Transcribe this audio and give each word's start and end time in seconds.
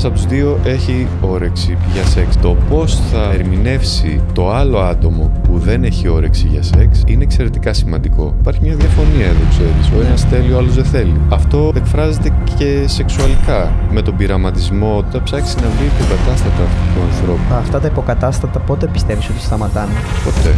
ένας 0.00 0.10
από 0.10 0.20
τους 0.20 0.26
δύο 0.36 0.58
έχει 0.64 1.06
όρεξη 1.20 1.76
για 1.92 2.04
σεξ. 2.04 2.36
Το 2.36 2.56
πώς 2.70 3.00
θα 3.12 3.30
ερμηνεύσει 3.32 4.20
το 4.32 4.50
άλλο 4.50 4.78
άτομο 4.78 5.30
που 5.42 5.58
δεν 5.58 5.84
έχει 5.84 6.08
όρεξη 6.08 6.46
για 6.46 6.62
σεξ 6.62 7.02
είναι 7.06 7.22
εξαιρετικά 7.22 7.72
σημαντικό. 7.72 8.34
Υπάρχει 8.40 8.60
μια 8.62 8.74
διαφωνία 8.74 9.26
εδώ, 9.26 9.44
ξέρεις. 9.50 9.90
Ο 9.96 10.06
ένας 10.06 10.22
θέλει, 10.22 10.52
ο 10.52 10.58
άλλος 10.58 10.74
δεν 10.74 10.84
θέλει. 10.84 11.20
Αυτό 11.28 11.72
εκφράζεται 11.76 12.32
και 12.58 12.84
σεξουαλικά. 12.86 13.72
Με 13.90 14.02
τον 14.02 14.16
πειραματισμό, 14.16 15.04
θα 15.10 15.22
ψάξει 15.22 15.56
να 15.56 15.68
βρει 15.68 15.86
υποκατάστατα 15.86 16.64
του 16.94 17.02
ανθρώπου. 17.10 17.54
Αυτά 17.54 17.80
τα 17.80 17.86
υποκατάστατα 17.86 18.58
πότε 18.58 18.86
πιστεύεις 18.86 19.28
ότι 19.28 19.40
σταματάνε; 19.40 19.92
Ποτέ. 20.24 20.54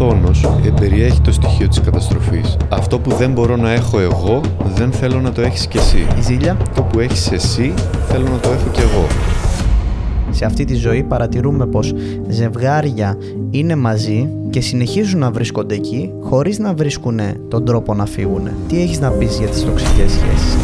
Ο 0.00 0.04
φθόνος 0.04 0.44
ε, 0.44 0.70
περιέχει 0.80 1.20
το 1.20 1.32
στοιχείο 1.32 1.68
της 1.68 1.80
καταστροφής. 1.80 2.56
Αυτό 2.68 2.98
που 2.98 3.10
δεν 3.14 3.32
μπορώ 3.32 3.56
να 3.56 3.70
έχω 3.70 4.00
εγώ, 4.00 4.40
δεν 4.74 4.92
θέλω 4.92 5.20
να 5.20 5.32
το 5.32 5.40
έχεις 5.40 5.66
κι 5.66 5.76
εσύ. 5.76 6.06
Η 6.18 6.20
ζήλια. 6.20 6.56
Το 6.74 6.82
που 6.82 7.00
έχεις 7.00 7.32
εσύ, 7.32 7.74
θέλω 8.08 8.24
να 8.24 8.38
το 8.38 8.48
έχω 8.48 8.68
κι 8.72 8.80
εγώ. 8.80 9.06
Σε 10.30 10.44
αυτή 10.44 10.64
τη 10.64 10.74
ζωή 10.74 11.02
παρατηρούμε 11.02 11.66
πως 11.66 11.94
ζευγάρια 12.28 13.16
είναι 13.50 13.76
μαζί 13.76 14.28
και 14.50 14.60
συνεχίζουν 14.60 15.20
να 15.20 15.30
βρίσκονται 15.30 15.74
εκεί 15.74 16.12
χωρίς 16.20 16.58
να 16.58 16.74
βρίσκουν 16.74 17.20
τον 17.48 17.64
τρόπο 17.64 17.94
να 17.94 18.06
φύγουν. 18.06 18.48
Τι 18.68 18.82
έχεις 18.82 19.00
να 19.00 19.10
πεις 19.10 19.38
για 19.38 19.48
τις 19.48 19.64
τοξικές 19.64 20.10
σχέσεις; 20.10 20.56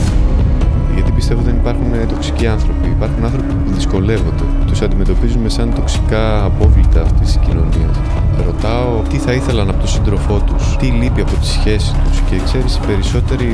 Γιατί 0.95 1.13
πιστεύω 1.13 1.43
δεν 1.43 1.55
υπάρχουν 1.55 2.09
τοξικοί 2.09 2.47
άνθρωποι. 2.47 2.89
Υπάρχουν 2.89 3.25
άνθρωποι 3.25 3.53
που 3.53 3.75
δυσκολεύονται. 3.75 4.45
Τους 4.67 4.83
αντιμετωπίζουμε 4.83 5.49
σαν 5.49 5.75
τοξικά 5.75 6.45
απόβλητα 6.45 7.01
αυτής 7.03 7.27
της 7.27 7.39
κοινωνίας. 7.47 7.99
Ρωτάω 8.45 9.03
τι 9.09 9.19
θα 9.19 9.33
ήθελαν 9.33 9.69
από 9.69 9.79
τον 9.79 9.89
σύντροφό 9.89 10.41
τους, 10.41 10.77
τι 10.77 10.87
λείπει 10.87 11.21
από 11.21 11.35
τη 11.35 11.47
σχέση 11.47 11.95
τους 12.05 12.21
και 12.21 12.39
ξέρεις, 12.45 12.77
οι 12.77 12.81
περισσότεροι 12.87 13.47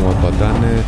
μου 0.00 0.08
απαντάνε 0.08 0.84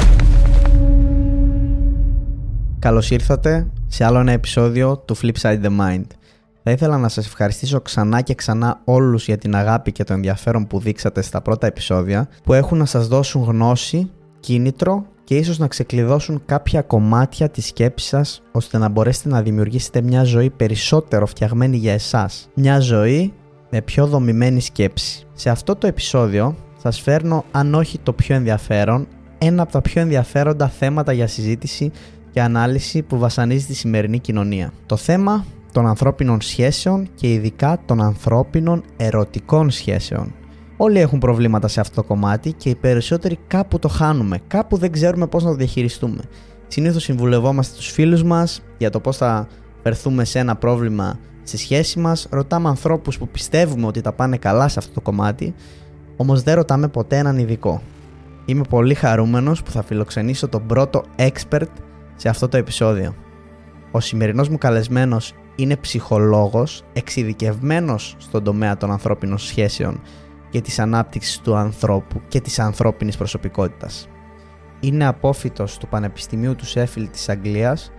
Καλώς 2.79 3.11
ήρθατε 3.11 3.66
σε 3.87 4.05
άλλο 4.05 4.19
ένα 4.19 4.33
επεισόδιο 4.33 4.97
του 4.99 5.16
Flipside 5.16 5.63
the 5.63 5.79
Mind. 5.80 6.05
Θα 6.63 6.71
ήθελα 6.71 6.99
να 6.99 7.09
σας 7.09 7.27
ευχαριστήσω 7.27 7.80
ξανά 7.80 8.21
και 8.21 8.35
ξανά 8.35 8.80
όλους 8.85 9.27
για 9.27 9.38
την 9.38 9.55
αγάπη 9.55 9.93
και 9.93 10.05
το 10.05 10.13
ενδιαφέρον 10.13 10.66
που 10.66 10.79
δείξατε 10.79 11.23
στα 11.23 11.41
πρώτα 11.41 11.66
επεισόδια 11.66 12.29
που 12.45 12.52
έχουν 12.52 12.79
να 12.79 12.85
σας 12.85 13.09
δώσουν 13.09 13.43
γνώση, 13.43 14.11
κίνητρο 14.41 15.07
και 15.31 15.37
ίσως 15.37 15.59
να 15.59 15.69
ξεκλειδώσουν 15.69 16.43
κάποια 16.47 16.83
κομμάτια 16.83 17.49
της 17.49 17.67
σκέψης 17.67 18.09
σας 18.09 18.43
ώστε 18.53 18.79
να 18.79 18.89
μπορέσετε 18.89 19.29
να 19.29 19.43
δημιουργήσετε 19.43 20.03
μια 20.03 20.25
ζωή 20.25 20.51
περισσότερο 20.51 21.27
φτιαγμένη 21.27 21.77
για 21.77 21.93
εσάς. 21.93 22.49
Μια 22.55 22.81
ζωή 22.81 23.33
με 23.71 23.83
πιο 23.83 24.07
δομημένη 24.07 24.61
σκέψη. 24.61 25.27
Σε 25.33 25.51
αυτό 25.51 25.77
το 25.77 25.87
επεισόδιο 25.87 26.57
σας 26.83 27.01
φέρνω 27.01 27.45
αν 27.51 27.75
όχι 27.75 27.99
το 27.99 28.13
πιο 28.13 28.35
ενδιαφέρον 28.35 29.07
ένα 29.39 29.63
από 29.63 29.73
τα 29.73 29.81
πιο 29.81 30.01
ενδιαφέροντα 30.01 30.69
θέματα 30.69 31.13
για 31.13 31.27
συζήτηση 31.27 31.91
και 32.31 32.43
ανάλυση 32.43 33.03
που 33.03 33.19
βασανίζει 33.19 33.67
τη 33.67 33.75
σημερινή 33.75 34.19
κοινωνία. 34.19 34.73
Το 34.87 34.97
θέμα 34.97 35.45
των 35.73 35.87
ανθρώπινων 35.87 36.41
σχέσεων 36.41 37.09
και 37.15 37.33
ειδικά 37.33 37.81
των 37.87 38.03
ανθρώπινων 38.03 38.85
ερωτικών 38.97 39.71
σχέσεων. 39.71 40.35
Όλοι 40.83 40.99
έχουν 41.01 41.19
προβλήματα 41.19 41.69
σε 41.69 41.81
αυτό 41.81 41.95
το 41.95 42.09
κομμάτι 42.09 42.53
και 42.53 42.69
οι 42.69 42.75
περισσότεροι 42.75 43.39
κάπου 43.47 43.79
το 43.79 43.89
χάνουμε, 43.89 44.39
κάπου 44.47 44.77
δεν 44.77 44.93
ξέρουμε 44.93 45.27
πώς 45.27 45.45
να 45.45 45.51
το 45.51 45.57
διαχειριστούμε. 45.57 46.21
Συνήθως 46.67 47.03
συμβουλευόμαστε 47.03 47.77
τους 47.77 47.91
φίλους 47.91 48.23
μας 48.23 48.63
για 48.79 48.91
το 48.91 49.01
πώς 49.01 49.17
θα 49.17 49.49
φερθούμε 49.83 50.25
σε 50.25 50.39
ένα 50.39 50.57
πρόβλημα 50.57 51.19
στη 51.43 51.57
σχέση 51.57 51.99
μας, 51.99 52.27
ρωτάμε 52.31 52.69
ανθρώπους 52.69 53.19
που 53.19 53.29
πιστεύουμε 53.29 53.87
ότι 53.87 54.01
τα 54.01 54.13
πάνε 54.13 54.37
καλά 54.37 54.69
σε 54.69 54.79
αυτό 54.79 54.93
το 54.93 55.01
κομμάτι, 55.01 55.55
όμως 56.17 56.43
δεν 56.43 56.55
ρωτάμε 56.55 56.89
ποτέ 56.89 57.17
έναν 57.17 57.39
ειδικό. 57.39 57.83
Είμαι 58.45 58.63
πολύ 58.69 58.95
χαρούμενος 58.95 59.63
που 59.63 59.71
θα 59.71 59.83
φιλοξενήσω 59.83 60.49
τον 60.49 60.67
πρώτο 60.67 61.03
expert 61.17 61.69
σε 62.17 62.29
αυτό 62.29 62.49
το 62.49 62.57
επεισόδιο. 62.57 63.15
Ο 63.91 64.01
σημερινός 64.01 64.49
μου 64.49 64.59
καλεσμένος 64.59 65.34
είναι 65.56 65.77
ψυχολόγος 65.77 66.84
εξειδικευμένος 66.93 68.17
στον 68.19 68.45
τομέα 68.45 68.77
των 68.77 68.91
ανθρώπινων 68.91 69.39
σχέσεων 69.39 70.01
και 70.50 70.61
της 70.61 70.78
ανάπτυξης 70.78 71.38
του 71.38 71.55
ανθρώπου 71.55 72.21
και 72.28 72.41
της 72.41 72.59
ανθρώπινης 72.59 73.16
προσωπικότητας. 73.16 74.09
Είναι 74.81 75.06
απόφυτος 75.06 75.78
του 75.78 75.88
Πανεπιστημίου 75.88 76.55
του 76.55 76.66
Σέφιλ 76.66 77.11
της 77.11 77.28
Αγγλίας 77.28 77.93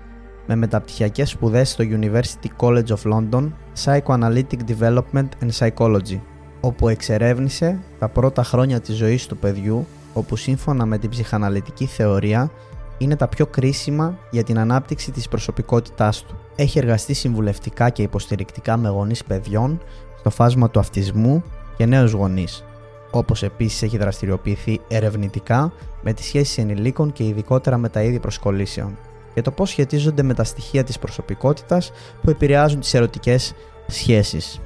με 0.47 0.55
μεταπτυχιακές 0.55 1.29
σπουδές 1.29 1.69
στο 1.69 1.83
University 1.87 2.47
College 2.57 2.87
of 2.87 3.13
London 3.13 3.51
Psychoanalytic 3.83 4.59
Development 4.77 5.27
and 5.41 5.51
Psychology, 5.59 6.19
όπου 6.61 6.87
εξερεύνησε 6.87 7.79
τα 7.99 8.07
πρώτα 8.07 8.43
χρόνια 8.43 8.79
της 8.79 8.95
ζωής 8.95 9.27
του 9.27 9.37
παιδιού, 9.37 9.87
όπου 10.13 10.35
σύμφωνα 10.35 10.85
με 10.85 10.97
την 10.97 11.09
ψυχαναλυτική 11.09 11.85
θεωρία 11.85 12.51
είναι 12.97 13.15
τα 13.15 13.27
πιο 13.27 13.45
κρίσιμα 13.45 14.17
για 14.31 14.43
την 14.43 14.59
ανάπτυξη 14.59 15.11
της 15.11 15.27
προσωπικότητάς 15.27 16.23
του. 16.23 16.35
Έχει 16.55 16.77
εργαστεί 16.77 17.13
συμβουλευτικά 17.13 17.89
και 17.89 18.01
υποστηρικτικά 18.01 18.77
με 18.77 18.89
γονείς 18.89 19.23
παιδιών 19.23 19.81
στο 20.19 20.29
φάσμα 20.29 20.69
του 20.69 20.79
αυτισμού 20.79 21.43
και 21.77 21.85
νέους 21.85 22.11
γονείς, 22.11 22.63
όπως 23.11 23.43
επίσης 23.43 23.81
έχει 23.81 23.97
δραστηριοποιηθεί 23.97 24.81
ερευνητικά 24.87 25.73
με 26.01 26.13
τις 26.13 26.25
σχέσεις 26.25 26.57
ενηλίκων 26.57 27.11
και 27.11 27.23
ειδικότερα 27.23 27.77
με 27.77 27.89
τα 27.89 28.01
είδη 28.01 28.19
προσκολήσεων 28.19 28.97
και 29.33 29.41
το 29.41 29.51
πώς 29.51 29.69
σχετίζονται 29.69 30.23
με 30.23 30.33
τα 30.33 30.43
στοιχεία 30.43 30.83
της 30.83 30.99
προσωπικότητας 30.99 31.91
που 32.21 32.29
επηρεάζουν 32.29 32.79
τις 32.79 32.93
ερωτικές 32.93 33.53
σχέσεις. 33.87 34.59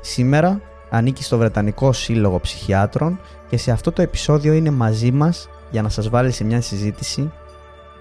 Σήμερα 0.00 0.60
ανήκει 0.90 1.22
στο 1.22 1.38
Βρετανικό 1.38 1.92
Σύλλογο 1.92 2.40
Ψυχιάτρων 2.40 3.20
και 3.48 3.56
σε 3.56 3.70
αυτό 3.70 3.92
το 3.92 4.02
επεισόδιο 4.02 4.52
είναι 4.52 4.70
μαζί 4.70 5.12
μας 5.12 5.48
για 5.70 5.82
να 5.82 5.88
σας 5.88 6.08
βάλει 6.08 6.30
σε 6.30 6.44
μια 6.44 6.60
συζήτηση 6.60 7.32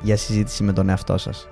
για 0.02 0.18
συζήτηση 0.18 0.64
με 0.64 0.74
τον 0.74 0.90
εαυτό 0.90 1.18
σας. 1.18 1.48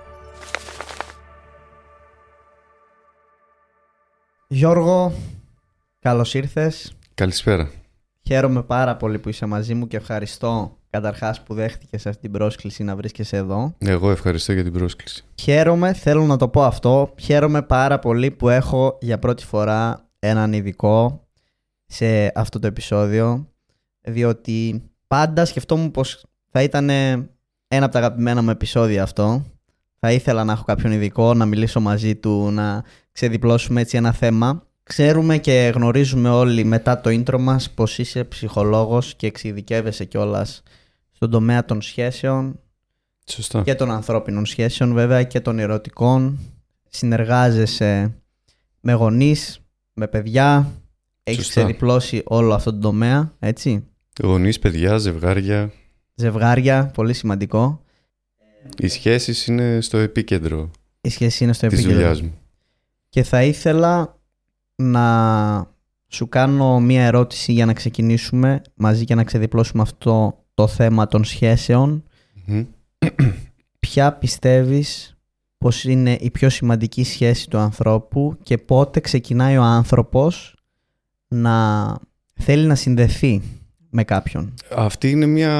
Γιώργο, 4.48 5.14
καλώς 6.04 6.34
ήρθες. 6.34 6.94
Καλησπέρα. 7.14 7.72
Χαίρομαι 8.28 8.64
πάρα 8.64 8.96
πολύ 8.96 9.20
που 9.20 9.30
είσαι 9.30 9.46
μαζί 9.46 9.74
μου 9.74 9.88
και 9.88 9.98
ευχαριστώ 9.98 10.78
καταρχάς 10.90 11.44
που 11.44 11.54
δέχτηκες 11.54 12.06
αυτή 12.06 12.22
την 12.22 12.32
πρόσκληση 12.32 12.84
να 12.84 12.96
βρίσκεσαι 12.96 13.38
εδώ. 13.38 13.76
Εγώ 13.78 14.12
ευχαριστώ 14.12 14.54
για 14.54 14.64
την 14.64 14.74
πρόσκληση. 14.74 15.24
Χαίρομαι, 15.42 15.94
θέλω 15.94 16.24
να 16.26 16.38
το 16.38 16.48
πω 16.48 16.64
αυτό, 16.64 17.14
χαίρομαι 17.20 17.62
πάρα 17.62 18.00
πολύ 18.00 18.32
που 18.32 18.50
έχω 18.50 18.98
για 19.02 19.20
πρώτη 19.20 19.46
φορά 19.46 20.10
έναν 20.20 20.54
ειδικό 20.54 21.28
σε 21.86 22.32
αυτό 22.36 22.60
το 22.60 22.68
επεισόδιο, 22.68 23.48
διότι 24.02 24.84
πάντα 25.08 25.46
σκεφτόμουν 25.46 25.92
πως 25.92 26.26
θα 26.50 26.62
ήταν 26.62 26.90
ένα 27.68 27.86
από 27.86 27.90
τα 27.92 28.00
αγαπημένα 28.00 28.42
μου 28.42 28.50
επεισόδια 28.50 29.04
αυτό. 29.04 29.46
Θα 30.00 30.12
ήθελα 30.12 30.44
να 30.44 30.52
έχω 30.52 30.64
κάποιον 30.64 30.92
ειδικό, 30.92 31.34
να 31.34 31.46
μιλήσω 31.46 31.80
μαζί 31.80 32.16
του, 32.16 32.52
να 32.52 32.84
ξεδιπλώσουμε 33.12 33.82
έτσι 33.82 33.98
ένα 33.98 34.12
θέμα. 34.12 34.68
Ξέρουμε 34.84 35.38
και 35.38 35.72
γνωρίζουμε 35.76 36.30
όλοι 36.30 36.64
μετά 36.64 37.02
το 37.02 37.10
intro 37.10 37.38
μας 37.40 37.70
πως 37.72 37.98
είσαι 37.98 38.24
ψυχολόγος 38.24 39.16
και 39.16 39.28
εξειδικεύεσαι 39.28 40.06
κιόλας 40.06 40.64
στον 41.12 41.30
τομέα 41.30 41.66
των 41.66 41.82
σχέσεων 41.82 42.60
Σωστά. 43.26 43.62
και 43.62 43.76
των 43.76 43.92
ανθρώπινων 43.92 44.46
σχέσεων 44.46 44.94
βέβαια 44.94 45.24
και 45.24 45.40
των 45.40 45.60
ερωτικών. 45.60 46.40
Συνεργάζεσαι 46.90 48.14
με 48.82 48.94
γονείς, 48.94 49.60
με 49.94 50.08
παιδιά. 50.08 50.72
Έχεις 51.24 51.46
Σωστά. 51.46 51.62
ξεδιπλώσει 51.62 52.22
όλο 52.26 52.54
αυτό 52.54 52.72
το 52.74 52.80
τομέα, 52.80 53.34
έτσι; 53.40 53.84
Γονείς, 54.24 54.60
παιδιά, 54.60 54.98
ζευγάρια. 54.98 55.72
Ζευγάρια, 56.16 56.92
πολύ 56.94 57.14
σημαντικό. 57.14 57.82
Οι 58.78 58.88
σχέσεις 58.88 59.48
είναι 59.48 59.82
στο 59.82 59.98
επίκεντρο 59.98 60.72
Η 61.02 61.10
σχέση 61.10 61.44
είναι 61.44 61.54
στο 61.54 61.68
της 61.68 61.78
επίκεντρο. 61.80 62.00
δουλειάς 62.02 62.22
μου. 62.22 62.34
Και 63.10 63.24
θα 63.24 63.44
ήθελα 63.44 64.20
να 64.84 65.68
σου 66.08 66.30
κάνω 66.30 66.80
μία 66.80 67.06
ερώτηση 67.06 67.52
για 67.52 67.66
να 67.66 67.74
ξεκινήσουμε 67.74 68.62
μαζί 68.76 69.06
και 69.06 69.16
να 69.16 69.24
ξεδιπλώσουμε 69.24 69.82
αυτό 69.82 70.44
το 70.54 70.68
θέμα 70.68 71.08
των 71.08 71.24
σχέσεων. 71.24 72.04
Μμμ. 72.46 72.66
Ποια 73.80 74.14
πιστεύεις 74.14 75.18
πως 75.58 75.84
είναι 75.84 76.18
η 76.20 76.32
πιο 76.32 76.50
σημαντική 76.50 77.04
σχέση 77.04 77.50
του 77.50 77.58
ανθρώπου 77.58 78.38
και 78.44 78.58
πότε 78.58 79.00
ξεκινάει 79.00 79.58
ο 79.58 79.62
άνθρωπος 79.62 80.56
να 81.28 81.98
θέλει 82.34 82.66
να 82.66 82.76
συνδεθεί 82.76 83.42
με 83.90 84.04
κάποιον; 84.04 84.54
Αυτή 84.76 85.10
είναι 85.10 85.26
μια 85.26 85.52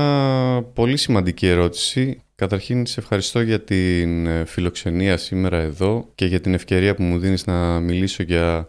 πολύ 0.74 0.98
σημαντική 0.98 1.48
ερώτηση. 1.48 2.22
Καταρχήν, 2.36 2.86
σε 2.86 3.00
ευχαριστώ 3.00 3.42
για 3.42 3.62
την 3.62 4.28
ε, 4.28 4.46
φιλοξενία 4.46 5.18
σήμερα 5.18 5.58
εδώ 5.58 6.10
και 6.16 6.26
για 6.26 6.42
την 6.42 6.54
ευκαιρία 6.54 6.96
που 6.96 7.04
μου 7.04 7.20
δίνεις 7.20 7.46
να 7.46 7.80
μιλήσω 7.80 8.24
για 8.24 8.68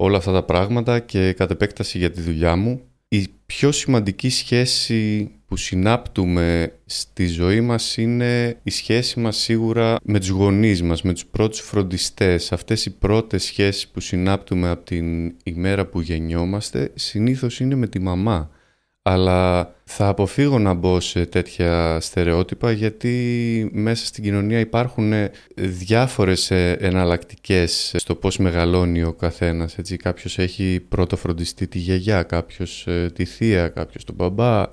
όλα 0.00 0.16
αυτά 0.16 0.32
τα 0.32 0.42
πράγματα 0.42 0.98
και 0.98 1.32
κατ' 1.32 1.50
επέκταση 1.50 1.98
για 1.98 2.10
τη 2.10 2.20
δουλειά 2.20 2.56
μου. 2.56 2.80
Η 3.08 3.26
πιο 3.46 3.72
σημαντική 3.72 4.28
σχέση 4.28 5.30
που 5.46 5.56
συνάπτουμε 5.56 6.72
στη 6.86 7.26
ζωή 7.26 7.60
μας 7.60 7.96
είναι 7.96 8.56
η 8.62 8.70
σχέση 8.70 9.20
μας 9.20 9.36
σίγουρα 9.36 9.96
με 10.02 10.18
τους 10.18 10.28
γονείς 10.28 10.82
μας, 10.82 11.02
με 11.02 11.12
τους 11.12 11.26
πρώτους 11.26 11.60
φροντιστές. 11.60 12.52
Αυτές 12.52 12.86
οι 12.86 12.90
πρώτες 12.90 13.44
σχέσεις 13.44 13.88
που 13.88 14.00
συνάπτουμε 14.00 14.68
από 14.68 14.84
την 14.84 15.34
ημέρα 15.44 15.86
που 15.86 16.00
γεννιόμαστε 16.00 16.90
συνήθως 16.94 17.60
είναι 17.60 17.74
με 17.74 17.86
τη 17.86 17.98
μαμά. 17.98 18.50
Αλλά 19.08 19.72
θα 19.84 20.08
αποφύγω 20.08 20.58
να 20.58 20.74
μπω 20.74 21.00
σε 21.00 21.26
τέτοια 21.26 22.00
στερεότυπα 22.00 22.72
γιατί 22.72 23.70
μέσα 23.72 24.06
στην 24.06 24.22
κοινωνία 24.22 24.58
υπάρχουν 24.58 25.12
διάφορες 25.54 26.50
εναλλακτικές 26.50 27.94
στο 27.96 28.14
πώς 28.14 28.38
μεγαλώνει 28.38 29.02
ο 29.02 29.12
καθένας. 29.12 29.78
Έτσι, 29.78 29.96
κάποιος 29.96 30.38
έχει 30.38 30.86
πρώτο 30.88 31.16
φροντιστή 31.16 31.66
τη 31.66 31.78
γιαγιά, 31.78 32.22
κάποιος 32.22 32.86
ε, 32.86 33.10
τη 33.14 33.24
θεία, 33.24 33.68
κάποιος 33.68 34.04
τον 34.04 34.14
μπαμπά, 34.14 34.68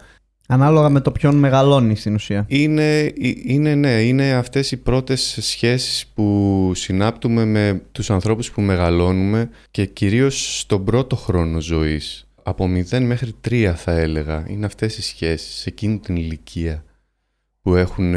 Ανάλογα 0.48 0.90
με 0.90 1.00
το 1.00 1.12
ποιον 1.12 1.36
μεγαλώνεις 1.36 2.00
στην 2.00 2.14
ουσία. 2.14 2.46
Είναι, 2.48 3.14
είναι, 3.46 3.76
ναι, 3.76 4.02
είναι 4.02 4.34
αυτές 4.34 4.72
οι 4.72 4.78
πρώτες 4.78 5.38
σχέσεις 5.42 6.12
που 6.14 6.72
συνάπτουμε 6.76 7.46
με 7.46 7.82
τους 7.92 8.10
ανθρώπους 8.10 8.52
που 8.52 8.62
μεγαλώνουμε 8.62 9.50
και 9.72 9.86
κυρίως 9.86 10.60
στον 10.60 10.84
πρώτο 10.84 11.16
χρόνο 11.16 11.60
ζωής. 11.60 12.25
Από 12.48 12.70
0 12.90 13.00
μέχρι 13.00 13.34
3 13.50 13.74
θα 13.76 13.92
έλεγα. 13.92 14.46
Είναι 14.48 14.66
αυτές 14.66 14.98
οι 14.98 15.02
σχέσεις 15.02 15.56
σε 15.56 15.70
εκείνη 15.70 16.00
την 16.00 16.16
ηλικία 16.16 16.84
που 17.62 17.76
έχουν 17.76 18.16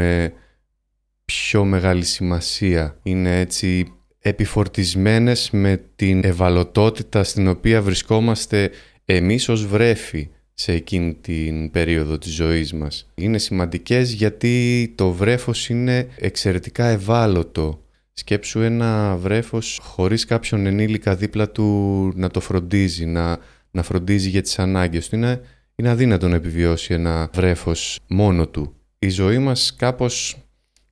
πιο 1.25 1.65
μεγάλη 1.65 2.03
σημασία. 2.03 2.99
Είναι 3.03 3.39
έτσι 3.39 3.93
επιφορτισμένες 4.19 5.49
με 5.51 5.83
την 5.95 6.23
ευαλωτότητα 6.23 7.23
στην 7.23 7.47
οποία 7.47 7.81
βρισκόμαστε 7.81 8.71
εμείς 9.05 9.49
ως 9.49 9.65
βρέφη 9.65 10.29
σε 10.53 10.71
εκείνη 10.71 11.13
την 11.13 11.71
περίοδο 11.71 12.17
της 12.17 12.33
ζωής 12.33 12.73
μας. 12.73 13.11
Είναι 13.15 13.37
σημαντικές 13.37 14.11
γιατί 14.11 14.93
το 14.97 15.11
βρέφος 15.11 15.69
είναι 15.69 16.07
εξαιρετικά 16.15 16.85
ευάλωτο. 16.85 17.83
Σκέψου 18.13 18.61
ένα 18.61 19.15
βρέφος 19.15 19.79
χωρίς 19.83 20.25
κάποιον 20.25 20.65
ενήλικα 20.65 21.15
δίπλα 21.15 21.49
του 21.49 22.11
να 22.15 22.29
το 22.29 22.39
φροντίζει, 22.39 23.05
να, 23.05 23.39
να 23.71 23.83
φροντίζει 23.83 24.29
για 24.29 24.41
τις 24.41 24.59
ανάγκες 24.59 25.09
του. 25.09 25.15
Είναι, 25.15 25.41
είναι 25.75 25.89
αδύνατο 25.89 26.27
να 26.27 26.35
επιβιώσει 26.35 26.93
ένα 26.93 27.29
βρέφος 27.33 27.99
μόνο 28.07 28.47
του. 28.47 28.73
Η 28.99 29.09
ζωή 29.09 29.37
μας 29.37 29.75
κάπως 29.75 30.37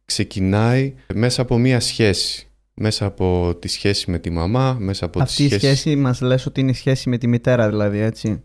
ξεκινάει 0.06 0.94
μέσα 1.14 1.42
από 1.42 1.58
μία 1.58 1.80
σχέση. 1.80 2.48
Μέσα 2.74 3.06
από 3.06 3.56
τη 3.60 3.68
σχέση 3.68 4.12
με 4.12 4.20
τη 4.20 4.30
μαμά, 4.30 4.78
μέσα 4.80 5.06
από 5.06 5.22
Αυτή 5.22 5.48
τη 5.48 5.56
σχέση... 5.56 5.66
η 5.66 5.76
σχέση 5.76 5.96
μας 5.96 6.22
λες 6.22 6.46
ότι 6.46 6.60
είναι 6.60 6.72
η 6.72 6.74
σχέση 6.74 7.10
με 7.10 7.18
τη 7.18 7.28
μητέρα 7.28 7.70
δηλαδή, 7.70 8.00
έτσι; 8.00 8.44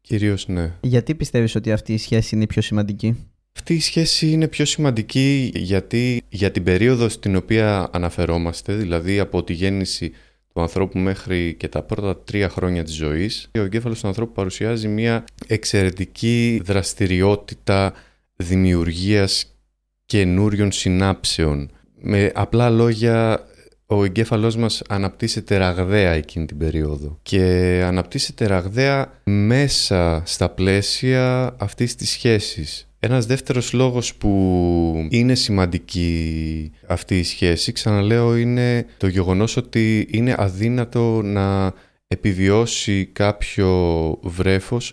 Κυρίως 0.00 0.48
ναι. 0.48 0.72
Γιατί 0.80 1.14
πιστεύεις 1.14 1.54
ότι 1.54 1.72
αυτή 1.72 1.92
η 1.92 1.98
σχέση 1.98 2.34
είναι 2.34 2.46
πιο 2.46 2.62
σημαντική; 2.62 3.16
Αυτή 3.56 3.74
η 3.74 3.80
σχέση 3.80 4.30
είναι 4.30 4.48
πιο 4.48 4.64
σημαντική 4.64 5.52
γιατί 5.54 6.22
για 6.28 6.50
την 6.50 6.62
περίοδο 6.62 7.08
στην 7.08 7.36
οποία 7.36 7.88
αναφερόμαστε, 7.92 8.74
δηλαδή 8.74 9.18
από 9.18 9.44
τη 9.44 9.52
γέννηση 9.52 10.12
του 10.54 10.60
ανθρώπου 10.60 10.98
μέχρι 10.98 11.54
και 11.54 11.68
τα 11.68 11.82
πρώτα 11.82 12.16
τρία 12.16 12.48
χρόνια 12.48 12.84
της 12.84 12.94
ζωής, 12.94 13.50
ο 13.58 13.60
εγκέφαλος 13.60 14.00
του 14.00 14.06
ανθρώπου 14.06 14.32
παρουσιάζει 14.32 14.88
μια 14.88 15.24
εξαιρετική 15.46 16.60
δραστηριότητα 16.64 17.92
δημιουργίας 18.36 19.56
καινούριων 20.06 20.72
συνάψεων. 20.72 21.70
Με 22.00 22.30
απλά 22.34 22.70
λόγια 22.70 23.46
ο 23.86 24.04
εγκέφαλός 24.04 24.56
μας 24.56 24.82
αναπτύσσεται 24.88 25.56
ραγδαία 25.56 26.10
εκείνη 26.10 26.46
την 26.46 26.58
περίοδο 26.58 27.18
και 27.22 27.42
αναπτύσσεται 27.84 28.46
ραγδαία 28.46 29.20
μέσα 29.24 30.22
στα 30.24 30.48
πλαίσια 30.48 31.54
αυτής 31.58 31.94
της 31.94 32.10
σχέσης. 32.10 32.88
Ένας 33.04 33.26
δεύτερος 33.26 33.72
λόγος 33.72 34.14
που 34.14 35.06
είναι 35.10 35.34
σημαντική 35.34 36.72
αυτή 36.86 37.18
η 37.18 37.22
σχέση, 37.22 37.72
ξαναλέω, 37.72 38.36
είναι 38.36 38.86
το 38.96 39.06
γεγονός 39.06 39.56
ότι 39.56 40.08
είναι 40.10 40.34
αδύνατο 40.38 41.20
να 41.22 41.72
επιβιώσει 42.06 43.06
κάποιο 43.06 43.68
βρέφος 44.22 44.92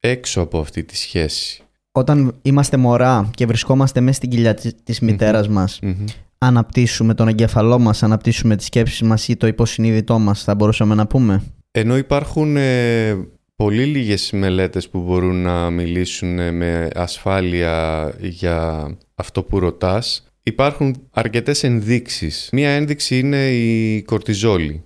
έξω 0.00 0.40
από 0.40 0.58
αυτή 0.58 0.84
τη 0.84 0.96
σχέση. 0.96 1.62
Όταν 1.92 2.34
είμαστε 2.42 2.76
μωρά 2.76 3.30
και 3.34 3.46
βρισκόμαστε 3.46 4.00
μέσα 4.00 4.16
στην 4.16 4.30
κοιλιά 4.30 4.54
της 4.84 5.00
μητέρας 5.00 5.48
μας, 5.48 5.80
αναπτύσσουμε 6.38 7.14
τον 7.14 7.28
εγκέφαλό 7.28 7.78
μας, 7.78 8.02
αναπτύσσουμε 8.02 8.56
τις 8.56 8.66
σκέψεις 8.66 9.02
μας 9.02 9.28
ή 9.28 9.36
το 9.36 9.46
υποσυνείδητό 9.46 10.18
μας, 10.18 10.44
θα 10.44 10.54
μπορούσαμε 10.54 10.94
να 10.94 11.06
πούμε; 11.06 11.42
Ενώ 11.70 11.96
υπάρχουν 11.96 12.56
ε, 12.56 13.10
πολύ 13.62 13.84
λίγες 13.84 14.32
μελέτες 14.32 14.88
που 14.88 15.02
μπορούν 15.02 15.42
να 15.42 15.70
μιλήσουν 15.70 16.38
ε, 16.38 16.50
με 16.50 16.88
ασφάλεια 16.94 18.14
για 18.20 18.90
αυτό 19.14 19.42
που 19.42 19.58
ρωτάς, 19.58 20.32
υπάρχουν 20.42 21.08
αρκετές 21.10 21.62
ενδείξεις. 21.62 22.48
Μία 22.52 22.70
ένδειξη 22.70 23.18
είναι 23.18 23.50
η 23.50 24.02
κορτιζόλη. 24.02 24.84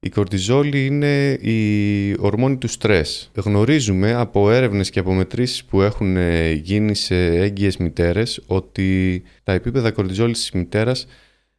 Η 0.00 0.08
κορτιζόλη 0.08 0.86
είναι 0.86 1.30
η 1.32 2.16
ορμόνη 2.18 2.56
του 2.56 2.68
στρες. 2.68 3.30
Γνωρίζουμε 3.34 4.14
από 4.14 4.50
έρευνες 4.50 4.90
και 4.90 4.98
από 4.98 5.12
μετρήσεις 5.12 5.64
που 5.64 5.82
έχουν 5.82 6.16
ε, 6.16 6.52
γίνει 6.52 6.94
σε 6.94 7.26
έγκυες 7.26 7.76
μητέρες 7.76 8.42
ότι 8.46 9.22
τα 9.42 9.52
επίπεδα 9.52 9.90
κορτιζόλης 9.90 10.38
της 10.38 10.50
μητέρας 10.50 11.06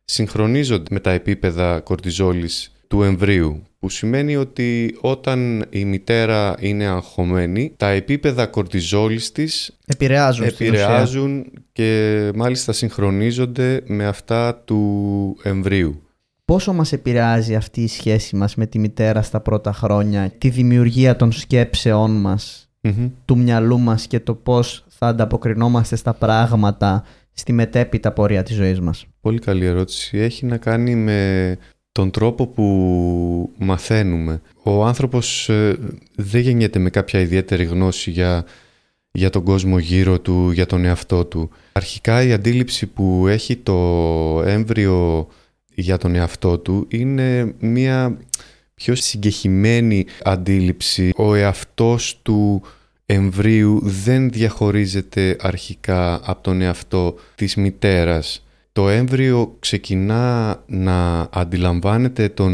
συγχρονίζονται 0.06 0.88
με 0.92 1.00
τα 1.00 1.12
επίπεδα 1.12 1.80
κορτιζόλης 1.80 2.72
του 2.88 3.04
εμβρίου 3.04 3.64
που 3.80 3.90
σημαίνει 3.90 4.36
ότι 4.36 4.98
όταν 5.02 5.66
η 5.70 5.86
μητέρα 5.86 6.56
είναι 6.60 6.86
αγχωμένη 6.86 7.74
τα 7.78 7.90
επίπεδα 7.90 8.48
κορτιζόλης 8.48 9.32
της 9.32 9.78
επηρεάζουν, 9.86 10.46
επηρεάζουν 10.46 11.46
και 11.72 12.32
μάλιστα 12.36 12.72
συγχρονίζονται 12.72 13.82
με 13.86 14.06
αυτά 14.06 14.56
του 14.56 15.38
εμβρίου 15.44 16.04
πόσο 16.50 16.74
μας 16.74 16.92
επηρεάζει 16.92 17.56
αυτή 17.56 17.82
η 17.82 17.88
σχέση 17.88 18.36
μας 18.36 18.56
με 18.56 18.66
τη 18.66 18.80
μητέρα 18.80 19.22
στα 19.22 19.40
πρώτα 19.40 19.74
χρόνια, 19.74 20.32
τη 20.38 20.50
δημιουργία 20.50 21.16
των 21.16 21.32
σκέψεών 21.32 22.12
μας, 22.12 22.70
του 23.26 23.38
μυαλού 23.38 23.80
μας 23.80 24.08
και 24.08 24.20
το 24.20 24.34
πώς 24.36 24.86
θα 24.88 25.08
ανταποκρινόμαστε 25.08 25.96
στα 25.96 26.14
πράγματα 26.14 27.04
στη 27.34 27.54
μετέπειτα 27.54 28.12
πορεία 28.12 28.44
της 28.44 28.56
ζωής 28.56 28.80
μας; 28.80 29.06
Πολύ 29.22 29.40
καλή 29.40 29.66
ερώτηση. 29.66 30.18
Έχει 30.18 30.46
να 30.46 30.58
κάνει 30.58 30.96
με 30.96 31.58
τον 32.00 32.12
τρόπο 32.12 32.48
που 32.48 33.54
μαθαίνουμε. 33.58 34.42
Ο 34.64 34.86
άνθρωπος 34.86 35.50
ε, 35.50 35.78
δεν 36.16 36.42
γεννιέται 36.42 36.80
με 36.80 36.90
κάποια 36.90 37.20
ιδιαίτερη 37.20 37.64
γνώση 37.64 38.12
για, 38.12 38.46
για 39.12 39.30
τον 39.30 39.44
κόσμο 39.44 39.80
γύρω 39.80 40.20
του, 40.20 40.52
για 40.52 40.66
τον 40.66 40.86
εαυτό 40.86 41.26
του. 41.26 41.50
Αρχικά 41.72 42.24
η 42.24 42.34
αντίληψη 42.34 42.86
που 42.88 43.26
έχει 43.28 43.56
το 43.56 43.78
έμβριο 44.46 45.28
για 45.76 45.98
τον 45.98 46.16
εαυτό 46.16 46.58
του 46.58 46.88
είναι 46.90 47.54
μια 47.60 48.18
πιο 48.74 48.96
συγκεχημένη 48.96 50.06
αντίληψη. 50.24 51.14
Ο 51.16 51.36
εαυτός 51.36 52.20
του 52.22 52.62
εμβρίου 53.06 53.80
δεν 53.84 54.30
διαχωρίζεται 54.30 55.36
αρχικά 55.42 56.20
από 56.24 56.44
τον 56.44 56.62
εαυτό 56.62 57.16
της 57.36 57.56
μητέρας. 57.56 58.44
Το 58.80 58.90
έμβριο 58.90 59.56
ξεκινά 59.60 60.64
να 60.68 61.28
αντιλαμβάνεται 61.32 62.30
τον 62.30 62.54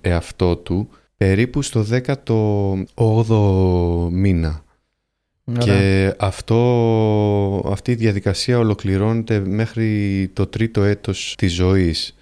εαυτό 0.00 0.56
του 0.56 0.88
περίπου 1.16 1.62
στο 1.62 1.84
18ο 1.90 4.08
μήνα. 4.10 4.64
Και 5.58 6.14
αυτό, 6.18 7.62
αυτή 7.66 7.90
η 7.90 7.94
διαδικασία 7.94 8.58
ολοκληρώνεται 8.58 9.40
μέχρι 9.40 10.30
το 10.32 10.46
τρίτο 10.46 10.82
έτος 10.82 11.34
της 11.38 11.54
ζωής 11.54 12.16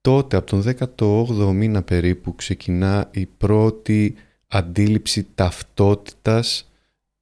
τότε 0.00 0.36
από 0.36 0.46
τον 0.46 0.62
18ο 0.96 1.52
μήνα 1.52 1.82
περίπου 1.82 2.34
ξεκινά 2.34 3.08
η 3.10 3.26
πρώτη 3.26 4.14
αντίληψη 4.48 5.26
ταυτότητας 5.34 6.72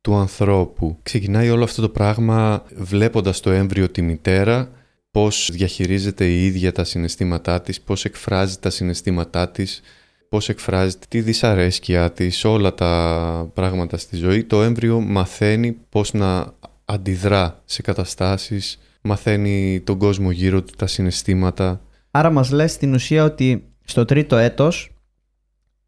του 0.00 0.14
ανθρώπου. 0.14 0.98
Ξεκινάει 1.02 1.50
όλο 1.50 1.64
αυτό 1.64 1.82
το 1.82 1.88
πράγμα 1.88 2.64
βλέποντας 2.76 3.40
το 3.40 3.50
έμβριο 3.50 3.88
τη 3.88 4.02
μητέρα, 4.02 4.70
πώς 5.10 5.50
διαχειρίζεται 5.52 6.26
η 6.26 6.46
ίδια 6.46 6.72
τα 6.72 6.84
συναισθήματά 6.84 7.60
της, 7.60 7.80
πώς 7.80 8.04
εκφράζει 8.04 8.58
τα 8.58 8.70
συναισθήματά 8.70 9.48
της, 9.48 9.80
πώς 10.28 10.48
εκφράζεται 10.48 11.06
τη 11.08 11.20
δυσαρέσκεια 11.20 12.12
της, 12.12 12.44
όλα 12.44 12.74
τα 12.74 13.50
πράγματα 13.54 13.96
στη 13.96 14.16
ζωή. 14.16 14.44
Το 14.44 14.62
έμβριο 14.62 15.00
μαθαίνει 15.00 15.76
πώς 15.88 16.12
να 16.12 16.52
αντιδρά 16.84 17.62
σε 17.64 17.82
καταστάσεις, 17.82 18.78
μαθαίνει 19.00 19.80
τον 19.84 19.98
κόσμο 19.98 20.30
γύρω 20.30 20.62
του, 20.62 20.72
τα 20.76 20.86
συναισθήματα 20.86 21.80
Άρα 22.10 22.30
μας 22.30 22.50
λες 22.50 22.72
στην 22.72 22.94
ουσία 22.94 23.24
ότι 23.24 23.64
στο 23.84 24.04
τρίτο 24.04 24.36
έτος 24.36 24.89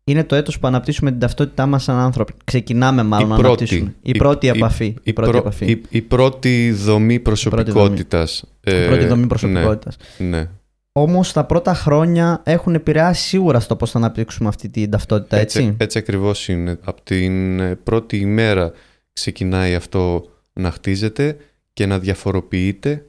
είναι 0.05 0.25
το 0.25 0.35
έτος 0.35 0.59
που 0.59 0.67
αναπτύσσουμε 0.67 1.11
την 1.11 1.21
ταυτότητά 1.21 1.67
μας 1.67 1.83
σαν 1.83 1.97
άνθρωποι. 1.97 2.33
Ξεκινάμε 2.45 3.03
μάλλον 3.03 3.29
να 3.29 3.35
αναπτύσσουμε. 3.35 3.95
Η, 4.03 4.13
πρώτη 4.19 4.49
επαφή. 4.49 4.95
Η, 5.03 5.13
πρώτη, 5.13 5.39
επαφή. 5.39 5.83
η, 5.89 6.01
πρώτη 6.01 6.73
δομή 6.73 7.21
προσωπικότητας. 7.21 8.45
Η 8.61 8.87
πρώτη 8.87 9.05
δομή, 9.07 9.23
ε, 9.23 9.27
προσωπικότητας. 9.27 9.97
Ναι, 10.19 10.27
ναι. 10.27 10.49
Όμως 10.93 11.33
τα 11.33 11.45
πρώτα 11.45 11.75
χρόνια 11.75 12.41
έχουν 12.45 12.75
επηρεάσει 12.75 13.23
σίγουρα 13.23 13.61
στο 13.61 13.77
πώς 13.77 13.91
θα 13.91 13.99
αναπτύξουμε 13.99 14.49
αυτή 14.49 14.69
την 14.69 14.91
ταυτότητα, 14.91 15.37
έτσι. 15.37 15.59
Έτσι, 15.59 15.75
έτσι 15.79 15.99
ακριβώς 15.99 16.49
είναι. 16.49 16.79
Από 16.85 17.01
την 17.03 17.61
ε, 17.61 17.75
πρώτη 17.75 18.17
ημέρα 18.17 18.73
ξεκινάει 19.13 19.75
αυτό 19.75 20.25
να 20.53 20.71
χτίζεται 20.71 21.37
και 21.73 21.87
να 21.87 21.99
διαφοροποιείται 21.99 23.07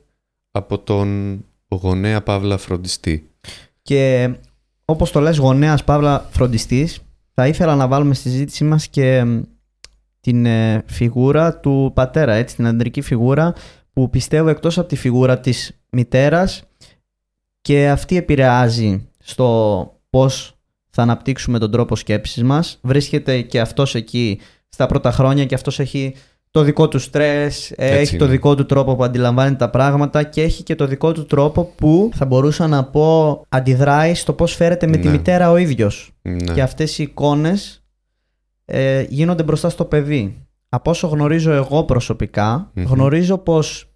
από 0.51 0.79
τον 0.79 1.39
γονέα 1.67 2.21
Παύλα 2.21 2.57
φροντιστή. 2.57 3.29
Και 3.81 4.31
όπως 4.86 5.12
το 5.12 5.20
λες 5.20 5.38
γονέας 5.38 5.84
Παύλα 5.84 6.28
φροντιστής, 6.32 7.00
θα 7.34 7.48
ήθελα 7.48 7.75
να 7.75 7.88
βάλουμε 7.88 8.13
στη 8.13 8.30
συζήτησή 8.30 8.63
μας 8.63 8.88
και 8.88 9.25
την 10.20 10.46
ε, 10.46 10.84
φιγούρα 10.88 11.60
του 11.60 11.92
πατέρα, 11.94 12.34
έτσι, 12.34 12.56
την 12.56 12.68
αντρική 12.68 13.02
φιγούρα 13.02 13.54
που 13.94 14.10
πιστεύω 14.10 14.50
εκτός 14.50 14.78
από 14.78 14.88
τη 14.88 14.96
φιγούρα 14.96 15.40
της 15.40 15.80
μητέρας 15.90 16.63
και 17.62 17.90
αυτή 17.90 18.18
επηρεάζει 18.18 19.10
στο 19.18 19.88
πώς 20.10 20.56
θα 20.90 21.02
αναπτύξουμε 21.02 21.60
τον 21.60 21.72
τρόπο 21.72 21.96
σκέψης 21.96 22.44
μας. 22.44 22.80
Βρίσκεται 22.82 23.42
και 23.42 23.60
αυτός 23.60 23.96
εκεί 23.96 24.40
στα 24.70 24.86
πρώτα 24.86 25.12
χρόνια 25.12 25.46
και 25.46 25.56
αυτός 25.56 25.80
έχει 25.80 26.16
το 26.53 26.63
δικό 26.63 26.88
του 26.88 27.00
στρες, 27.00 27.74
έχει 27.75 28.17
το 28.17 28.25
δικό 28.25 28.55
του 28.55 28.65
τρόπο 28.65 28.95
που 28.95 29.03
αντιλαμβάνει 29.03 29.55
τα 29.55 29.69
πράγματα 29.69 30.24
και 30.24 30.41
έχει 30.41 30.63
και 30.63 30.75
το 30.75 30.88
δικό 30.88 31.12
του 31.12 31.25
τρόπο 31.25 31.63
που 31.75 32.10
θα 32.13 32.25
μπορούσα 32.25 32.67
να 32.67 32.83
πω 32.83 33.41
αντιδράει 33.50 34.13
στο 34.13 34.33
πώς 34.33 34.55
φέρεται 34.55 34.88
με 34.88 34.98
τη 34.98 35.05
ναι. 35.07 35.12
μητέρα 35.12 35.51
ο 35.51 35.57
ίδιος. 35.57 36.12
Ναι. 36.22 36.53
Και 36.53 36.62
αυτές 36.62 37.00
οι 37.00 37.03
εικόνες 37.03 37.83
ε, 38.65 39.05
γίνονται 39.10 39.43
μπροστά 39.43 39.69
στο 39.69 39.86
παιδί. 39.86 40.45
Από 40.69 40.89
όσο 40.89 41.07
γνωρίζω 41.07 41.51
εγώ 41.51 41.86
γνωρίζω 42.75 43.38
πως 43.38 43.93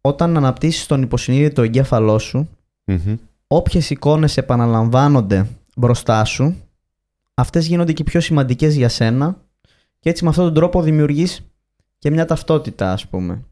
όταν 0.00 0.36
αναπτύσσεις 0.36 0.86
τον 0.86 1.02
υποσυνείδητο 1.02 1.62
εγκέφαλό 1.62 2.18
σου, 2.18 2.48
mm 2.86 3.16
όποιες 3.46 3.90
εικόνες 3.90 4.36
επαναλαμβάνονται 4.36 5.46
μπροστά 5.76 6.24
σου, 6.24 6.56
αυτές 7.34 7.66
γίνονται 7.66 7.92
και 7.92 8.04
πιο 8.04 8.20
σημαντικές 8.20 8.74
για 8.74 8.88
σένα 8.88 9.36
και 9.98 10.10
έτσι 10.10 10.24
με 10.24 10.30
αυτόν 10.30 10.44
τον 10.44 10.54
τρόπο 10.54 10.82
δημιουργείς 10.82 11.42
και 11.98 12.10
μια 12.10 12.24
ταυτότητα 12.24 12.92
ας 12.92 13.06
πούμε. 13.08 13.44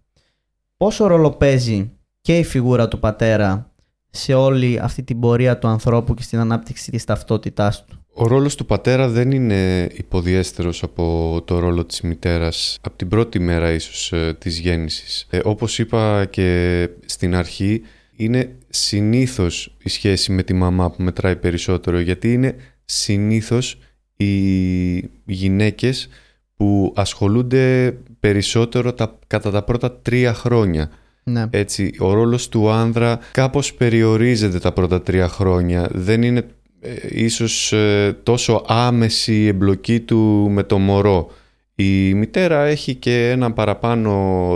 Πόσο 0.77 1.07
ρόλο 1.07 1.31
παίζει 1.31 1.91
και 2.21 2.39
η 2.39 2.45
φιγούρα 2.45 2.89
του 2.89 2.99
πατέρα 2.99 3.71
σε 4.11 4.35
όλη 4.35 4.79
αυτή 4.79 5.03
την 5.03 5.21
πορεία 5.21 5.59
του 5.59 5.69
ανθρώπου 5.69 6.15
και 6.15 6.23
στην 6.23 6.39
ανάπτυξη 6.39 6.91
της 6.91 7.05
ταυτότητάς 7.05 7.85
του; 7.85 8.05
Ο 8.13 8.27
ρόλος 8.27 8.55
του 8.55 8.67
πατέρα 8.67 9.09
δεν 9.09 9.31
είναι 9.31 9.89
υποδιέστερος 9.93 10.83
από 10.83 11.39
το 11.45 11.59
ρόλο 11.59 11.85
της 11.85 12.01
μητέρας 12.01 12.79
από 12.81 12.97
την 12.97 13.09
πρώτη 13.09 13.39
μέρα 13.39 13.73
ίσως 13.73 14.13
ε, 14.13 14.35
της 14.39 14.59
γέννησης. 14.59 15.27
Ε, 15.31 15.41
όπως 15.45 15.79
είπα 15.79 16.25
και 16.25 16.89
στην 17.07 17.35
αρχή, 17.35 17.83
είναι 18.17 18.57
συνήθως 18.69 19.77
η 19.79 19.89
σχέση 19.89 20.33
με 20.33 20.43
τη 20.43 20.55
μαμά 20.55 20.91
που 20.91 21.03
μετράει 21.03 21.37
περισσότερο 21.37 22.01
γιατί 22.01 22.33
είναι 22.33 22.55
συνήθως 22.85 23.79
οι 24.17 24.97
γυναίκες 25.25 26.09
που 26.57 26.93
ασχολούνται 26.97 27.97
περισσότερο 28.21 28.93
τα, 28.93 29.19
κατά 29.27 29.51
τα 29.51 29.63
πρώτα 29.63 29.93
τρία 29.93 30.35
χρόνια. 30.35 30.91
Ναι. 31.25 31.45
Έτσι, 31.51 31.95
ο 31.99 32.13
ρόλος 32.13 32.49
του 32.49 32.71
άνδρα 32.71 33.19
κάπως 33.33 33.75
περιορίζεται 33.75 34.59
τα 34.59 34.73
πρώτα 34.73 35.03
τρία 35.03 35.29
χρόνια. 35.29 35.89
Δεν 35.93 36.23
είναι 36.23 36.47
ε, 36.81 36.95
ίσως 37.09 37.73
ε, 37.73 38.17
τόσο 38.23 38.65
άμεση 38.69 39.35
η 39.35 39.47
εμπλοκή 39.47 40.01
του 40.01 40.49
με 40.51 40.63
το 40.63 40.79
μωρό. 40.79 41.31
Η 41.75 42.15
μητέρα 42.15 42.65
έχει 42.65 42.95
και 42.95 43.31
ένα 43.31 43.53
παραπάνω 43.53 44.13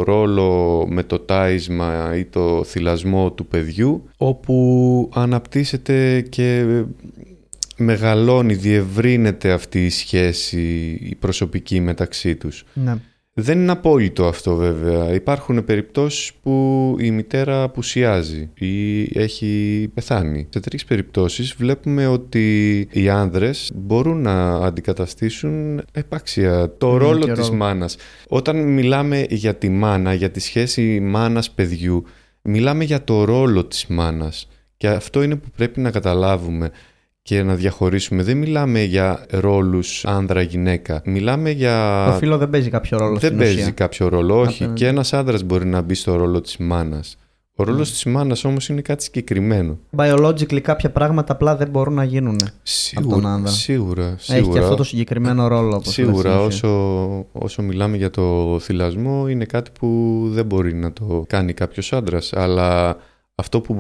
ρόλο 0.07 0.87
με 0.91 1.03
το 1.03 1.19
τάισμα 1.19 2.17
ή 2.17 2.25
το 2.25 2.65
θυλασμό 2.65 3.33
του 3.33 3.47
παιδιού 3.47 4.09
όπου 4.17 5.11
αναπτύσσεται 5.15 6.21
και 6.21 6.65
μεγαλώνει, 7.77 8.55
διευρύνεται 8.55 9.53
αυτή 9.53 9.85
η 9.85 9.91
σχέση 9.91 10.61
η 11.01 11.15
προσωπική 11.15 11.81
μεταξύ 11.81 12.37
τους. 12.37 12.65
Ναι. 12.75 12.97
Δεν 13.33 13.61
είναι 13.61 13.73
απόλυτο 13.73 14.27
αυτό 14.27 14.55
βέβαια. 14.55 15.15
Υπάρχουν 15.15 15.65
περιπτώσεις 15.65 16.33
που 16.43 16.97
η 17.01 17.11
μητέρα 17.11 17.63
απουσιάζει 17.63 18.51
ή 18.55 19.03
έχει 19.19 19.89
πεθάνει. 19.95 20.49
Σε 20.51 20.61
τρεις 20.61 20.85
περιπτώσεις 20.85 21.55
βλέπουμε 21.55 22.07
ότι 22.07 22.79
οι 22.93 23.09
άνδρες 23.09 23.71
μπορούν 23.75 24.21
να 24.23 24.55
αντικαταστήσουν 24.55 25.83
επάξια 25.93 26.77
το 26.79 26.97
ρόλο 26.97 27.33
της 27.33 27.51
μάνας. 27.51 27.97
Όταν 28.29 28.73
μιλάμε 28.73 29.27
για 29.29 29.55
τη 29.55 29.69
μάνα, 29.69 30.15
για 30.15 30.31
τη 30.31 30.41
σχέση 30.41 31.01
μάνας-παιδιού, 31.01 32.05
μιλάμε 32.43 32.85
για 32.85 33.05
το 33.05 33.25
ρόλο 33.25 33.65
της 33.65 33.87
μάνας. 33.87 34.49
Και 34.77 34.89
αυτό 34.89 35.23
είναι 35.23 35.37
που 35.37 35.49
πρέπει 35.57 35.81
να 35.81 35.91
καταλάβουμε 35.91 36.71
και 37.23 37.43
να 37.43 37.55
διαχωρίσουμε. 37.55 38.23
Δεν 38.23 38.37
μιλάμε 38.37 38.83
για 38.83 39.27
ρόλους 39.31 40.05
άνδρα-γυναίκα. 40.05 41.03
Μιλάμε 41.05 41.51
για. 41.51 42.07
Το 42.07 42.13
φίλο 42.13 42.39
δεν 42.39 42.51
παίζει 42.51 42.71
κάποιο 42.71 42.99
ρόλο. 42.99 43.19
Δεν 43.19 43.37
παίζει 43.37 43.73
κάποιο 43.73 44.09
ρόλο, 44.09 44.41
όχι. 44.41 44.67
Και 44.67 44.87
ένας 44.87 45.13
άνδρας 45.13 45.43
μπορεί 45.43 45.67
να 45.67 45.81
μπει 45.81 45.95
στο 45.95 46.17
ρόλο 46.17 46.41
της 46.41 46.57
μάνας. 46.57 47.17
Ο 47.55 47.63
ρόλος 47.63 47.89
mm. 47.89 47.93
της 47.93 48.05
μάνας 48.05 48.45
όμως 48.45 48.69
είναι 48.69 48.81
κάτι 48.81 49.03
συγκεκριμένο. 49.03 49.79
Biologically 49.97 50.61
κάποια 50.61 50.91
πράγματα 50.91 51.33
απλά 51.33 51.57
δεν 51.57 51.69
μπορούν 51.69 51.95
να 51.95 52.05
γίνουν 52.05 52.37
σίγουρα, 52.63 53.15
από 53.15 53.23
τον 53.23 53.31
άνδρα. 53.31 53.53
Σίγουρα, 53.53 54.15
σίγουρα. 54.19 54.43
Έχει 54.43 54.51
και 54.51 54.59
αυτό 54.59 54.75
το 54.75 54.85
συγκεκριμένο 54.85 55.49
ρόλο. 55.49 55.75
Όπως 55.77 55.93
σίγουρα, 55.93 56.41
όσο, 56.41 56.69
όσο 57.33 57.63
μιλάμε 57.63 57.97
για 57.97 58.11
το 58.11 58.59
θυλασμό, 58.61 59.29
είναι 59.29 59.45
κάτι 59.45 59.71
που 59.81 60.21
δεν 60.31 60.47
μπορεί 60.47 60.75
να 60.75 60.93
το 60.93 61.25
κάνει 61.29 61.53
κάποιος 61.53 61.93
άντρας. 61.93 62.33
Αλλά 62.33 62.97
αυτό 63.35 63.61
που 63.61 63.75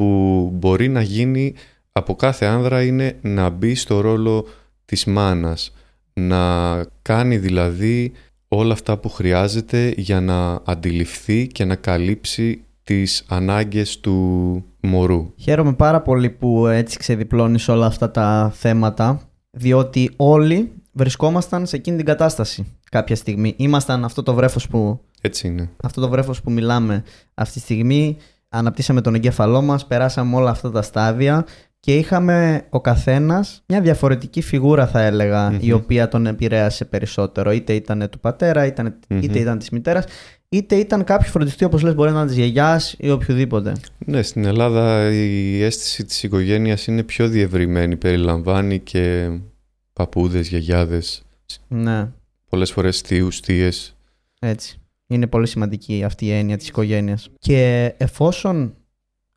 μπορεί 0.55 0.89
να 0.89 1.03
γίνει 1.03 1.55
από 1.93 2.15
κάθε 2.15 2.47
άνδρα 2.47 2.83
είναι 2.83 3.19
να 3.21 3.49
μπει 3.49 3.75
στο 3.75 4.01
ρόλο 4.01 4.47
της 4.85 5.05
μάνας, 5.05 5.73
να 6.13 6.85
κάνει 7.03 7.39
δηλαδή 7.39 8.13
όλα 8.49 8.73
αυτά 8.73 8.99
που 8.99 9.09
χρειάζεται 9.09 9.95
για 9.97 10.21
να 10.21 10.61
αντιληφθεί 10.65 11.47
και 11.47 11.65
να 11.65 11.75
καλύψει 11.75 12.65
τις 12.85 13.25
ανάγκες 13.29 14.01
του 14.01 14.65
μωρού. 14.81 15.33
Χαίρομαι 15.37 15.73
πάρα 15.73 16.01
πολύ 16.01 16.31
που 16.31 16.67
έτσι 16.67 16.99
ξεδιπλώνεις 16.99 17.69
όλα 17.69 17.87
αυτά 17.87 18.11
τα 18.11 18.53
θέματα, 18.55 19.21
διότι 19.51 20.11
όλοι 20.17 20.73
βρισκόμασταν 20.93 21.67
σε 21.67 21.77
εκείνη 21.77 21.97
την 21.97 22.07
κατάσταση 22.07 22.67
κάποια 22.91 23.17
στιγμή. 23.17 23.55
Ήμασταν 23.57 24.05
αυτό 24.05 24.23
το 24.23 24.35
βρέφος 24.35 24.69
που... 24.69 25.01
Έτσι 25.21 25.47
είναι. 25.47 25.71
Αυτό 25.83 26.01
το 26.01 26.09
βρέφος 26.09 26.43
που 26.43 26.51
μιλάμε 26.51 27.05
αυτή 27.35 27.55
τη 27.55 27.61
στιγμή. 27.61 28.17
Αναπτύσσαμε 28.49 29.01
τον 29.01 29.15
εγκέφαλό 29.15 29.63
μας, 29.63 29.87
περάσαμε 29.87 30.37
όλα 30.37 30.51
αυτά 30.51 30.71
τα 30.71 30.83
στάδια 30.83 31.47
και 31.81 31.97
είχαμε 31.97 32.67
ο 32.71 32.81
καθένας 32.81 33.63
μια 33.67 33.81
διαφορετική 33.81 34.43
φιγούρα 34.43 34.87
θα 34.87 35.03
ελεγα 35.03 35.59
η 35.61 35.73
οποία 35.73 36.09
τον 36.09 36.27
επηρέασε 36.27 36.85
περισσότερο 36.85 37.53
είτε 37.53 37.73
ήταν 37.73 38.09
του 38.11 38.21
πατέρα 38.21 38.67
είτε 38.67 39.39
ήταν 39.39 39.59
της 39.59 39.71
μητέρας 39.71 40.05
είτε 40.53 40.77
ήταν 40.77 41.05
κάποιος 41.05 41.31
φροντιστής 41.31 41.67
όπως 41.67 41.83
λες 41.83 41.95
μπορεί 41.95 42.11
να 42.11 42.19
είναι 42.19 42.27
της 42.27 42.37
γιαγιάς 42.37 42.95
ή 42.99 43.11
οποιοδήποτε. 43.11 43.73
Ναι, 43.99 44.23
στην 44.23 44.45
Ελλάδα 44.45 45.11
η 45.11 45.63
αίσθηση 45.63 46.05
της 46.05 46.23
οικογένειας 46.23 46.87
είναι 46.87 47.03
πιο 47.03 47.29
διευρυμένη, 47.29 47.97
περιλαμβάνει 47.97 48.79
και 48.79 49.31
παππούδες, 49.93 50.49
γιαγιάδες, 50.49 51.23
ναι. 51.69 52.09
πολλές 52.49 52.73
φορές 52.73 53.01
θείους, 53.01 53.41
θείες. 53.41 53.97
Έτσι. 54.41 54.79
Είναι 55.07 55.27
πολύ 55.27 55.47
σημαντική 55.47 56.03
αυτή 56.05 56.27
η 56.27 56.33
έννοια 56.33 56.57
της 56.57 56.69
οικογένειας. 56.69 57.29
Και 57.39 57.93
εφόσον 57.97 58.75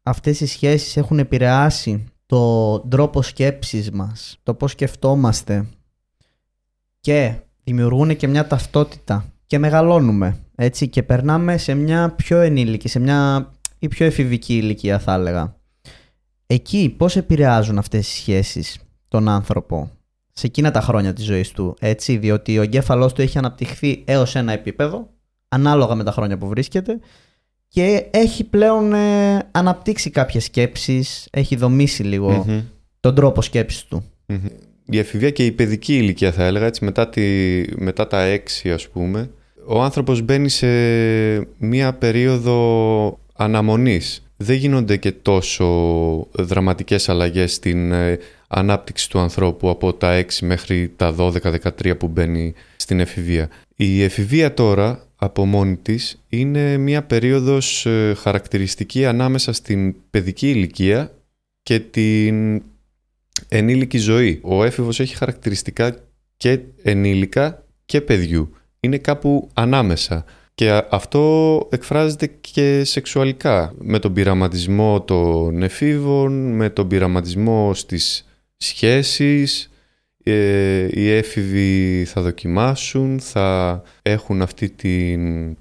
αυτές 0.03 0.39
οι 0.39 0.45
σχέσεις 0.45 0.97
έχουν 0.97 1.19
επηρεάσει 1.19 2.03
το 2.25 2.79
τρόπο 2.79 3.21
σκέψης 3.21 3.91
μας, 3.91 4.39
το 4.43 4.53
πώς 4.53 4.71
σκεφτόμαστε 4.71 5.65
και 6.99 7.35
δημιουργούν 7.63 8.15
και 8.15 8.27
μια 8.27 8.47
ταυτότητα 8.47 9.25
και 9.45 9.59
μεγαλώνουμε 9.59 10.37
έτσι 10.55 10.87
και 10.87 11.03
περνάμε 11.03 11.57
σε 11.57 11.73
μια 11.73 12.09
πιο 12.15 12.39
ενήλικη, 12.39 12.87
σε 12.87 12.99
μια 12.99 13.51
ή 13.79 13.87
πιο 13.87 14.05
εφηβική 14.05 14.57
ηλικία 14.57 14.99
θα 14.99 15.13
έλεγα. 15.13 15.55
Εκεί 16.47 16.93
πώς 16.97 17.15
επηρεάζουν 17.15 17.77
αυτές 17.77 18.07
οι 18.07 18.15
σχέσεις 18.15 18.79
τον 19.07 19.27
άνθρωπο 19.27 19.91
σε 20.33 20.47
εκείνα 20.47 20.71
τα 20.71 20.81
χρόνια 20.81 21.13
της 21.13 21.25
ζωής 21.25 21.51
του, 21.51 21.75
έτσι, 21.79 22.17
διότι 22.17 22.59
ο 22.59 22.61
εγκέφαλός 22.61 23.13
του 23.13 23.21
έχει 23.21 23.37
αναπτυχθεί 23.37 24.03
έως 24.07 24.35
ένα 24.35 24.51
επίπεδο, 24.51 25.09
ανάλογα 25.47 25.95
με 25.95 26.03
τα 26.03 26.11
χρόνια 26.11 26.37
που 26.37 26.47
βρίσκεται, 26.47 26.99
και 27.73 28.05
έχει 28.11 28.43
πλέον 28.43 28.93
ε, 28.93 29.39
αναπτύξει 29.51 30.09
κάποιες 30.09 30.43
σκέψεις, 30.43 31.27
έχει 31.31 31.55
δομήσει 31.55 32.19
τον 32.99 33.15
τρόπο 33.15 33.41
σκέψης 33.41 33.83
του. 33.83 34.03
Η 34.85 34.97
εφηβεία 34.97 35.29
και 35.29 35.45
η 35.45 35.51
παιδική 35.51 35.97
ηλικία 35.97 36.31
θα 36.31 36.43
έλεγα, 36.43 36.65
έτσι, 36.65 36.85
μετά, 36.85 37.09
τη, 37.09 37.21
μετά 37.75 38.07
τα 38.07 38.21
έξι 38.21 38.71
ας 38.71 38.89
πούμε, 38.89 39.29
ο 39.65 39.81
άνθρωπος 39.81 40.21
μπαίνει 40.21 40.49
σε 40.49 40.67
μία 41.57 41.93
περίοδο 41.93 43.19
αναμονής. 43.33 44.23
Δεν 44.37 44.55
γίνονται 44.55 44.97
και 44.97 45.11
τόσο 45.11 45.67
δραματικές 46.31 47.09
αλλαγές 47.09 47.53
στην 47.53 47.91
ε, 47.91 48.19
ανάπτυξη 48.47 49.09
του 49.09 49.19
ανθρώπου 49.19 49.69
από 49.69 49.93
τα 49.93 50.21
6 50.21 50.25
μέχρι 50.41 50.93
τα 50.95 51.15
12-13 51.17 51.97
που 51.97 52.07
μπαίνει 52.07 52.53
στην 52.75 52.99
εφηβεία. 52.99 53.49
Η 53.75 54.03
εφηβεία 54.03 54.53
τώρα 54.53 55.07
από 55.23 55.45
μόνη 55.45 55.77
της 55.77 56.23
είναι 56.29 56.77
μια 56.77 57.03
περίοδος 57.03 57.85
ε, 57.85 58.13
χαρακτηριστική 58.17 59.05
ανάμεσα 59.05 59.53
στην 59.53 59.95
παιδική 60.09 60.49
ηλικία 60.49 61.11
και 61.63 61.79
την 61.79 62.63
ενήλικη 63.47 63.97
ζωή. 63.97 64.39
Ο 64.43 64.63
έφηβος 64.63 64.99
έχει 64.99 65.15
χαρακτηριστικά 65.15 65.95
και 66.37 66.59
ενήλικα 66.81 67.63
και 67.85 68.01
παιδιού. 68.01 68.53
Είναι 68.79 68.97
κάπου 68.97 69.49
ανάμεσα. 69.53 70.25
Και 70.55 70.83
αυτό 70.89 71.67
εκφράζεται 71.71 72.27
και 72.41 72.83
σεξουαλικά 72.83 73.73
με 73.77 73.99
τον 73.99 74.13
πειραματισμό 74.13 75.01
των 75.01 75.63
εφήβων, 75.63 76.55
με 76.55 76.69
τον 76.69 76.87
πειραματισμό 76.87 77.73
στις 77.73 78.25
σχέσεις, 78.57 79.71
ε, 80.23 80.87
οι 80.91 81.11
έφηβοι 81.11 82.05
θα 82.05 82.21
δοκιμάσουν, 82.21 83.19
θα 83.19 83.81
έχουν 84.01 84.41
αυτή 84.41 84.69
την... 84.69 85.55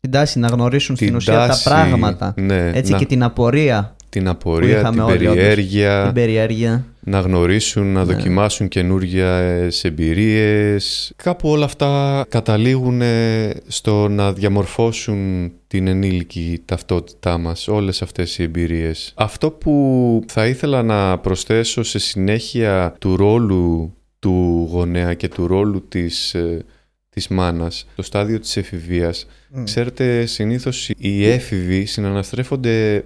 Την 0.00 0.10
τάση 0.12 0.38
να 0.38 0.46
γνωρίσουν 0.48 0.94
Την 0.94 1.04
στην 1.04 1.16
ουσία 1.16 1.34
τάση, 1.34 1.64
τα 1.64 1.70
πράγματα. 1.70 2.34
ναι, 2.36 2.70
Έτσι 2.74 2.92
να- 2.92 2.98
και 2.98 3.06
την 3.06 3.22
απορία, 3.22 3.96
την 4.14 4.24
που 4.24 4.30
απορία, 4.30 4.78
είχαμε 4.78 4.90
την 4.90 5.00
όλοι, 5.00 5.26
όντως. 5.26 5.34
περιέργεια, 5.34 6.02
την 6.04 6.14
περιέργεια. 6.14 6.84
να 7.00 7.20
γνωρίσουν, 7.20 7.92
να 7.92 8.04
Ναι. 8.04 8.12
δοκιμάσουν 8.14 8.68
καινούργιες 8.68 9.84
εμπειρίες. 9.84 11.12
Κάπου 11.16 11.48
όλα 11.48 11.64
αυτά 11.64 12.24
καταλήγουν 12.28 13.02
ε, 13.02 13.50
στο 13.66 14.08
να 14.08 14.32
διαμορφώσουν 14.32 15.52
την 15.66 15.86
ενήλικη 15.86 16.62
ταυτότητά 16.64 17.38
μας, 17.38 17.68
όλες 17.68 18.02
αυτές 18.02 18.38
οι 18.38 18.42
εμπειρίες. 18.42 19.12
Αυτό 19.16 19.50
που 19.50 20.24
θα 20.28 20.46
ήθελα 20.46 20.82
να 20.82 21.18
προσθέσω 21.18 21.82
σε 21.82 21.98
συνέχεια 21.98 22.94
του 22.98 23.16
ρόλου 23.16 23.94
του 24.18 24.68
γονέα 24.70 25.14
και 25.14 25.28
του 25.28 25.46
ρόλου 25.46 25.88
της, 25.88 26.34
ε, 26.34 26.64
της 27.10 27.28
μάνας, 27.28 27.86
το 27.96 28.02
στάδιο 28.02 28.40
της 28.40 28.56
εφηβείας, 28.56 29.26
Μμ. 29.56 29.64
Ξέρετε, 29.64 30.26
συνήθως 30.26 30.90
οι 30.98 31.26
έφηβοι 31.28 31.84
συναναστρέφονται 31.84 33.04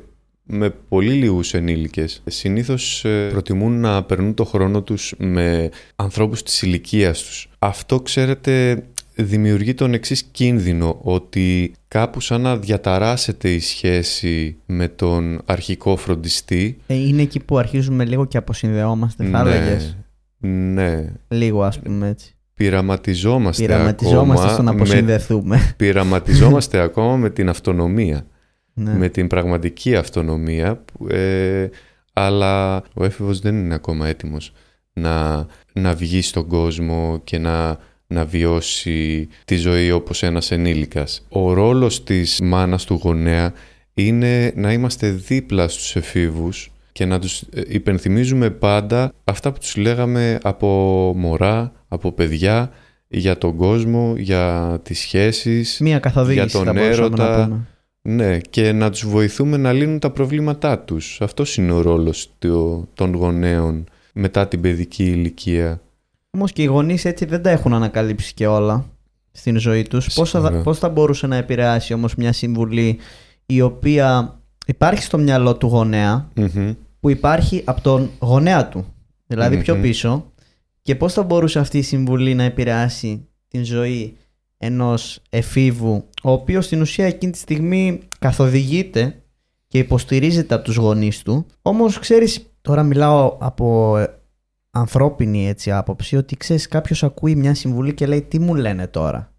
με 0.50 0.70
πολύ 0.88 1.12
λίγους 1.12 1.54
ενήλικες. 1.54 2.22
Συνήθως 2.26 3.04
ε, 3.04 3.28
προτιμούν 3.30 3.80
να 3.80 4.02
περνούν 4.02 4.34
το 4.34 4.44
χρόνο 4.44 4.82
τους 4.82 5.14
με 5.18 5.70
ανθρώπους 5.96 6.42
της 6.42 6.62
ηλικίας 6.62 7.22
τους. 7.22 7.48
Αυτό, 7.58 8.00
ξέρετε, 8.00 8.82
δημιουργεί 9.14 9.74
τον 9.74 9.94
εξής 9.94 10.22
κίνδυνο 10.22 10.98
ότι 11.02 11.72
κάπου 11.88 12.20
σαν 12.20 12.40
να 12.40 12.56
διαταράσσεται 12.56 13.50
η 13.52 13.60
σχέση 13.60 14.56
με 14.66 14.88
τον 14.88 15.40
αρχικό 15.44 15.96
φροντιστή. 15.96 16.78
Ε, 16.86 16.94
Είναι 16.94 17.22
εκεί 17.22 17.40
που 17.40 17.58
αρχίζουμε 17.58 18.04
λίγο 18.04 18.24
και 18.24 18.36
αποσυνδεόμαστε, 18.36 19.24
θα 19.24 19.40
έλεγες. 19.40 19.96
ναι, 20.38 21.12
Λίγο 21.28 21.62
ας 21.62 21.78
πούμε 21.78 22.08
έτσι. 22.08 22.34
πειραματιζόμαστε, 22.54 23.62
Πειραματιζόμαστε 23.66 24.32
ακόμα 24.42 24.52
στο 24.52 24.62
να 24.62 24.72
με, 24.72 24.80
αποσυνδεθούμε. 24.80 25.74
πειραματιζόμαστε 25.76 26.78
ακόμα 26.80 27.16
με 27.16 27.30
την 27.30 27.48
αυτονομία. 27.48 28.26
Ναι. 28.78 28.92
με 28.94 29.08
την 29.08 29.26
πραγματική 29.26 29.96
αυτονομία 29.96 30.76
που, 30.76 31.06
ε, 31.08 31.68
αλλά 32.12 32.82
ο 32.94 33.04
έφηβος 33.04 33.40
δεν 33.40 33.54
είναι 33.54 33.74
ακόμα 33.74 34.06
έτοιμος 34.06 34.52
να, 34.92 35.46
να 35.72 35.94
βγει 35.94 36.22
στον 36.22 36.46
κόσμο 36.46 37.20
και 37.24 37.38
να, 37.38 37.78
να 38.06 38.24
βιώσει 38.24 39.28
τη 39.44 39.56
ζωή 39.56 39.90
όπως 39.90 40.22
ένας 40.22 40.50
ενήλικας. 40.50 41.26
Ο 41.28 41.52
ρόλος 41.52 42.04
της 42.04 42.40
μάνας 42.42 42.84
του 42.84 43.00
γονέα 43.02 43.52
είναι 43.94 44.52
να 44.54 44.72
είμαστε 44.72 45.10
δίπλα 45.10 45.68
στους 45.68 45.96
εφήβους 45.96 46.70
και 46.92 47.04
να 47.04 47.18
τους 47.18 47.40
ε, 47.40 47.62
υπενθυμίζουμε 47.66 48.50
πάντα 48.50 49.12
αυτά 49.24 49.52
που 49.52 49.58
τους 49.58 49.76
λέγαμε 49.76 50.38
από 50.42 50.66
μωρά, 51.16 51.72
από 51.88 52.12
παιδιά, 52.12 52.70
για 53.08 53.38
τον 53.38 53.56
κόσμο, 53.56 54.14
για 54.16 54.78
τις 54.82 54.98
σχέσεις, 54.98 55.78
Μία 55.80 55.98
καθοδήγηση 55.98 56.46
για 56.46 56.58
τον 56.58 56.64
θα 56.64 56.72
μπορούσαμε 56.72 57.16
να 57.16 57.24
έρωτα, 57.24 57.44
πούμε. 57.44 57.66
Ναι, 58.02 58.38
και 58.38 58.72
να 58.72 58.90
τους 58.90 59.06
βοηθούμε 59.06 59.56
να 59.56 59.72
λύνουν 59.72 59.98
τα 59.98 60.10
προβλήματά 60.10 60.78
τους. 60.78 61.20
Αυτός 61.20 61.56
είναι 61.56 61.72
ο 61.72 61.80
ρόλος 61.80 62.30
του- 62.38 62.88
των 62.94 63.14
γονέων 63.14 63.84
μετά 64.12 64.48
την 64.48 64.60
παιδική 64.60 65.04
ηλικία. 65.04 65.80
Όμως 66.30 66.52
και 66.52 66.62
οι 66.62 66.66
γονείς 66.66 67.04
έτσι 67.04 67.24
δεν 67.24 67.42
τα 67.42 67.50
έχουν 67.50 67.74
ανακαλύψει 67.74 68.34
και 68.34 68.46
όλα 68.46 68.86
στην 69.32 69.58
ζωή 69.58 69.82
τους. 69.82 70.14
Πώς 70.14 70.30
θα, 70.30 70.40
Σίγουρα. 70.40 70.62
πώς 70.62 70.78
θα 70.78 70.88
μπορούσε 70.88 71.26
να 71.26 71.36
επηρεάσει 71.36 71.92
όμως 71.92 72.14
μια 72.14 72.32
συμβουλή 72.32 72.98
η 73.46 73.60
οποία 73.60 74.38
υπάρχει 74.66 75.02
στο 75.02 75.18
μυαλό 75.18 75.56
του 75.56 75.66
γονέα, 75.66 76.28
Μμμ. 76.34 76.72
που 77.00 77.10
υπάρχει 77.10 77.62
από 77.64 77.80
τον 77.80 78.10
γονέα 78.18 78.68
του, 78.68 78.86
δηλαδή 79.26 79.56
πιο 79.56 79.74
Μμμ. 79.74 79.82
πίσω, 79.82 80.32
και 80.82 80.94
πώς 80.94 81.12
θα 81.12 81.22
μπορούσε 81.22 81.58
αυτή 81.58 81.78
η 81.78 81.82
συμβουλή 81.82 82.34
να 82.34 82.42
επηρεάσει 82.42 83.26
την 83.48 83.64
ζωή 83.64 84.16
ενός 84.58 85.22
εφήβου, 85.30 86.04
ο 86.22 86.30
οποίος 86.30 86.64
στην 86.64 86.80
ουσία 86.80 87.06
εκείνη 87.06 87.32
τη 87.32 87.38
στιγμή 87.38 88.00
καθοδηγείται 88.18 89.22
και 89.68 89.78
υποστηρίζεται 89.78 90.54
από 90.54 90.64
τους 90.64 90.76
γονείς 90.76 91.22
του. 91.22 91.46
Όμως 91.62 91.98
ξέρεις, 91.98 92.46
τώρα 92.60 92.82
μιλάω 92.82 93.36
από 93.40 93.96
ε, 93.98 94.18
ανθρώπινη 94.70 95.48
έτσι 95.48 95.72
άποψη, 95.72 96.16
ότι 96.16 96.36
ξέρεις 96.36 96.68
κάποιος 96.68 97.02
ακούει 97.02 97.34
μια 97.34 97.54
συμβουλή 97.54 97.94
και 97.94 98.06
λέει 98.06 98.22
τι 98.22 98.38
μου 98.38 98.54
λένε 98.54 98.86
τώρα; 98.86 99.32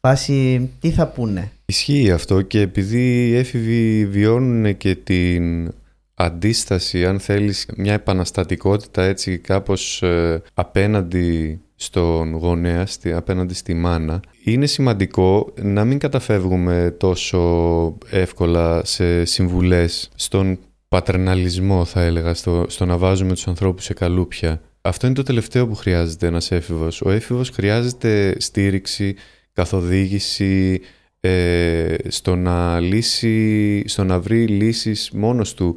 Φάση 0.00 0.70
τι 0.80 0.90
θα 0.90 1.08
πούνε; 1.08 1.50
Ισχύει 1.66 2.10
αυτό 2.10 2.42
και 2.42 2.60
επειδή 2.60 3.28
οι 3.28 3.36
έφηβοι 3.36 4.06
βιώνουν 4.06 4.76
και 4.76 4.94
την 4.94 5.72
αντίσταση, 6.14 7.06
αν 7.06 7.20
θέλεις, 7.20 7.68
μια 7.76 7.92
επαναστατικότητα 7.92 9.02
έτσι 9.02 9.38
κάπως 9.38 10.02
ε, 10.02 10.42
απέναντι 10.54 11.60
στον 11.76 12.34
γονέα, 12.34 12.86
στη, 12.86 13.12
απέναντι 13.12 13.54
στη 13.54 13.74
μάνα, 13.74 14.20
είναι 14.44 14.66
σημαντικό 14.66 15.52
να 15.62 15.84
μην 15.84 15.98
καταφεύγουμε 15.98 16.94
τόσο 16.98 17.98
εύκολα 18.10 18.84
σε 18.84 19.24
συμβουλές, 19.24 20.08
στον 20.14 20.58
πατερναλισμό 20.88 21.84
θα 21.84 22.02
έλεγα, 22.02 22.34
στο, 22.34 22.64
στο 22.68 22.84
να 22.84 22.98
βάζουμε 22.98 23.32
τους 23.32 23.48
ανθρώπους 23.48 23.84
σε 23.84 23.94
καλούπια. 23.94 24.60
Αυτό 24.80 25.06
είναι 25.06 25.14
το 25.14 25.22
τελευταίο 25.22 25.66
που 25.66 25.74
χρειάζεται 25.74 26.26
ένας 26.26 26.50
έφηβος. 26.50 27.00
Ο 27.02 27.10
έφηβος 27.10 27.50
χρειάζεται 27.50 28.34
στήριξη, 28.38 29.14
καθοδήγηση, 29.52 30.80
ε, 31.20 31.94
στο, 32.08 32.36
να 32.36 32.80
λύσει, 32.80 33.82
στο 33.88 34.04
να 34.04 34.20
βρει 34.20 34.46
λύσεις 34.46 35.10
μόνος 35.12 35.54
του 35.54 35.76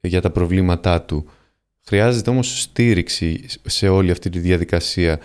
για 0.00 0.20
τα 0.20 0.30
προβλήματά 0.30 1.02
του. 1.02 1.28
Χρειάζεται 1.88 2.30
όμως 2.30 2.60
στήριξη 2.60 3.44
σε 3.66 3.88
όλη 3.88 4.10
αυτή 4.10 4.30
τη 4.30 4.38
διαδικασία. 4.38 5.18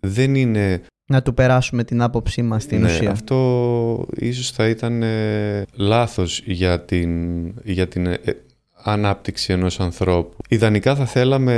Δεν 0.00 0.34
είναι... 0.34 0.80
Να 1.10 1.22
του 1.22 1.34
περάσουμε 1.34 1.84
την 1.84 2.02
άποψή 2.02 2.42
μας 2.42 2.62
στην 2.62 2.80
ναι, 2.80 2.90
ουσία. 2.90 3.10
αυτό 3.10 4.06
ίσως 4.16 4.50
θα 4.50 4.68
ήταν 4.68 5.02
ε, 5.02 5.64
λάθος 5.74 6.42
για 6.44 6.80
την, 6.80 7.44
για 7.64 7.88
την 7.88 8.06
ε, 8.06 8.18
ανάπτυξη 8.82 9.52
ενός 9.52 9.80
ανθρώπου. 9.80 10.36
Ιδανικά 10.48 10.94
θα 10.94 11.06
θέλαμε 11.06 11.54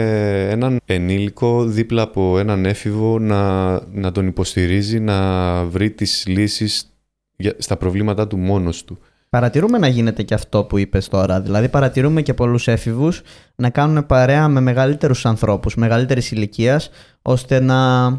έναν 0.51 0.81
ενήλικο 0.85 1.65
δίπλα 1.65 2.03
από 2.03 2.39
έναν 2.39 2.65
έφηβο 2.65 3.19
να, 3.19 3.71
να 3.93 4.13
τον 4.13 4.27
υποστηρίζει, 4.27 5.01
να 5.01 5.65
βρει 5.65 5.91
τις 5.91 6.25
λύσεις 6.27 6.93
για- 7.37 7.55
στα 7.59 7.77
προβλήματά 7.77 8.27
του 8.27 8.37
μόνος 8.39 8.85
του. 8.85 8.99
Παρατηρούμε 9.31 9.79
να 9.79 9.89
γίνεται 9.89 10.23
και 10.23 10.35
αυτό 10.35 10.65
που 10.65 10.79
είπες 10.79 11.09
τώρα. 11.09 11.41
Δηλαδή 11.41 11.69
παρατηρούμε 11.69 12.23
και 12.23 12.35
πολλούς 12.35 12.69
έφηβους 12.69 13.23
να 13.55 13.71
κάνουν 13.71 14.07
παρέα 14.07 14.49
με 14.49 14.61
μεγαλύτερους 14.61 15.27
ανθρώπους, 15.27 15.75
μεγαλύτερης 15.75 16.31
ηλικίας, 16.31 16.91
ώστε 17.23 17.61
να 17.61 18.11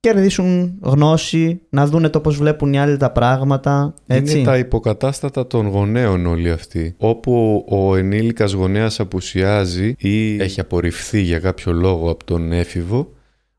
κερδίσουν 0.00 0.78
γνώση, 0.82 1.60
να 1.70 1.86
δούνε 1.86 2.08
το 2.08 2.20
πώς 2.20 2.36
βλέπουν 2.36 2.72
οι 2.72 2.80
άλλοι 2.80 2.96
τα 2.96 3.10
πράγματα. 3.10 3.94
Έτσι. 4.06 4.36
Είναι 4.36 4.44
τα 4.44 4.58
υποκατάστατα 4.58 5.46
των 5.46 5.66
γονέων 5.66 6.26
όλοι 6.26 6.50
αυτοί. 6.50 6.94
Όπου 6.98 7.64
ο 7.68 7.96
ενήλικας 7.96 8.52
γονέας 8.52 9.00
απουσιάζει 9.00 9.94
ή 9.98 10.42
έχει 10.42 10.60
απορριφθεί 10.60 11.20
για 11.20 11.38
κάποιο 11.38 11.72
λόγο 11.72 12.10
από 12.10 12.24
τον 12.24 12.52
έφηβο, 12.52 13.12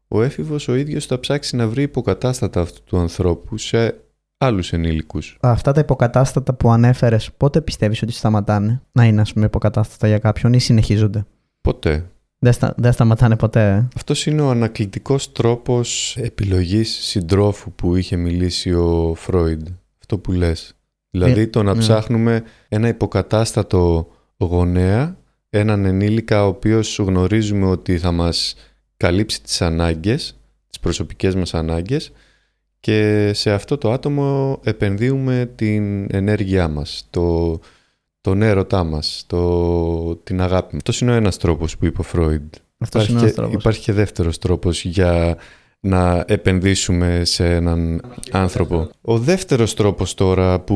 ο 0.07 0.21
έφηβος 0.21 0.67
ο 0.67 0.75
ίδιος 0.75 1.05
θα 1.05 1.19
ψάξει 1.19 1.55
να 1.55 1.67
βρει 1.67 1.81
υποκατάστατα 1.81 2.61
αυτού 2.61 2.83
του 2.83 2.97
ανθρώπου 2.97 3.57
σε 3.57 3.95
άλλους 4.41 4.73
ενήλικους. 4.73 5.37
Αυτά 5.41 5.71
τα 5.71 5.79
υποκατάστατα 5.79 6.53
που 6.53 6.71
ανέφερες, 6.71 7.31
πότε 7.37 7.61
πιστεύεις 7.61 8.01
ότι 8.01 8.11
σταματάνε 8.11 8.81
να 8.91 9.05
είναι 9.05 9.21
ας 9.21 9.33
πούμε 9.33 9.45
υποκατάστατα 9.45 10.07
για 10.07 10.17
κάποιον 10.17 10.53
ή 10.53 10.59
συνεχίζονται; 10.59 11.25
Ποτέ. 11.61 12.05
Δεν, 12.39 12.53
στα, 12.53 12.73
δεν 12.77 12.91
σταματάνε 12.91 13.35
ποτέ; 13.35 13.69
ε. 13.69 13.87
Αυτός 13.95 14.25
είναι 14.25 14.41
ο 14.41 14.49
ανακλητικός 14.49 15.31
τρόπος 15.31 16.17
επιλογής 16.17 16.89
συντρόφου 16.89 17.71
που 17.71 17.95
είχε 17.95 18.15
μιλήσει 18.15 18.73
ο 18.73 19.13
Φρόιντ. 19.17 19.67
Αυτό 19.99 20.17
που 20.17 20.31
λες. 20.31 20.73
Δηλαδή 21.09 21.47
το 21.47 21.63
να 21.63 21.73
ναι. 21.73 21.79
ψάχνουμε 21.79 22.43
ένα 22.67 22.87
υποκατάστατο 22.87 24.07
γονέα, 24.37 25.17
έναν 25.49 25.85
ενήλικα 25.85 26.45
ο 26.45 26.47
οποίος 26.47 26.99
γνωρίζουμε 26.99 27.65
ότι 27.65 27.97
θα 27.97 28.11
μας 28.11 28.55
καλύψει 28.97 29.41
τις 29.41 29.61
ανάγκες, 29.61 30.35
τις 30.69 30.79
προσωπικές 30.79 31.35
μας 31.35 31.53
ανάγκες 31.53 32.11
και 32.81 33.31
σε 33.33 33.51
αυτό 33.51 33.77
το 33.77 33.91
άτομο 33.91 34.59
επενδύουμε 34.63 35.51
την 35.55 36.15
ενέργειά 36.15 36.67
μας, 36.67 37.07
το, 37.09 37.59
τον 38.21 38.41
έρωτά 38.41 38.83
μας, 38.83 39.23
το, 39.27 40.15
την 40.15 40.41
αγάπη 40.41 40.65
μας. 40.73 40.75
Αυτός 40.77 41.01
είναι 41.01 41.11
ο 41.11 41.15
ένας 41.15 41.37
τρόπος 41.37 41.77
που 41.77 41.85
είπε 41.85 42.01
ο 42.01 42.03
Φρόιντ. 42.03 42.53
Αυτός 42.77 43.01
Υπάρχει 43.03 43.11
είναι 43.11 43.19
και, 43.19 43.25
ένας 43.25 43.35
τρόπος. 43.35 43.53
υπάρχει 43.61 43.81
και 43.81 43.93
δεύτερος 43.93 44.37
τρόπος 44.37 44.83
για 44.85 45.37
να 45.79 46.23
επενδύσουμε 46.27 47.21
σε 47.25 47.53
έναν 47.55 48.01
άνθρωπο. 48.31 48.89
Ο 49.01 49.17
δεύτερος 49.17 49.73
τρόπος 49.73 50.13
τώρα 50.13 50.59
που 50.59 50.75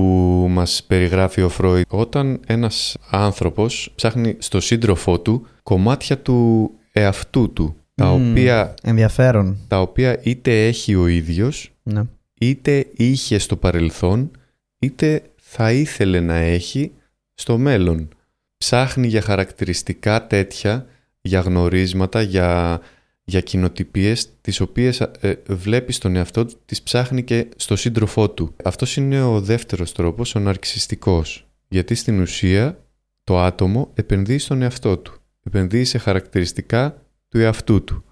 μας 0.50 0.84
περιγράφει 0.88 1.42
ο 1.42 1.50
Φρόιντ, 1.50 1.86
όταν 1.88 2.40
ένας 2.48 2.98
άνθρωπος 3.10 3.92
ψάχνει 3.96 4.36
στο 4.38 4.60
σύντροφό 4.60 5.20
του 5.20 5.48
κομμάτια 5.64 6.18
του 6.18 6.72
εαυτού 6.92 7.54
του, 7.54 7.76
τα, 7.96 8.06
Μμμ. 8.06 8.30
οποία, 8.32 8.74
Ενδιαφέρον. 8.84 9.58
τα 9.68 9.82
οποία 9.82 10.20
είτε 10.24 10.68
έχει 10.68 10.96
ο 10.96 11.08
ίδιος, 11.08 11.70
Ναι. 11.88 12.04
είτε 12.40 12.88
είχε 12.94 13.38
στο 13.38 13.56
παρελθόν, 13.56 14.32
είτε 14.80 15.24
θα 15.36 15.72
ήθελε 15.72 16.20
να 16.20 16.36
έχει 16.36 16.92
στο 17.34 17.58
μέλλον. 17.58 18.10
Ψάχνει 18.58 19.08
για 19.08 19.22
χαρακτηριστικά 19.22 20.28
τέτοια, 20.28 20.88
για 21.22 21.40
γνωρίσματα, 21.40 22.22
για, 22.22 22.82
για 23.24 23.42
κοινοτυπίες 23.42 24.30
τις 24.42 24.60
οποίες 24.60 25.02
ε, 25.02 25.42
βλέπει 25.48 25.92
στον 25.94 26.16
εαυτό 26.16 26.46
του, 26.46 26.60
τις 26.66 26.82
ψάχνει 26.82 27.24
και 27.24 27.48
στο 27.56 27.76
σύντροφό 27.76 28.30
του. 28.30 28.54
Αυτός 28.64 28.96
είναι 28.98 29.22
ο 29.22 29.42
δεύτερος 29.42 29.92
τρόπος, 29.92 30.36
ο 30.36 30.40
ναρκισιστικός. 30.40 31.48
Γιατί 31.68 31.96
στην 31.96 32.20
ουσία 32.20 32.80
το 33.24 33.40
άτομο 33.40 33.92
επενδύει 33.94 34.38
στον 34.38 34.62
εαυτό 34.62 34.98
του. 34.98 35.20
Επενδύει 35.44 35.84
σε 35.84 35.98
χαρακτηριστικά 35.98 37.02
του 37.28 37.38
εαυτού 37.40 37.84
του. 37.84 38.04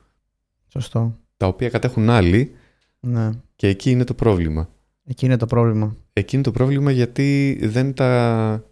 Σωστό. 0.68 1.20
Τα 1.38 1.48
οποία 1.48 1.70
κατέχουν 1.70 2.10
άλλοι 2.10 2.56
Ναι. 3.00 3.30
Και 3.56 3.68
εκεί 3.68 3.92
είναι 3.92 4.04
το 4.04 4.14
πρόβλημα. 4.14 4.70
Εκεί 5.06 5.26
είναι 5.26 5.38
το 5.38 5.46
πρόβλημα. 5.46 5.96
Εκεί 6.14 6.36
είναι 6.36 6.44
το 6.44 6.52
πρόβλημα 6.52 6.92
γιατί 6.92 7.60
δεν 7.62 7.94
τα 7.94 8.64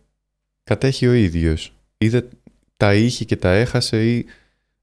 κατέχει 0.64 1.08
ο 1.08 1.14
ίδιος. 1.14 1.74
Ή 1.98 2.10
δεν 2.10 2.30
τα 2.78 2.94
είχε 2.94 3.26
και 3.26 3.36
τα 3.36 3.52
έχασε 3.52 4.10
ή 4.10 4.26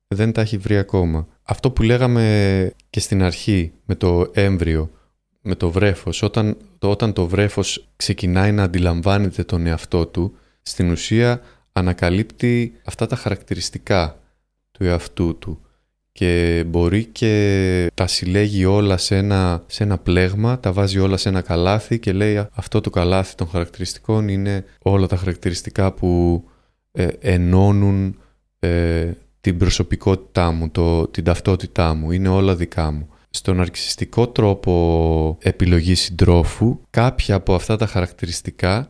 δεν 0.08 0.32
τα 0.32 0.40
έχει 0.40 0.56
βρει 0.56 0.76
ακόμα. 0.76 1.26
Αυτό 1.42 1.70
που 1.70 1.82
λέγαμε 1.82 2.72
και 2.90 3.00
στην 3.00 3.22
αρχή 3.22 3.72
με 3.84 3.94
το 3.94 4.30
έμβριο, 4.32 4.90
με 5.40 5.54
το 5.54 5.70
βρέφος, 5.70 6.22
όταν 6.22 6.56
το, 6.78 6.90
όταν 6.90 7.12
το 7.12 7.26
βρέφος 7.26 7.88
ξεκινάει 7.96 8.52
να 8.52 8.62
αντιλαμβάνεται 8.62 9.44
τον 9.44 9.66
εαυτό 9.66 10.06
του, 10.06 10.36
στην 10.62 10.90
ουσία 10.90 11.40
ανακαλύπτει 11.72 12.72
αυτά 12.84 13.06
τα 13.06 13.16
χαρακτηριστικά 13.16 14.20
του 14.70 14.84
εαυτού 14.84 15.38
του 15.38 15.60
και 16.18 16.64
μπορεί 16.66 17.04
και 17.04 17.90
τα 17.94 18.06
συλλέγει 18.06 18.64
όλα 18.64 18.96
σε 18.96 19.16
ένα, 19.16 19.64
σε 19.66 19.82
ένα 19.82 19.98
πλέγμα, 19.98 20.60
τα 20.60 20.72
βάζει 20.72 20.98
όλα 20.98 21.16
σε 21.16 21.28
ένα 21.28 21.40
καλάθι 21.40 21.98
και 21.98 22.12
λέει 22.12 22.46
αυτό 22.52 22.80
το 22.80 22.90
καλάθι 22.90 23.34
των 23.34 23.48
χαρακτηριστικών 23.48 24.28
είναι 24.28 24.64
όλα 24.82 25.06
τα 25.06 25.16
χαρακτηριστικά 25.16 25.92
που 25.92 26.44
ε, 26.92 27.08
ενώνουν 27.20 28.18
ε, 28.58 29.10
την 29.40 29.58
προσωπικότητά 29.58 30.50
μου, 30.50 30.70
το, 30.70 31.08
την 31.08 31.24
ταυτότητά 31.24 31.94
μου, 31.94 32.10
είναι 32.10 32.28
όλα 32.28 32.56
δικά 32.56 32.90
μου. 32.90 33.08
Στον 33.30 33.60
αρκισιστικό 33.60 34.28
τρόπο 34.28 35.38
επιλογής 35.40 36.00
συντρόφου, 36.00 36.80
κάποια 36.90 37.34
από 37.34 37.54
αυτά 37.54 37.76
τα 37.76 37.86
χαρακτηριστικά 37.86 38.88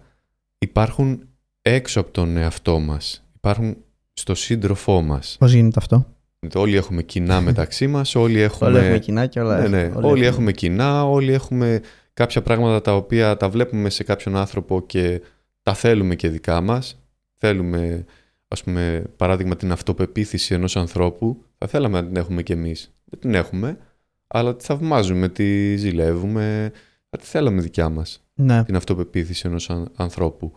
υπάρχουν 0.59 1.29
έξω 1.63 2.01
από 2.01 2.11
τον 2.11 2.37
εαυτό 2.37 2.79
μας. 2.79 3.29
Υπάρχουν 3.37 3.77
στο 4.13 4.35
σύντροφό 4.35 5.03
μας. 5.03 5.37
Πώς 5.39 5.53
γίνεται 5.53 5.79
αυτό; 5.79 6.07
Όλοι 6.55 6.77
έχουμε 6.77 7.03
κοινά 7.03 7.41
μεταξύ 7.51 7.87
μας, 7.87 8.15
όλοι 8.15 8.41
έχουμε... 8.41 8.71
Όλοι 8.71 8.79
έχουμε 8.79 8.99
κοινά 8.99 9.27
και 9.27 9.41
όλα 9.41 9.61
Ναι, 9.61 9.69
ναι. 9.69 9.81
έχουμε. 9.83 10.07
Όλοι, 10.07 10.25
έχουμε 10.25 10.53
κοινά, 10.53 11.05
όλοι 11.05 11.33
έχουμε 11.33 11.81
κάποια 12.15 12.43
πράγματα 12.43 12.81
τα 12.81 12.97
οποία 12.97 13.37
τα 13.37 13.49
βλέπουμε 13.49 13.91
σε 13.91 14.05
κάποιον 14.05 14.37
άνθρωπο 14.37 14.83
και 14.87 15.21
τα 15.63 15.75
θέλουμε 15.75 16.15
και 16.15 16.29
δικά 16.29 16.61
μας. 16.61 17.03
Θέλουμε, 17.37 18.05
ας 18.49 18.63
πούμε, 18.63 19.03
παράδειγμα 19.17 19.57
την 19.57 19.73
αυτοπεποίθηση 19.73 20.55
ενός 20.55 20.77
ανθρώπου. 20.77 21.45
Θα 21.59 21.67
θέλαμε 21.67 22.01
να 22.01 22.07
την 22.07 22.17
έχουμε 22.17 22.43
κι 22.43 22.53
εμείς. 22.53 22.95
Δεν 23.05 23.21
την 23.21 23.35
έχουμε, 23.35 23.79
αλλά 24.27 24.57
τη 24.57 24.65
θαυμάζουμε, 24.65 25.29
τη 25.29 25.77
ζηλεύουμε. 25.77 26.73
Θα 27.11 27.19
τη 27.19 27.25
θέλαμε 27.25 27.61
δικιά 27.61 27.89
μας, 27.89 28.25
Ναι. 28.35 28.65
την 28.65 28.77
αυτοπεποίθηση 28.77 29.43
ενός 29.47 29.71
αν- 29.71 29.89
ανθρώπου. 29.97 30.53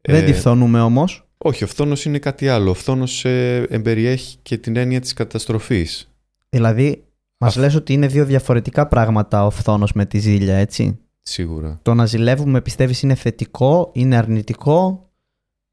Δεν 0.00 0.22
Ε, 0.22 0.24
τη 0.24 0.32
φθονούμε 0.32 0.80
όμως. 0.80 1.28
Όχι, 1.44 1.64
ο 1.64 1.66
φθόνος 1.66 2.04
είναι 2.04 2.18
κάτι 2.18 2.48
άλλο. 2.48 2.70
Ο 2.70 2.74
φθόνος 2.74 3.24
ε, 3.24 3.66
εμπεριέχει 3.68 4.36
και 4.42 4.58
την 4.58 4.76
έννοια 4.76 5.00
της 5.00 5.12
καταστροφής. 5.12 6.10
Δηλαδή, 6.48 7.04
μας 7.38 7.50
Αυ- 7.56 7.58
λες 7.64 7.74
ότι 7.74 7.92
είναι 7.92 8.06
δύο 8.06 8.24
διαφορετικά 8.24 8.86
πράγματα 8.88 9.46
ο 9.46 9.50
φθόνος 9.50 9.92
με 9.92 10.06
τη 10.06 10.18
ζήλια, 10.18 10.56
έτσι; 10.56 10.98
Σίγουρα. 11.22 11.78
Το 11.82 11.94
να 11.94 12.06
ζηλεύουμε 12.06 12.60
πιστεύεις 12.60 13.02
είναι 13.02 13.14
θετικό, 13.14 13.90
είναι 13.94 14.16
αρνητικό; 14.16 15.10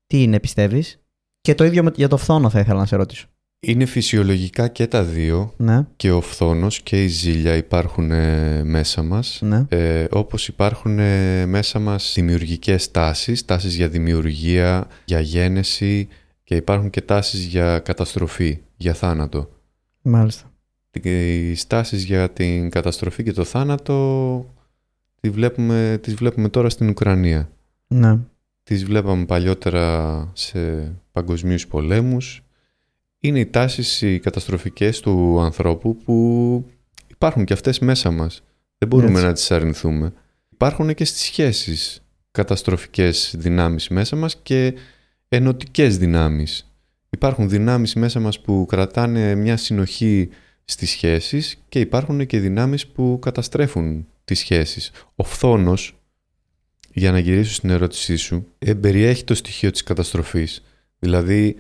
Τι 0.08 0.22
είναι 0.24 0.40
πιστεύεις; 0.40 1.00
Και 1.42 1.56
το 1.56 1.64
ίδιο 1.64 1.84
με- 1.84 1.92
για 1.96 2.08
το 2.08 2.18
φθόνο 2.18 2.50
θα 2.50 2.60
ήθελα 2.60 2.80
να 2.80 2.86
σε 2.86 2.96
ρωτήσω. 2.96 3.28
Είναι 3.62 3.86
φυσιολογικά 3.86 4.67
και 4.67 4.88
τα 4.88 5.04
δύο. 5.04 5.54
Ναι, 5.58 5.86
και 5.95 6.12
ο 6.12 6.22
φθόνος 6.22 6.82
και 6.82 7.04
η 7.04 7.08
ζήλια 7.08 7.56
υπάρχουν 7.56 8.12
ε, 8.12 8.63
μέσα 8.63 9.04
μας 9.04 9.39
ναι. 9.41 9.65
ε, 9.69 10.06
όπως 10.12 10.48
υπάρχουν 10.48 11.00
ε, 11.00 11.45
μέσα 11.45 11.80
μας 11.80 12.12
δημιουργικές 12.15 12.91
τάσεις 12.91 13.45
τάσεις 13.45 13.76
για 13.76 13.88
δημιουργία, 13.89 14.88
για 15.06 15.19
γένεση 15.19 16.08
και 16.43 16.56
υπάρχουν 16.56 16.89
και 16.89 17.02
τάσεις 17.02 17.45
για 17.45 17.80
καταστροφή, 17.80 18.60
για 18.78 18.93
θάνατο 18.93 19.50
Μάλιστα. 20.02 20.52
οι 21.02 21.56
τάσεις 21.67 22.04
για 22.04 22.30
την 22.32 22.69
καταστροφή 22.69 23.24
και 23.24 23.32
το 23.34 23.43
θάνατο 23.43 24.45
τις 25.22 25.32
βλέπουμε, 25.32 26.00
τις 26.02 26.13
βλέπουμε 26.13 26.50
τώρα 26.50 26.69
στην 26.69 26.89
Ουκρανία 26.89 27.50
Ναι. 27.88 28.17
τις 28.63 28.86
βλέπαμε 28.86 29.26
παλιότερα 29.26 30.28
σε 30.34 30.91
παγκοσμίους 31.12 31.67
πολέμους. 31.67 32.43
Είναι 33.20 33.40
οι 33.40 33.46
τάσεις 33.46 34.02
οι 34.02 34.20
καταστροφικές 34.20 35.00
του 35.00 35.40
ανθρώπου 35.40 35.98
που 35.98 36.66
υπάρχουν 37.08 37.46
και 37.46 37.54
αυτές 37.54 37.80
μέσα 37.80 38.12
μας. 38.12 38.44
Δεν 38.78 38.88
μπορούμε 38.88 39.12
Έτσι. 39.12 39.26
να 39.26 39.34
τις 39.34 39.52
αρνηθούμε. 39.52 40.14
Υπάρχουν 40.50 40.94
και 40.94 41.06
στις 41.06 41.22
σχέσεις 41.22 42.02
καταστροφικές 42.32 43.36
δυνάμεις 43.38 43.88
μέσα 43.88 44.16
μας 44.16 44.38
και 44.44 44.74
ενωτικές 45.30 45.98
δυνάμεις. 45.98 46.74
Υπάρχουν 47.10 47.50
δυνάμεις 47.50 47.94
μέσα 47.94 48.20
μας 48.20 48.40
που 48.40 48.66
κρατάνε 48.66 49.36
μια 49.36 49.58
συνοχή 49.58 50.30
στις 50.66 50.90
σχέσεις 50.90 51.64
και 51.70 51.80
υπάρχουν 51.80 52.26
και 52.26 52.40
δυνάμεις 52.40 52.88
που 52.88 53.20
καταστρέφουν 53.22 54.08
τις 54.26 54.40
σχέσεις. 54.40 54.92
Ο 55.16 55.24
φθόνος 55.24 56.00
για 56.94 57.12
να 57.12 57.20
γυρίσω 57.20 57.54
στην 57.54 57.70
ερώτησή 57.70 58.16
σου, 58.16 58.48
ε, 58.60 58.74
περιέχει 58.74 59.24
το 59.24 59.36
στοιχείο 59.36 59.72
της 59.72 59.84
καταστροφής. 59.84 60.64
Δηλαδή, 61.00 61.56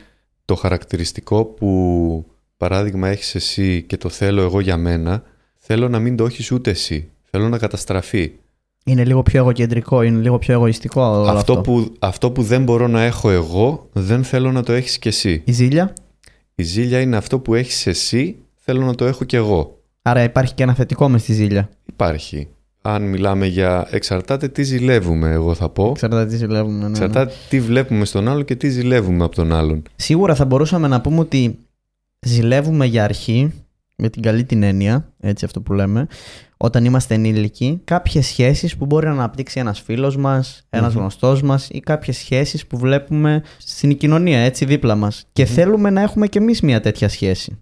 το 0.49 0.55
χαρακτηριστικό 0.55 1.45
που, 1.45 2.25
παράδειγμα, 2.57 3.07
έχεις 3.07 3.35
εσύ 3.35 3.83
και 3.87 3.97
το 3.97 4.09
θέλω 4.09 4.41
εγώ 4.41 4.59
για 4.59 4.77
μένα, 4.77 5.23
θέλω 5.57 5.89
να 5.89 5.99
μην 5.99 6.15
το 6.15 6.25
έχεις 6.25 6.51
ούτε 6.51 6.69
εσύ. 6.69 7.09
Θέλω 7.31 7.49
να 7.49 7.57
καταστραφεί. 7.57 8.31
Είναι 8.85 9.05
λίγο 9.05 9.23
πιο 9.23 9.39
εγωκεντρικό, 9.39 10.01
είναι 10.01 10.21
λίγο 10.21 10.37
πιο 10.37 10.53
εγωιστικό 10.53 11.01
όλο 11.01 11.29
αυτό. 11.29 11.31
Αυτό, 11.37 11.57
που, 11.61 11.93
αυτό 11.99 12.31
που 12.31 12.41
δεν 12.43 12.63
μπορώ 12.63 12.87
να 12.87 13.01
έχω 13.01 13.29
εγώ, 13.29 13.89
δεν 13.93 14.23
θέλω 14.23 14.51
να 14.51 14.63
το 14.63 14.73
έχεις 14.73 14.99
κι 14.99 15.07
εσύ. 15.07 15.41
Η 15.45 15.51
ζήλια, 15.51 15.93
Η 16.55 16.63
ζήλια 16.63 16.99
είναι 17.01 17.17
αυτό 17.17 17.39
που 17.39 17.55
έχεις 17.55 17.87
εσύ, 17.87 18.35
θέλω 18.55 18.85
να 18.85 18.95
το 18.95 19.05
έχω 19.05 19.23
κι 19.23 19.35
εγώ. 19.35 19.79
άρα 20.01 20.23
υπάρχει 20.23 20.53
και 20.53 20.63
ένα 20.63 20.73
θετικό 20.73 21.09
μες 21.09 21.21
στη 21.21 21.33
ζήλια. 21.33 21.69
Υπάρχει. 21.85 22.47
Αν 22.81 23.01
μιλάμε 23.01 23.45
για 23.45 23.87
εξαρτάται 23.91 24.47
τι 24.47 24.63
ζηλεύουμε, 24.63 25.31
εγώ 25.31 25.53
θα 25.53 25.69
πω. 25.69 25.91
Ξέρετε 25.91 26.25
τι 26.25 26.35
ζηλεύουμε. 26.35 26.77
Ναι, 26.77 26.83
ναι. 26.83 26.89
Εξαρτάται 26.89 27.33
τι 27.49 27.59
βλέπουμε 27.59 28.05
στον 28.05 28.27
άλλο 28.27 28.41
και 28.41 28.55
τι 28.55 28.69
ζηλεύουμε 28.69 29.23
από 29.23 29.35
τον 29.35 29.53
άλλον. 29.53 29.83
Σίγουρα 29.95 30.35
θα 30.35 30.45
μπορούσαμε 30.45 30.87
να 30.87 31.01
πούμε 31.01 31.19
ότι 31.19 31.59
ζηλεύουμε 32.19 32.85
για 32.85 33.03
αρχή, 33.03 33.53
με 33.95 34.09
την 34.09 34.21
καλή 34.21 34.43
την 34.43 34.63
έννοια, 34.63 35.13
έτσι 35.19 35.45
αυτό 35.45 35.61
που 35.61 35.73
λέμε, 35.73 36.07
όταν 36.57 36.85
είμαστε 36.85 37.13
ενήλικοι, 37.13 37.81
κάποιες 37.83 38.25
σχέσεις 38.25 38.77
που 38.77 38.85
μπορεί 38.85 39.05
να 39.05 39.11
αναπτύξει 39.11 39.59
ένας 39.59 39.79
φίλος 39.81 40.17
μας, 40.17 40.65
ένας 40.69 40.93
Μμμ. 40.93 40.99
γνωστός 40.99 41.41
μας 41.41 41.69
ή 41.71 41.79
κάποιες 41.79 42.17
σχέσεις 42.17 42.67
που 42.67 42.77
βλέπουμε 42.77 43.43
στην 43.57 43.97
κοινωνία, 43.97 44.39
έτσι 44.39 44.65
δίπλα 44.65 44.95
μας. 44.95 45.27
Και 45.33 45.45
θέλουμε 45.45 45.89
να 45.89 46.01
έχουμε 46.01 46.27
κι 46.27 46.37
εμείς 46.37 46.61
μια 46.61 46.81
τέτοια 46.81 47.09
σχέση. 47.09 47.57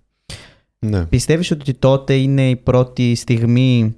Ναι. 0.80 1.06
Πιστεύεις 1.06 1.52
ότι 1.52 1.74
τότε 1.74 2.14
είναι 2.14 2.50
η 2.50 2.56
πρώτη 2.56 3.16
στιγμή 3.16 3.96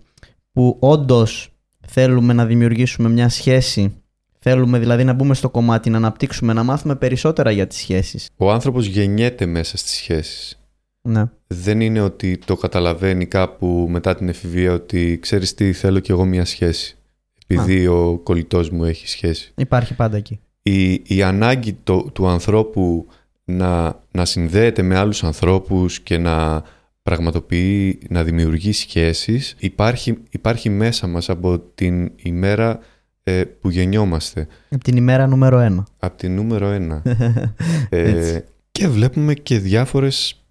που 0.59 0.77
όντως 0.79 1.49
θέλουμε 1.87 2.33
να 2.33 2.45
δημιουργήσουμε 2.45 3.09
μια 3.09 3.29
σχέση, 3.29 4.01
θέλουμε 4.39 4.79
δηλαδή 4.79 5.03
να 5.03 5.13
μπούμε 5.13 5.33
στο 5.33 5.49
κομμάτι, 5.49 5.89
να 5.89 5.97
αναπτύξουμε, 5.97 6.53
να 6.53 6.63
μάθουμε 6.63 6.95
περισσότερα 6.95 7.51
για 7.51 7.67
τις 7.67 7.77
σχέσεις. 7.77 8.29
Ο 8.37 8.51
άνθρωπος 8.51 8.85
γεννιέται 8.85 9.45
μέσα 9.45 9.77
στις 9.77 9.91
σχέσεις. 9.91 10.59
Ναι. 11.01 11.23
Δεν 11.47 11.81
είναι 11.81 12.01
ότι 12.01 12.37
το 12.37 12.55
καταλαβαίνει 12.55 13.25
κάπου 13.25 13.87
μετά 13.89 14.15
την 14.15 14.29
εφηβεία 14.29 14.73
ότι 14.73 15.17
ξέρεις 15.21 15.53
τι 15.53 15.73
θέλω 15.73 15.99
κι 15.99 16.11
εγώ 16.11 16.25
μια 16.25 16.45
σχέση. 16.45 16.97
Επειδή 17.47 17.87
ο 17.87 18.19
κολλητός 18.23 18.69
μου 18.69 18.83
έχει 18.83 19.07
σχέση. 19.07 19.51
Υπάρχει 19.57 19.93
πάντα 19.93 20.17
εκεί. 20.17 20.39
Η, 20.61 20.91
η 20.93 21.21
ανάγκη 21.23 21.77
το- 21.83 22.09
του 22.13 22.27
ανθρώπου 22.27 23.07
να, 23.43 24.01
να 24.11 24.25
συνδέεται 24.25 24.81
με 24.81 24.97
άλλους 24.97 25.23
ανθρώπους 25.23 25.99
και 25.99 26.17
να 26.17 26.63
πραγματοποιεί, 27.03 27.99
να 28.09 28.23
δημιουργεί 28.23 28.71
σχέσεις 28.71 29.55
υπάρχει, 29.59 30.17
υπάρχει 30.29 30.69
μέσα 30.69 31.07
μας 31.07 31.29
από 31.29 31.59
την 31.59 32.11
ημέρα 32.15 32.79
ε, 33.23 33.43
που 33.43 33.69
γεννιόμαστε. 33.69 34.47
Από 34.69 34.83
την 34.83 34.97
ημέρα 34.97 35.27
νούμερο 35.27 35.59
ένα. 35.59 35.87
Από 35.99 36.17
την 36.17 36.35
νούμερο 36.35 36.67
ένα. 36.67 37.01
Έτσι. 37.89 38.33
Ε, 38.35 38.43
και 38.71 38.87
βλέπουμε 38.87 39.33
και 39.33 39.59
διάφορες 39.59 40.43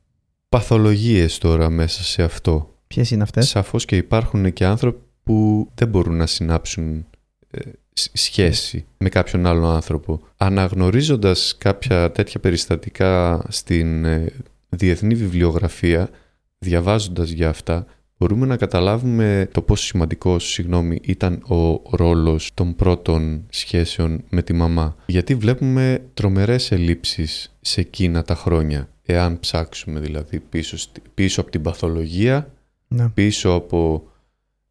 παθολογίες 0.48 1.38
τώρα 1.38 1.70
μέσα 1.70 2.02
σε 2.02 2.22
αυτό. 2.22 2.74
Ποιες 2.86 3.10
είναι 3.10 3.22
αυτές; 3.22 3.48
Σαφώς 3.48 3.84
και 3.84 3.96
υπάρχουν 3.96 4.52
και 4.52 4.64
άνθρωποι 4.64 5.00
που 5.22 5.68
δεν 5.74 5.88
μπορούν 5.88 6.16
να 6.16 6.26
συνάψουν 6.26 7.06
ε, 7.50 7.60
σ- 7.92 8.10
σχέση 8.12 8.86
με 8.98 9.08
κάποιον 9.08 9.46
άλλο 9.46 9.66
άνθρωπο. 9.66 10.20
Αναγνωρίζοντας 10.36 11.56
κάποια 11.58 12.12
τέτοια 12.12 12.40
περιστατικά 12.40 13.42
στην 13.48 14.04
ε, 14.04 14.32
διεθνή 14.68 15.14
βιβλιογραφία, 15.14 16.10
διαβάζοντας 16.58 17.30
για 17.30 17.48
αυτά, 17.48 17.86
μπορούμε 18.18 18.46
να 18.46 18.56
καταλάβουμε 18.56 19.48
το 19.52 19.62
πόσο 19.62 19.84
σημαντικός 19.84 20.50
συγγνώμη, 20.52 20.98
ήταν 21.02 21.42
ο 21.42 21.82
ρόλος 21.96 22.50
των 22.54 22.74
πρώτων 22.76 23.46
σχέσεων 23.50 24.24
με 24.30 24.42
τη 24.42 24.52
μαμά. 24.52 24.96
Γιατί 25.06 25.34
βλέπουμε 25.34 26.04
τρομερές 26.14 26.70
ελλείψεις 26.72 27.56
σε 27.60 27.80
εκείνα 27.80 28.22
τα 28.22 28.34
χρόνια. 28.34 28.88
Εάν 29.04 29.40
ψάξουμε 29.40 30.00
δηλαδή 30.00 30.40
πίσω, 30.40 30.76
πίσω 31.14 31.40
από 31.40 31.50
την 31.50 31.62
παθολογία, 31.62 32.52
Ναι. 32.88 33.08
πίσω 33.08 33.50
από 33.50 34.02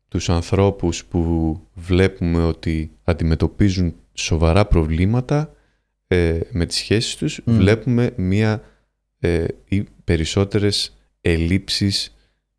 τους 0.07 0.29
ανθρώπους 0.29 1.05
που 1.05 1.59
βλέπουμε 1.73 2.43
ότι 2.43 2.91
αντιμετωπίζουν 3.03 3.95
σοβαρά 4.13 4.65
προβλήματα 4.65 5.51
ε, 6.07 6.39
με 6.51 6.65
τις 6.65 6.77
σχέσεις 6.77 7.15
τους, 7.15 7.41
Μμ. 7.45 7.55
βλέπουμε 7.55 8.11
μία 8.15 8.61
ε, 9.19 9.45
ή 9.67 9.83
περισσότερες 10.03 10.96
ελλείψεις 11.31 12.15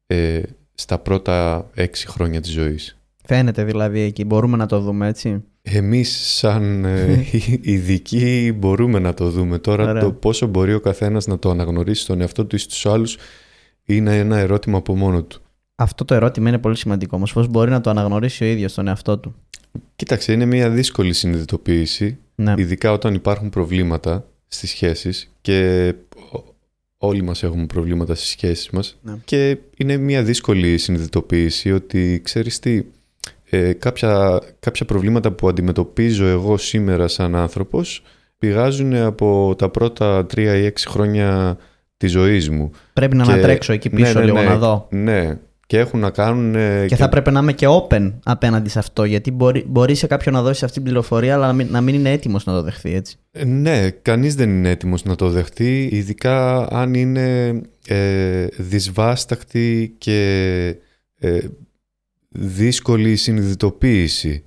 ε, 0.07 0.41
στα 0.75 0.99
πρώτα 0.99 1.67
έξι 1.75 2.07
χρόνια 2.07 2.41
της 2.41 2.51
ζωής. 2.53 2.99
Φαίνεται 3.25 3.65
δηλαδή 3.65 4.01
εκεί. 4.01 4.25
Μπορούμε 4.25 4.57
να 4.57 4.67
το 4.67 4.81
δούμε 4.81 5.07
έτσι. 5.09 5.43
Εμείς 5.63 6.35
σαν 6.37 6.85
ε, 6.85 7.25
ειδικοί 7.61 8.53
μπορούμε 8.59 8.99
να 8.99 9.15
το 9.15 9.31
δούμε. 9.31 9.59
Τώρα 9.59 9.91
Ωραία. 9.91 10.03
το 10.03 10.13
πόσο 10.13 10.47
μπορεί 10.47 10.75
ο 10.75 10.81
καθένας 10.81 11.27
να 11.27 11.39
το 11.39 11.51
αναγνωρίσει 11.51 12.03
στον 12.03 12.21
εαυτό 12.21 12.45
του 12.47 12.57
ή 12.57 12.59
στους 12.59 12.87
άλλους 12.87 13.17
είναι 13.85 14.19
ένα 14.19 14.39
ερώτημα 14.39 14.79
από 14.79 14.97
μόνο 14.97 15.23
του. 15.23 15.41
Αυτό 15.75 16.05
το 16.05 16.15
ερώτημα 16.15 16.49
είναι 16.49 16.59
πολύ 16.59 16.77
σημαντικό 16.77 17.17
όμως. 17.17 17.33
Πώς 17.33 17.49
μπορεί 17.49 17.71
να 17.71 17.81
το 17.81 17.91
αναγνωρίσει 17.91 18.45
ο 18.45 18.47
ίδιος 18.47 18.75
τον 18.75 18.89
εαυτό 18.89 19.19
του; 19.19 19.35
Κοίταξε, 19.97 20.33
είναι 20.33 20.45
μια 20.45 20.71
δύσκολη 20.71 21.13
συνειδητοποίηση, 21.13 22.19
Ναι. 22.35 22.55
ειδικά 22.57 22.93
όταν 22.93 23.15
υπάρχουν 23.15 23.51
προβλήματα 23.51 24.27
στις 24.49 24.71
σχέσεις 24.71 25.33
και 25.41 25.89
ο- 25.95 26.08
όλοι 26.99 27.23
μας 27.23 27.43
έχουμε 27.43 27.67
προβλήματα 27.67 28.15
στις 28.15 28.29
σχέσεις 28.29 28.71
μας 28.71 28.99
Ναι. 29.03 29.13
και 29.25 29.59
είναι 29.77 29.97
μια 29.97 30.23
δύσκολη 30.23 30.79
συνειδητοποίηση 30.79 31.73
ότι 31.73 32.21
ξέρεις 32.25 32.59
τι, 32.59 32.83
ε, 33.51 33.73
κάποια, 33.73 34.41
κάποια 34.61 34.85
προβλήματα 34.87 35.33
που 35.33 35.49
αντιμετωπίζω 35.49 36.27
εγώ 36.27 36.57
σήμερα 36.57 37.09
σαν 37.09 37.35
άνθρωπος 37.35 38.03
πηγάζουν 38.39 38.95
από 38.95 39.55
τα 39.59 39.69
πρώτα 39.69 40.27
τρία 40.27 40.57
ή 40.57 40.65
έξι 40.65 40.89
χρόνια 40.89 41.59
της 41.97 42.11
ζωής 42.11 42.51
μου. 42.51 42.71
Πρέπει 42.93 43.17
να 43.17 43.25
Και- 43.25 43.33
ανατρέξω 43.33 43.73
εκεί 43.73 43.89
Ναι, 43.89 43.97
πίσω 44.01 44.19
ναι, 44.19 44.25
λίγο 44.25 44.39
ναι. 44.39 44.45
να 44.49 44.57
δω. 44.59 44.87
Ναι, 44.91 45.39
και 45.69 45.79
έχουν 45.79 46.01
να 46.01 46.11
κάνουν... 46.11 46.55
ε, 46.55 46.87
Και 46.87 46.97
θα 46.97 47.05
έπρεπε 47.05 47.31
να 47.31 47.41
είμαι 47.41 47.53
και 47.53 47.67
open 47.69 48.13
απέναντι 48.25 48.69
σε 48.69 48.79
αυτό. 48.79 49.05
Γιατί 49.05 49.31
μπορεί, 49.31 49.65
μπορεί 49.67 49.95
σε 49.95 50.07
κάποιον 50.07 50.35
να 50.35 50.43
δώσει 50.43 50.65
αυτή 50.65 50.77
την 50.77 50.87
πληροφορία, 50.87 51.35
αλλά 51.35 51.47
να 51.47 51.53
μην, 51.53 51.69
να 51.71 51.81
μην 51.81 51.95
είναι 51.95 52.13
έτοιμος 52.13 52.45
να 52.45 52.53
το 52.53 52.63
δεχθεί 52.63 52.95
έτσι. 52.95 53.17
Ε, 53.31 53.45
Ναι, 53.45 53.91
κανείς 53.91 54.35
δεν 54.35 54.51
είναι 54.51 54.71
έτοιμος 54.71 55.05
να 55.05 55.15
το 55.15 55.31
δεχτεί, 55.31 55.89
ειδικά 55.93 56.69
αν 56.73 56.95
είναι 56.95 57.61
ε, 57.87 58.47
δυσβάσταχτη 58.57 59.95
και 59.99 60.77
ε, 61.19 61.39
δύσκολη 62.29 63.11
η 63.11 63.17
συνειδητοποίηση 63.17 64.45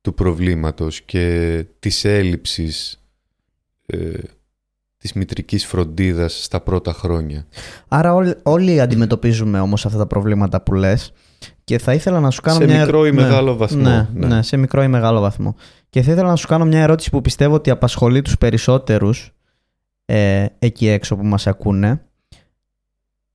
του 0.00 0.14
προβλήματος 0.14 1.02
και 1.02 1.64
της 1.78 2.04
έλλειψης 2.04 3.02
ε, 3.86 4.18
της 5.08 5.16
μητρικής 5.16 5.66
φροντίδας 5.66 6.44
στα 6.44 6.60
πρώτα 6.60 6.92
χρόνια. 6.92 7.46
Άρα 7.88 8.14
όλοι, 8.14 8.34
όλοι 8.42 8.80
αντιμετωπίζουμε 8.80 9.60
όμως 9.60 9.86
αυτά 9.86 9.98
τα 9.98 10.06
προβλήματα 10.06 10.62
που 10.62 10.74
λες 10.74 11.12
και 11.64 11.78
θα 11.78 11.94
ήθελα 11.94 12.20
να 12.20 12.30
σου 12.30 12.40
κάνω 12.40 12.58
Σε 12.58 12.64
μια... 12.64 12.80
μικρό 12.80 13.06
ή 13.06 13.10
ναι, 13.10 13.22
μεγάλο 13.22 13.56
βαθμό, 13.56 13.82
Ναι, 13.82 14.08
ναι. 14.14 14.26
ναι, 14.26 14.42
σε 14.42 14.56
μικρό 14.56 14.82
ή 14.82 14.88
μεγάλο 14.88 15.20
βαθμό. 15.20 15.54
Και 15.90 16.02
θα 16.02 16.12
ήθελα 16.12 16.28
να 16.28 16.36
σου 16.36 16.46
κάνω 16.46 16.64
μια 16.64 16.82
ερώτηση 16.82 17.10
που 17.10 17.20
πιστεύω 17.20 17.54
ότι 17.54 17.70
απασχολεί 17.70 18.22
τους 18.22 18.38
περισσότερους 18.38 19.32
ε, 20.04 20.46
εκεί 20.58 20.88
έξω 20.88 21.16
που 21.16 21.24
μας 21.24 21.46
ακούνε. 21.46 22.02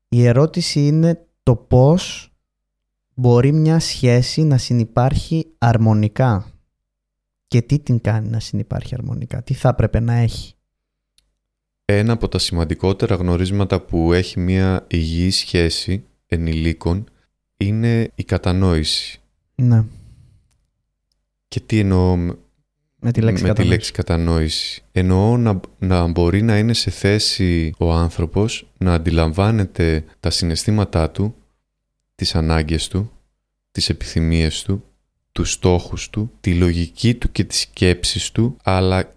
Η 0.10 0.26
ερώτηση 0.26 0.80
είναι 0.88 1.26
το 1.44 1.56
πώς 1.56 2.32
μπορεί 3.14 3.52
μια 3.52 3.80
σχέση 3.80 4.44
να 4.44 4.58
συνυπάρχει 4.58 5.48
αρμονικά 5.58 6.46
και 7.48 7.62
τι 7.62 7.80
την 7.80 8.02
κάνει 8.02 8.30
να 8.30 8.40
συνυπάρχει 8.40 8.94
αρμονικά, 8.94 9.44
τι 9.44 9.54
θα 9.54 9.70
έπρεπε 9.70 10.00
να 10.00 10.14
έχει. 10.14 10.54
Ένα 11.86 12.14
από 12.14 12.28
τα 12.28 12.40
σημαντικότερα 12.40 13.16
γνωρίσματα 13.16 13.82
που 13.82 14.14
έχει 14.14 14.40
μια 14.40 14.86
υγιή 14.90 15.30
σχέση 15.32 16.04
ενηλίκων 16.28 17.04
είναι 17.58 18.12
η 18.16 18.24
κατανόηση. 18.24 19.22
Ναι, 19.56 19.84
Και 21.48 21.60
τι 21.60 21.80
εννοώ 21.80 22.16
με- 22.16 22.38
με 23.00 23.12
τη 23.12 23.22
λέξη 23.22 23.44
με 23.44 23.48
τη 23.50 23.54
κατανόηση. 23.54 23.70
λέξη 23.76 23.92
κατανόηση. 23.92 24.84
Εννοώ 24.92 25.38
να, 25.38 25.60
να 25.80 26.08
μπορεί 26.08 26.42
να 26.42 26.58
είναι 26.58 26.74
σε 26.74 26.90
θέση 26.90 27.74
ο 27.78 27.94
άνθρωπος 27.94 28.68
να 28.78 28.94
αντιλαμβάνεται 28.94 30.04
τα 30.20 30.30
συναισθήματά 30.30 31.10
του, 31.12 31.36
τις 32.16 32.36
ανάγκες 32.36 32.88
του, 32.88 33.12
τις 33.72 33.90
επιθυμίες 33.90 34.62
του, 34.64 34.84
τους 35.32 35.52
στόχους 35.52 36.10
του, 36.10 36.32
τη 36.42 36.54
λογική 36.56 37.16
του 37.16 37.32
και 37.32 37.44
τις 37.44 37.60
σκέψεις 37.60 38.32
του, 38.32 38.58
αλλά 38.64 39.14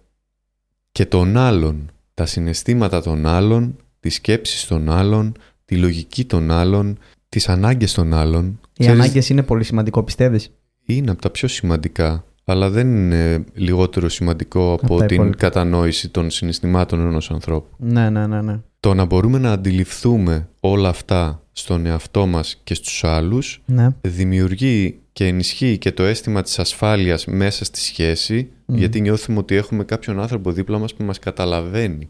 και 0.91 1.05
των 1.05 1.37
άλλων, 1.37 1.91
τα 2.17 2.25
συναισθήματα 2.25 3.01
των 3.01 3.25
άλλων, 3.25 3.75
τις 3.99 4.15
σκέψεις 4.15 4.65
των 4.65 4.89
άλλων, 4.89 5.33
τη 5.65 5.75
λογική 5.75 6.25
των 6.25 6.51
άλλων, 6.51 6.97
τις 7.29 7.49
ανάγκες 7.49 7.93
των 7.93 8.13
άλλων. 8.13 8.45
Οι 8.45 8.83
Ξέρεις, 8.83 8.99
ανάγκες 8.99 9.29
είναι 9.29 9.43
πολύ 9.43 9.63
σημαντικό 9.63 10.03
πιστεύεις; 10.03 10.51
είναι 10.85 11.11
από 11.11 11.21
τα 11.21 11.29
πιο 11.29 11.47
σημαντικά, 11.47 12.25
αλλά 12.45 12.69
δεν 12.69 12.87
είναι 12.95 13.43
λιγότερο 13.53 14.09
σημαντικό 14.09 14.73
από, 14.73 14.85
Από 14.85 14.97
τα 14.97 15.05
την 15.05 15.15
υπόλοιπα. 15.15 15.37
κατανόηση 15.37 16.09
των 16.09 16.29
συναισθημάτων 16.29 16.99
ενός 16.99 17.31
ανθρώπου. 17.31 17.75
Ναι, 17.77 18.09
ναι, 18.09 18.27
ναι, 18.27 18.41
ναι. 18.41 18.59
Το 18.79 18.93
να 18.93 19.05
μπορούμε 19.05 19.37
να 19.37 19.51
αντιληφθούμε 19.51 20.49
όλα 20.59 20.89
αυτά 20.89 21.43
στον 21.51 21.85
εαυτό 21.85 22.25
μας 22.25 22.61
και 22.63 22.73
στους 22.73 23.03
άλλους 23.03 23.61
ναι. 23.65 23.87
δημιουργεί 24.01 24.99
και 25.17 25.25
ενισχύει 25.25 25.77
και 25.77 25.91
το 25.91 26.03
αίσθημα 26.03 26.41
της 26.41 26.59
ασφάλειας 26.59 27.25
μέσα 27.25 27.65
στη 27.65 27.79
σχέση 27.79 28.49
Μμ. 28.65 28.77
γιατί 28.77 29.01
νιώθουμε 29.01 29.39
ότι 29.39 29.55
έχουμε 29.55 29.83
κάποιον 29.83 30.19
άνθρωπο 30.19 30.51
δίπλα 30.51 30.77
μας 30.77 30.93
που 30.93 31.03
μας 31.03 31.19
καταλαβαίνει. 31.19 32.09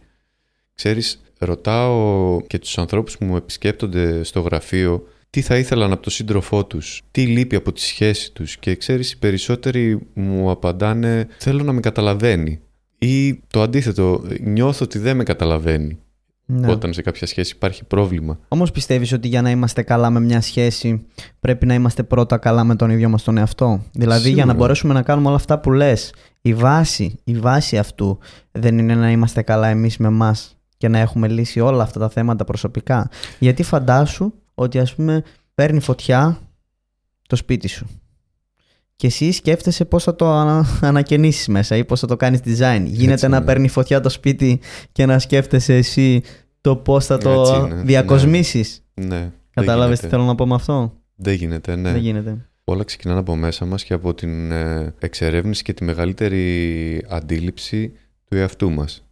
Ξέρεις, 0.75 1.21
ρωτάω 1.39 2.41
και 2.47 2.59
τους 2.59 2.77
ανθρώπους 2.77 3.17
που 3.17 3.25
μου 3.25 3.35
επισκέπτονται 3.35 4.23
στο 4.23 4.39
γραφείο 4.41 5.07
τι 5.29 5.41
θα 5.41 5.57
ήθελαν 5.57 5.91
από 5.91 6.01
τον 6.01 6.11
σύντροφό 6.11 6.65
τους, 6.65 7.01
τι 7.11 7.25
λείπει 7.25 7.55
από 7.55 7.71
τη 7.71 7.81
σχέση 7.81 8.31
τους 8.31 8.57
και 8.57 8.75
ξέρεις 8.75 9.11
οι 9.11 9.17
περισσότεροι 9.17 9.99
μου 10.13 10.49
απαντάνε 10.49 11.27
θέλω 11.37 11.63
να 11.63 11.71
με 11.71 11.79
καταλαβαίνει 11.79 12.59
ή 12.97 13.35
το 13.35 13.61
αντίθετο 13.61 14.23
νιώθω 14.41 14.85
ότι 14.85 14.99
δεν 14.99 15.15
με 15.15 15.23
καταλαβαίνει 15.23 15.99
ναι. 16.49 16.71
όταν 16.71 16.93
σε 16.93 17.01
κάποια 17.01 17.27
σχέση 17.27 17.53
υπάρχει 17.55 17.83
πρόβλημα. 17.83 18.39
Όμως 18.47 18.71
πιστεύεις 18.71 19.11
ότι 19.11 19.27
για 19.27 19.41
να 19.41 19.49
είμαστε 19.49 19.81
καλά 19.81 20.09
με 20.09 20.19
μια 20.19 20.41
σχέση 20.41 21.05
πρέπει 21.39 21.65
να 21.65 21.73
είμαστε 21.73 22.03
πρώτα 22.03 22.37
καλά 22.37 22.63
με 22.63 22.75
τον 22.75 22.89
ίδιο 22.89 23.09
μας 23.09 23.23
τον 23.23 23.37
εαυτό; 23.37 23.83
Δηλαδή 23.91 24.27
για 24.29 24.35
να 24.35 24.41
Σίγουρα. 24.41 24.53
μπορέσουμε 24.53 24.93
να 24.93 25.01
κάνουμε 25.01 25.27
όλα 25.27 25.35
αυτά 25.35 25.59
που 25.59 25.71
λες, 25.71 26.13
η 26.41 26.53
βάση, 26.53 27.19
η 27.23 27.33
βάση 27.33 27.77
αυτού 27.77 28.17
δεν 28.51 28.77
είναι 28.77 28.95
να 28.95 29.11
είμαστε 29.11 29.41
καλά 29.41 29.67
εμείς 29.67 29.97
με 29.97 30.07
εμάς 30.07 30.57
και 30.77 30.87
να 30.87 30.99
έχουμε 30.99 31.27
λύσει 31.27 31.59
όλα 31.59 31.83
αυτά 31.83 31.99
τα 31.99 32.09
θέματα 32.09 32.43
προσωπικά; 32.43 33.09
Γιατί 33.39 33.63
φαντάσου 33.63 34.33
ότι 34.53 34.79
ας 34.79 34.95
πούμε 34.95 35.23
παίρνει 35.55 35.79
φωτιά 35.79 36.39
το 37.27 37.35
σπίτι 37.35 37.67
σου. 37.67 37.87
Και 38.97 39.07
εσύ 39.07 39.31
σκέφτεσαι 39.31 39.85
πώς 39.85 40.03
θα 40.03 40.15
το 40.15 40.31
ανα... 40.31 40.65
ανακαινήσεις 40.81 41.47
μέσα 41.47 41.75
ή 41.75 41.85
πώς 41.85 41.99
θα 41.99 42.07
το 42.07 42.15
κάνεις 42.15 42.39
design. 42.45 42.83
Γίνεται 42.85 43.11
Έτσι 43.11 43.27
να 43.27 43.37
είναι. 43.37 43.45
παίρνει 43.45 43.67
φωτιά 43.67 43.99
το 43.99 44.09
σπίτι 44.09 44.59
και 44.91 45.05
να 45.05 45.19
σκέφτεσαι 45.19 45.75
εσύ 45.75 46.21
το 46.61 46.75
πώς 46.75 47.05
θα 47.05 47.17
το 47.17 47.41
Έτσι 47.41 47.55
είναι, 47.55 47.75
ναι. 47.75 47.81
διακοσμήσεις. 47.81 48.83
Ναι. 48.93 49.07
δεν 49.19 49.31
Κατάλαβες 49.53 49.99
τι 49.99 50.05
γίνεται. 50.05 50.17
θέλω 50.17 50.27
να 50.29 50.35
πω 50.35 50.45
με 50.45 50.55
αυτό; 50.55 50.93
Δεν 51.15 51.33
γίνεται, 51.33 51.75
ναι. 51.75 51.91
Δεν 51.91 52.01
γίνεται. 52.01 52.45
Όλα 52.63 52.83
ξεκινάνε 52.83 53.19
από 53.19 53.35
μέσα 53.35 53.65
μας 53.65 53.83
και 53.83 53.93
από 53.93 54.13
την 54.13 54.51
ε, 54.51 54.93
εξερεύνηση 54.99 55.63
και 55.63 55.73
τη 55.73 55.83
μεγαλύτερη 55.83 57.05
αντίληψη 57.09 57.91
του 58.29 58.37
εαυτού 58.37 58.71
μας. 58.71 59.05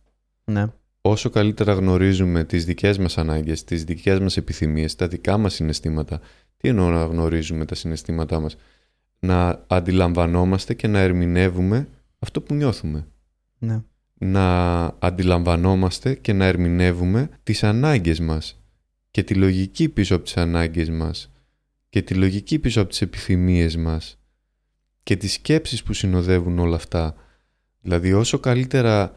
Ναι. 0.52 0.65
Όσο 1.02 1.30
καλύτερα 1.30 1.74
γνωρίζουμε 1.74 2.43
τις 2.43 2.65
δικές 2.65 2.98
μας 2.98 3.17
ανάγκες, 3.17 3.63
τις 3.63 3.84
δικές 3.84 4.19
μας 4.19 4.38
επιθυμίες, 4.38 4.95
τα 4.95 5.08
δικά 5.08 5.38
μας 5.38 5.54
συναισθήματα, 5.54 6.19
τι 6.58 6.69
εννοώ 6.69 6.89
να 6.89 7.04
γνωρίζουμε 7.04 7.65
τα 7.65 7.76
συναισθήματά 7.76 8.39
μας, 8.39 8.56
να 9.19 9.63
αντιλαμβανόμαστε 9.67 10.73
και 10.73 10.88
να 10.88 10.99
ερμηνεύουμε 10.99 11.88
αυτό 12.19 12.41
που 12.41 12.54
νιώθουμε. 12.54 13.08
ναι. 13.58 13.82
Να 14.17 14.84
αντιλαμβανόμαστε 14.86 16.15
και 16.15 16.34
να 16.34 16.45
ερμηνεύουμε 16.45 17.30
τις 17.43 17.63
ανάγκες 17.63 18.19
μας 18.19 18.63
και 19.12 19.23
τη 19.23 19.34
λογική 19.34 19.89
πίσω 19.89 20.15
από 20.15 20.23
τις 20.23 20.38
ανάγκες 20.38 20.89
μας 20.89 21.32
και 21.89 22.01
τη 22.01 22.13
λογική 22.13 22.60
πίσω 22.60 22.82
από 22.82 22.89
τις 22.89 23.01
επιθυμίες 23.01 23.78
μας 23.78 24.19
και 25.04 25.15
τις 25.15 25.34
σκέψεις 25.34 25.84
που 25.84 25.93
συνοδεύουν 25.93 26.60
όλα 26.60 26.75
αυτά. 26.75 27.15
Δηλαδή 27.82 28.13
όσο 28.13 28.39
καλύτερα 28.39 29.13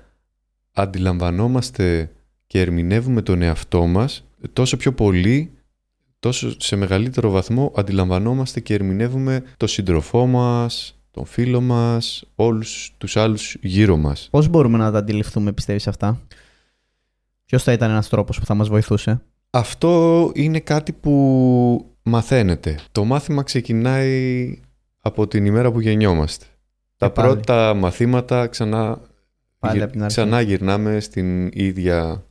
αντιλαμβανόμαστε 0.73 2.13
και 2.47 2.61
ερμηνεύουμε 2.61 3.23
τον 3.23 3.43
εαυτό 3.43 3.87
μας, 3.87 4.29
τόσο 4.53 4.77
πιο 4.77 4.93
πολύ, 4.93 5.58
τόσο 6.19 6.55
σε 6.61 6.77
μεγαλύτερο 6.77 7.31
βαθμό 7.31 7.73
αντιλαμβανόμαστε 7.77 8.61
και 8.61 8.75
ερμηνεύουμε 8.75 9.43
τον 9.57 9.69
σύντροφό 9.69 10.27
μας, 10.27 10.99
τον 11.11 11.25
φίλο 11.25 11.61
μας, 11.61 12.25
όλους 12.35 12.95
τους 12.99 13.17
άλλους 13.17 13.57
γύρω 13.61 13.97
μας. 13.97 14.29
Πώς 14.31 14.49
μπορούμε 14.49 14.79
να 14.79 14.91
τα 14.93 14.99
αντιληφθούμε 14.99 15.53
πιστεύεις 15.53 15.87
αυτά; 15.89 16.21
Ποιος 17.45 17.63
θα 17.63 17.73
ήταν 17.73 17.91
ένας 17.91 18.09
τρόπος 18.09 18.39
που 18.39 18.45
θα 18.47 18.55
μας 18.55 18.69
βοηθούσε; 18.69 19.21
Αυτό 19.51 20.31
είναι 20.35 20.61
κάτι 20.61 20.93
που 20.93 21.97
μαθαίνετε. 22.03 22.79
Το 22.93 23.05
μάθημα 23.05 23.43
ξεκινάει 23.43 24.61
από 25.01 25.27
την 25.29 25.45
ημέρα 25.45 25.73
που 25.73 25.81
γεννιόμαστε. 25.81 26.45
Τα 26.97 27.11
πάλι. 27.11 27.29
πρώτα 27.29 27.75
μαθήματα 27.75 28.47
ξανά, 28.47 29.01
Πάλι 29.59 29.73
γυρ- 29.73 29.83
από 29.85 29.93
την 29.93 30.03
αρχή. 30.03 30.15
ξανά 30.17 30.41
γυρνάμε 30.41 31.01
στην 31.01 31.47
ίδια 31.53 31.97
ε, 31.99 32.28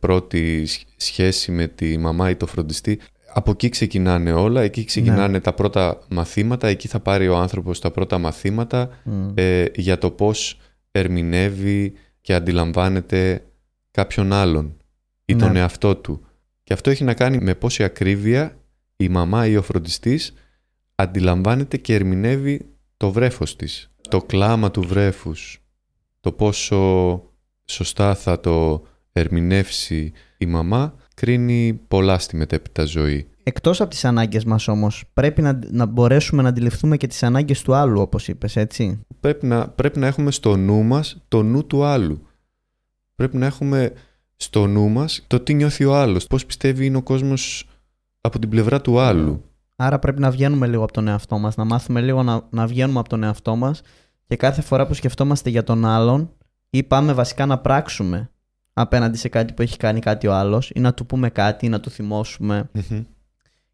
πρώτη 0.00 0.66
σχ- 0.66 0.86
σχέση 0.96 1.52
με 1.52 1.66
τη 1.66 1.98
μαμά 1.98 2.30
ή 2.30 2.36
το 2.36 2.46
φροντιστή. 2.46 3.00
Από 3.34 3.50
εκεί 3.50 3.68
ξεκινάνε 3.68 4.32
όλα, 4.32 4.60
εκεί 4.62 4.84
ξεκινάνε 4.84 5.26
Ναι. 5.28 5.40
τα 5.40 5.52
πρώτα 5.52 5.98
μαθήματα, 6.08 6.68
εκεί 6.68 6.88
θα 6.88 7.00
πάρει 7.00 7.28
ο 7.28 7.36
άνθρωπος 7.36 7.80
τα 7.80 7.90
πρώτα 7.90 8.18
μαθήματα 8.18 8.88
Μμ. 9.04 9.28
ε, 9.34 9.64
για 9.74 9.98
το 9.98 10.10
πώς 10.10 10.58
ερμηνεύει 10.92 11.92
και 12.20 12.34
αντιλαμβάνεται 12.34 13.44
κάποιον 13.90 14.32
άλλον 14.32 14.76
ή 15.24 15.34
Ναι. 15.34 15.40
τον 15.40 15.56
εαυτό 15.56 15.96
του. 15.96 16.20
Και 16.62 16.72
αυτό 16.72 16.90
έχει 16.90 17.04
να 17.04 17.14
κάνει 17.14 17.38
με 17.38 17.54
πόση 17.54 17.84
ακρίβεια 17.84 18.56
η 18.96 19.08
μαμά 19.08 19.46
ή 19.46 19.56
ο 19.56 19.62
φροντιστής 19.62 20.34
αντιλαμβάνεται 20.94 21.76
και 21.76 21.94
ερμηνεύει 21.94 22.66
το 22.96 23.10
βρέφος 23.10 23.56
της. 23.56 23.90
Το 24.08 24.22
κλάμα 24.22 24.70
του 24.70 24.82
βρέφους, 24.82 25.62
το 26.20 26.32
πόσο 26.32 27.22
σωστά 27.64 28.14
θα 28.14 28.40
το 28.40 28.82
ερμηνεύσει 29.20 30.12
η 30.38 30.46
μαμά, 30.46 30.94
κρίνει 31.14 31.80
πολλά 31.88 32.18
στη 32.18 32.36
μετέπειτα 32.36 32.84
ζωή. 32.84 33.28
Εκτός 33.42 33.80
από 33.80 33.90
τις 33.90 34.04
ανάγκες 34.04 34.44
μας 34.44 34.68
όμως, 34.68 35.04
πρέπει 35.12 35.42
να, 35.42 35.58
να 35.70 35.86
μπορέσουμε 35.86 36.42
να 36.42 36.48
αντιληφθούμε 36.48 36.96
και 36.96 37.06
τις 37.06 37.22
ανάγκες 37.22 37.62
του 37.62 37.74
άλλου, 37.74 38.00
όπως 38.00 38.28
είπες, 38.28 38.56
έτσι; 38.56 39.00
πρέπει 39.20 39.46
να, 39.46 39.68
πρέπει 39.68 39.98
να 39.98 40.06
έχουμε 40.06 40.30
στο 40.30 40.56
νου 40.56 40.82
μας 40.82 41.24
το 41.28 41.42
νου 41.42 41.66
του 41.66 41.84
άλλου. 41.84 42.26
Πρέπει 43.14 43.36
να 43.36 43.46
έχουμε 43.46 43.92
στο 44.36 44.66
νου 44.66 44.88
μας 44.88 45.24
το 45.26 45.40
τι 45.40 45.54
νιώθει 45.54 45.84
ο 45.84 45.94
άλλος, 45.94 46.26
πώς 46.26 46.46
πιστεύει 46.46 46.86
είναι 46.86 46.96
ο 46.96 47.02
κόσμος 47.02 47.68
από 48.20 48.38
την 48.38 48.48
πλευρά 48.48 48.80
του 48.80 49.00
άλλου. 49.00 49.44
Άρα 49.76 49.98
πρέπει 49.98 50.20
να 50.20 50.30
βγαίνουμε 50.30 50.66
λίγο 50.66 50.82
από 50.82 50.92
τον 50.92 51.08
εαυτό 51.08 51.38
μας, 51.38 51.56
να 51.56 51.64
μάθουμε 51.64 52.00
λίγο 52.00 52.22
να, 52.22 52.46
να 52.50 52.66
βγαίνουμε 52.66 52.98
από 52.98 53.08
τον 53.08 53.22
εαυτό 53.22 53.56
μας 53.56 53.82
και 54.26 54.36
κάθε 54.36 54.62
φορά 54.62 54.86
που 54.86 54.94
σκεφτόμαστε 54.94 55.50
για 55.50 55.64
τον 55.64 55.84
άλλον 55.84 56.32
ή 56.70 56.82
πάμε 56.82 57.12
βασικά 57.12 57.46
να 57.46 57.58
πράξουμε 57.58 58.30
απέναντι 58.78 59.16
σε 59.16 59.28
κάτι 59.28 59.52
που 59.52 59.62
έχει 59.62 59.76
κάνει 59.76 60.00
κάτι 60.00 60.26
ο 60.26 60.34
άλλος 60.34 60.70
ή 60.74 60.80
να 60.80 60.94
του 60.94 61.06
πούμε 61.06 61.30
κάτι 61.30 61.66
ή 61.66 61.68
να 61.68 61.80
του 61.80 61.90
θυμώσουμε 61.90 62.70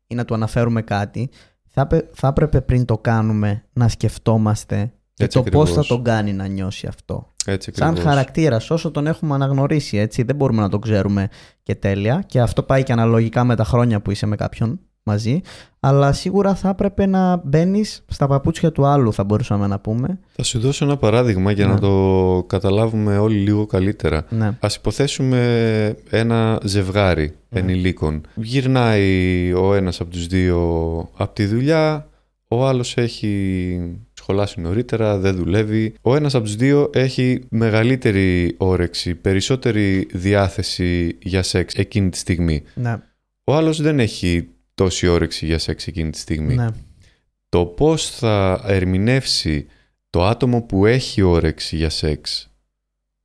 ή 0.07 0.15
να 0.15 0.25
του 0.25 0.35
αναφέρουμε 0.35 0.83
κάτι, 0.83 1.31
θα, 1.69 1.87
πε- 1.87 2.11
θα 2.15 2.29
έπρεπε 2.29 2.61
πριν 2.61 2.85
το 2.85 2.99
κάνουμε 2.99 3.65
να 3.73 3.89
σκεφτόμαστε 3.89 4.93
και 5.15 5.25
Έτσι 5.25 5.43
το 5.43 5.51
πώς 5.51 5.65
θα 5.73 5.81
ακριβώς. 5.81 5.87
τον 5.87 6.03
κάνει 6.05 6.33
να 6.33 6.47
νιώσει 6.47 6.87
αυτό. 6.87 7.33
Έτσι 7.47 7.71
Σαν 7.75 7.89
ακριβώς. 7.89 8.11
χαρακτήρας, 8.11 8.71
όσο 8.71 8.91
τον 8.91 9.07
έχουμε 9.07 9.35
αναγνωρίσει, 9.35 9.97
έτσι, 9.97 10.23
δεν 10.23 10.37
μπορούμε 10.37 10.61
να 10.63 10.69
το 10.69 10.79
ξέρουμε 10.79 11.29
και 11.63 11.75
τέλεια. 11.75 12.23
Και 12.27 12.41
αυτό 12.41 12.63
πάει 12.63 12.83
και 12.83 12.93
αναλογικά 12.93 13.45
με 13.45 13.57
τα 13.57 13.65
χρόνια 13.65 14.01
που 14.03 14.11
είσαι 14.11 14.27
με 14.27 14.37
κάποιον 14.37 14.81
μαζί. 15.03 15.41
Αλλά 15.81 16.13
σίγουρα 16.13 16.55
θα 16.55 16.69
έπρεπε 16.69 17.07
να 17.07 17.37
μπαίνεις 17.45 18.05
στα 18.09 18.27
παπούτσια 18.27 18.73
του 18.73 18.85
άλλου, 18.87 19.13
θα 19.13 19.25
μπορούσαμε 19.25 19.67
να 19.67 19.79
πούμε. 19.79 20.19
Θα 20.33 20.43
σου 20.43 20.59
δώσω 20.59 20.85
ένα 20.85 20.97
παράδειγμα 20.97 21.51
για 21.53 21.67
Ναι. 21.67 21.73
να 21.73 21.79
το 21.79 22.45
καταλάβουμε 22.49 23.19
όλοι 23.19 23.37
λίγο 23.39 23.67
καλύτερα. 23.67 24.25
Ναι. 24.29 24.57
Ας 24.61 24.75
υποθέσουμε 24.77 25.39
ένα 26.11 26.61
ζευγάρι 26.65 27.35
Ναι. 27.49 27.61
ενηλίκων. 27.61 28.21
Γυρνάει 28.35 29.53
ο 29.53 29.75
ένας 29.75 30.01
από 30.01 30.11
τους 30.11 30.27
δύο 30.27 30.59
από 31.17 31.35
τη 31.35 31.45
δουλειά, 31.47 32.07
ο 32.49 32.67
άλλος 32.67 32.97
έχει 32.97 33.79
σχολάσει 34.13 34.61
νωρίτερα, 34.61 35.19
δεν 35.19 35.35
δουλεύει. 35.37 35.95
Ο 36.03 36.17
ένας 36.17 36.35
από 36.35 36.45
τους 36.45 36.57
δύο 36.57 36.91
έχει 36.93 37.41
μεγαλύτερη 37.51 38.55
όρεξη, 38.59 39.15
περισσότερη 39.15 40.09
διάθεση 40.13 41.19
για 41.23 41.43
σεξ 41.43 41.75
εκείνη 41.75 42.09
τη 42.09 42.17
στιγμή. 42.19 42.63
Ναι. 42.75 42.97
Ο 43.45 43.55
άλλος 43.55 43.83
δεν 43.83 43.99
έχει 44.01 44.49
τόση 44.75 45.07
όρεξη 45.07 45.47
για 45.47 45.59
σεξ 45.59 45.87
εκείνη 45.87 46.11
τη 46.11 46.19
στιγμή. 46.19 46.55
ναι. 46.55 46.69
Το 47.49 47.67
πώς 47.67 48.11
θα 48.11 48.63
ερμηνεύσει 48.67 49.67
το 50.11 50.25
άτομο 50.25 50.63
που 50.63 50.87
έχει 50.87 51.23
όρεξη 51.23 51.77
για 51.77 51.91
σεξ 51.91 52.53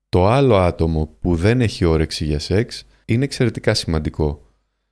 το 0.09 0.27
άλλο 0.27 0.55
άτομο 0.55 1.15
που 1.19 1.35
δεν 1.35 1.61
έχει 1.61 1.85
όρεξη 1.85 2.25
για 2.25 2.39
σεξ 2.39 2.85
είναι 3.05 3.23
εξαιρετικά 3.23 3.73
σημαντικό. 3.73 4.45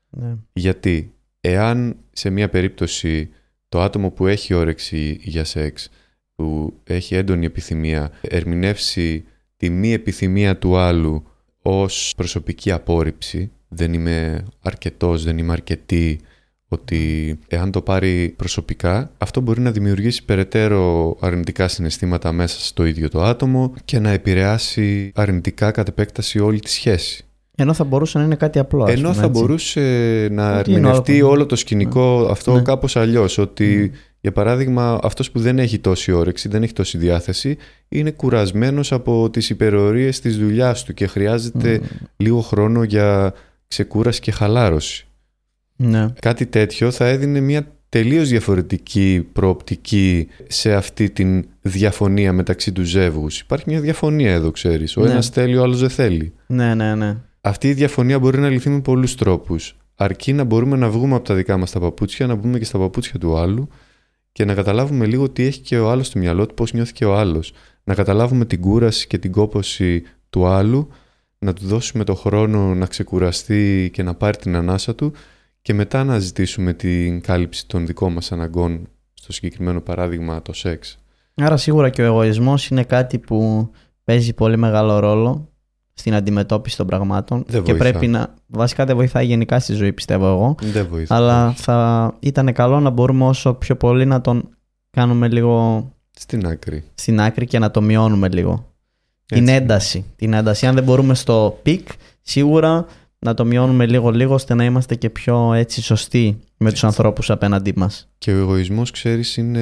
ναι. 0.10 0.36
Γιατί 0.54 1.14
εάν 1.42 1.98
σε 2.12 2.30
μια 2.30 2.50
περίπτωση 2.50 3.30
το 3.70 3.82
άτομο 3.82 4.12
που 4.12 4.28
έχει 4.28 4.54
όρεξη 4.54 5.20
για 5.22 5.44
σεξ, 5.44 5.90
που 6.36 6.74
έχει 6.84 7.16
έντονη 7.16 7.46
επιθυμία, 7.46 8.12
ερμηνεύσει 8.22 9.26
τη 9.58 9.70
μη 9.70 9.94
επιθυμία 9.94 10.58
του 10.58 10.78
άλλου 10.78 11.28
ως 11.62 12.14
προσωπική 12.18 12.72
απόρριψη, 12.72 13.52
δεν 13.68 13.94
είμαι 13.94 14.46
αρκετός, 14.62 15.24
δεν 15.24 15.38
είμαι 15.38 15.54
αρκετή, 15.54 16.20
ότι 16.76 17.40
εάν 17.48 17.72
το 17.72 17.82
πάρει 17.82 18.34
προσωπικά, 18.38 19.12
αυτό 19.18 19.42
μπορεί 19.42 19.62
να 19.62 19.72
δημιουργήσει 19.72 20.26
περαιτέρω 20.26 21.16
αρνητικά 21.20 21.68
συναισθήματα 21.68 22.32
μέσα 22.32 22.60
στο 22.60 22.86
ίδιο 22.86 23.10
το 23.10 23.24
άτομο 23.24 23.74
και 23.86 24.00
να 24.00 24.10
επηρεάσει 24.10 25.12
αρνητικά 25.16 25.72
κατ' 25.72 25.88
επέκταση 25.88 26.40
όλη 26.40 26.60
τη 26.60 26.70
σχέση. 26.70 27.26
Ενώ 27.58 27.74
θα 27.74 27.84
μπορούσε 27.84 28.18
να 28.18 28.24
είναι 28.24 28.36
κάτι 28.36 28.60
απλό. 28.60 28.84
ας 28.84 28.90
Ενώ 28.92 29.02
πούμε, 29.02 29.14
θα 29.14 29.26
έτσι. 29.28 29.40
μπορούσε 29.42 29.80
να 30.32 30.60
Ότι 30.60 30.70
είναι 30.70 30.80
ερμηνευτεί 30.80 31.22
όλο- 31.22 31.32
όλο 31.32 31.46
το 31.46 31.56
σκηνικό 31.56 32.28
αυτό 32.32 32.54
Ναι. 32.54 32.62
κάπως 32.62 32.96
αλλιώς. 32.96 33.38
Ότι, 33.38 33.92
Mm. 33.94 33.98
για 34.22 34.32
παράδειγμα, 34.32 35.00
αυτός 35.04 35.32
που 35.32 35.40
δεν 35.40 35.60
έχει 35.60 35.80
τόση 35.80 36.12
όρεξη, 36.12 36.50
δεν 36.50 36.64
έχει 36.64 36.74
τόση 36.74 36.98
διάθεση, 36.98 37.58
είναι 37.90 38.12
κουρασμένος 38.12 38.92
από 38.92 39.30
τις 39.30 39.50
υπερορίες 39.50 40.20
της 40.20 40.38
δουλειάς 40.38 40.84
του 40.84 40.94
και 40.94 41.08
χρειάζεται 41.08 41.80
Μμ. 41.82 41.86
λίγο 42.18 42.42
χρόνο 42.42 42.84
για 42.84 43.34
ξεκούραση 43.68 44.20
και 44.22 44.32
χαλάρωση. 44.32 45.08
Ναι. 45.76 46.08
Κάτι 46.20 46.46
τέτοιο 46.46 46.92
θα 46.92 47.08
έδινε 47.08 47.40
μια 47.40 47.68
τελείως 47.90 48.30
διαφορετική 48.30 49.28
προοπτική 49.34 50.28
σε 50.48 50.74
αυτή 50.74 51.10
την 51.10 51.46
διαφωνία 51.62 52.34
μεταξύ 52.34 52.72
του 52.72 52.84
ζεύγους. 52.84 53.40
Υπάρχει 53.40 53.66
μια 53.68 53.80
διαφωνία 53.80 54.34
εδώ, 54.34 54.52
ξέρεις. 54.52 54.98
Ο 54.98 55.02
Ναι. 55.04 55.12
ένας 55.12 55.30
θέλει, 55.30 55.58
ο 55.58 55.64
άλλος 55.64 55.80
δεν 55.80 55.90
θέλει. 55.90 56.34
ναι, 56.48 56.74
ναι, 56.76 56.96
ναι. 56.96 57.18
Αυτή 57.42 57.68
η 57.70 57.74
διαφωνία 57.74 58.20
μπορεί 58.20 58.40
να 58.40 58.50
λυθεί 58.50 58.70
με 58.70 58.80
πολλούς 58.82 59.16
τρόπους. 59.16 59.76
Αρκεί 59.96 60.34
να 60.34 60.44
μπορούμε 60.44 60.78
να 60.78 60.90
βγούμε 60.90 61.16
από 61.16 61.24
τα 61.26 61.34
δικά 61.36 61.58
μας 61.58 61.72
τα 61.72 61.80
παπούτσια, 61.80 62.28
να 62.28 62.36
μπούμε 62.36 62.58
και 62.60 62.66
στα 62.66 62.78
παπούτσια 62.78 63.20
του 63.20 63.38
άλλου 63.38 63.68
και 64.32 64.46
να 64.46 64.54
καταλάβουμε 64.54 65.06
λίγο 65.06 65.30
τι 65.30 65.44
έχει 65.44 65.60
και 65.60 65.78
ο 65.80 65.90
άλλος 65.90 66.08
στο 66.08 66.20
μυαλό 66.20 66.46
του, 66.46 66.54
πώς 66.54 66.74
νιώθει 66.74 66.94
και 66.94 67.06
ο 67.06 67.16
άλλος. 67.18 67.54
Να 67.84 67.94
καταλάβουμε 67.94 68.46
την 68.46 68.62
κούραση 68.62 69.08
και 69.08 69.18
την 69.18 69.32
κόπωση 69.32 70.04
του 70.30 70.46
άλλου, 70.46 70.88
να 71.40 71.54
του 71.54 71.66
δώσουμε 71.66 72.04
το 72.04 72.16
χρόνο 72.16 72.76
να 72.76 72.86
ξεκουραστεί 72.86 73.90
και 73.94 74.04
να 74.04 74.14
πάρει 74.14 74.38
την 74.38 74.56
ανάσα 74.56 74.96
του 74.96 75.14
και 75.66 75.74
μετά 75.74 76.04
να 76.04 76.20
ζητήσουμε 76.20 76.74
την 76.74 77.22
κάλυψη 77.22 77.68
των 77.68 77.86
δικών 77.86 78.14
μας 78.14 78.32
αναγκών, 78.32 78.88
στο 79.14 79.34
συγκεκριμένο 79.34 79.82
παράδειγμα 79.82 80.42
το 80.42 80.54
σεξ. 80.54 80.98
Άρα 81.36 81.58
σίγουρα 81.58 81.90
και 81.90 82.02
ο 82.02 82.06
εγωισμός 82.06 82.68
είναι 82.68 82.84
κάτι 82.84 83.20
που 83.20 83.70
παίζει 84.04 84.34
πολύ 84.34 84.58
μεγάλο 84.58 85.00
ρόλο 85.00 85.50
στην 85.94 86.14
αντιμετώπιση 86.14 86.78
των 86.78 86.88
πραγμάτων 86.88 87.44
Δεν 87.48 87.64
και 87.64 87.74
βοηθά. 87.74 87.90
πρέπει 87.90 88.08
να... 88.08 88.34
Βασικά 88.48 88.86
δεν 88.86 88.96
βοηθάει 88.96 89.26
γενικά 89.26 89.60
στη 89.60 89.74
ζωή 89.74 89.94
πιστεύω 89.94 90.28
εγώ 90.28 90.56
Δεν 90.62 90.88
βοηθά. 90.90 91.16
αλλά 91.16 91.52
θα 91.52 92.14
ήταν 92.20 92.54
καλό 92.54 92.80
να 92.80 92.90
μπορούμε 92.90 93.26
όσο 93.26 93.54
πιο 93.54 93.76
πολύ 93.76 94.06
να 94.06 94.22
τον 94.22 94.50
κάνουμε 94.90 95.28
λίγο 95.30 95.86
Στην 96.12 96.48
άκρη. 96.48 96.84
στην 96.94 97.22
άκρη 97.22 97.46
και 97.46 97.60
να 97.60 97.72
το 97.72 97.82
μειώνουμε 97.82 98.30
λίγο. 98.30 98.74
Την 99.26 99.42
Έτσι. 99.44 99.54
ένταση. 99.54 100.06
Την 100.16 100.34
ένταση. 100.34 100.68
Αν 100.68 100.76
δεν 100.76 100.84
μπορούμε 100.84 101.14
στο 101.16 101.60
peak, 101.64 101.88
σίγουρα 102.22 102.86
να 103.26 103.34
το 103.34 103.46
μειώνουμε 103.46 103.86
λίγο-λίγο 103.86 104.34
ώστε 104.34 104.54
να 104.54 104.64
είμαστε 104.64 104.96
και 104.96 105.10
πιο 105.10 105.54
έτσι 105.54 105.82
σωστοί 105.82 106.40
με 106.58 106.72
τους 106.72 106.84
ανθρώπους 106.84 107.30
απέναντί 107.30 107.74
μας. 107.76 108.10
Και 108.18 108.32
ο 108.32 108.38
εγωισμός, 108.38 108.92
ξέρεις, 108.92 109.38
είναι 109.38 109.62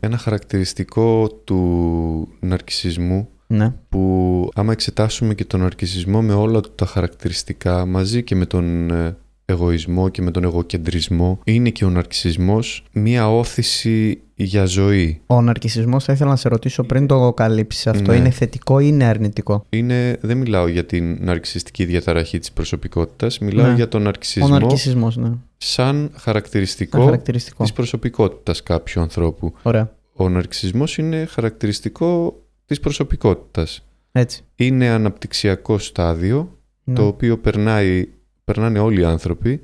ένα 0.00 0.16
χαρακτηριστικό 0.16 1.28
του 1.44 2.28
ναρκισισμού 2.40 3.28
Ναι. 3.46 3.72
που 3.88 4.48
άμα 4.54 4.72
εξετάσουμε 4.72 5.34
και 5.34 5.44
τον 5.44 5.60
ναρκισισμό 5.60 6.22
με 6.22 6.32
όλα 6.32 6.60
του 6.60 6.70
τα 6.74 6.86
χαρακτηριστικά 6.86 7.86
μαζί 7.86 8.22
και 8.22 8.34
με 8.34 8.46
τον 8.46 8.90
ε, 8.90 9.16
εγωισμό 9.50 10.08
και 10.08 10.22
με 10.22 10.30
τον 10.30 10.44
εγωκεντρισμό 10.44 11.40
είναι 11.44 11.70
και 11.70 11.84
ο 11.84 11.90
ναρκισισμός 11.90 12.84
μία 12.92 13.30
ώθηση 13.36 14.20
για 14.34 14.64
ζωή. 14.64 15.20
Ο 15.26 15.42
ναρκισισμός 15.42 16.04
θα 16.04 16.12
ήθελα 16.12 16.30
να 16.30 16.36
σε 16.36 16.48
ρωτήσω 16.48 16.82
πριν 16.82 17.06
το 17.06 17.32
καλύψεις 17.32 17.86
αυτό. 17.86 18.10
Ναι. 18.10 18.16
Είναι 18.16 18.30
θετικό 18.30 18.78
ή 18.80 18.84
είναι 18.88 19.04
αρνητικό; 19.04 19.66
Είναι, 19.68 20.18
δεν 20.20 20.36
μιλάω 20.36 20.66
για 20.68 20.84
την 20.84 21.18
ναρκισιστική 21.20 21.84
διαταραχή 21.84 22.38
της 22.38 22.52
προσωπικότητας, 22.52 23.38
μιλάω 23.38 23.66
Ναι. 23.66 23.74
για 23.74 23.88
τον 23.88 24.00
Ο 24.00 24.04
ναρκισισμό 24.04 24.48
ναρκισισμός, 24.48 25.16
ναι. 25.16 25.30
σαν 25.56 25.96
Ένα 25.96 26.10
χαρακτηριστικό 26.16 27.04
χαρακτηριστικό. 27.04 27.62
της 27.62 27.72
προσωπικότητας 27.72 28.62
κάποιου 28.62 29.00
ανθρώπου. 29.00 29.52
Ωραία. 29.62 29.92
Ο 30.14 30.28
ναρκισισμός 30.28 30.98
είναι 30.98 31.24
χαρακτηριστικό 31.30 32.40
της 32.66 32.80
προσωπικότητας. 32.80 33.84
Έτσι. 34.12 34.42
Είναι 34.56 34.88
αναπτυξιακό 34.88 35.78
στάδιο, 35.78 36.58
Ναι. 36.84 36.94
το 36.94 37.06
οποίο 37.06 37.38
περνάει, 37.38 38.08
περνάνε 38.52 38.78
όλοι 38.78 39.00
οι 39.00 39.04
άνθρωποι 39.04 39.60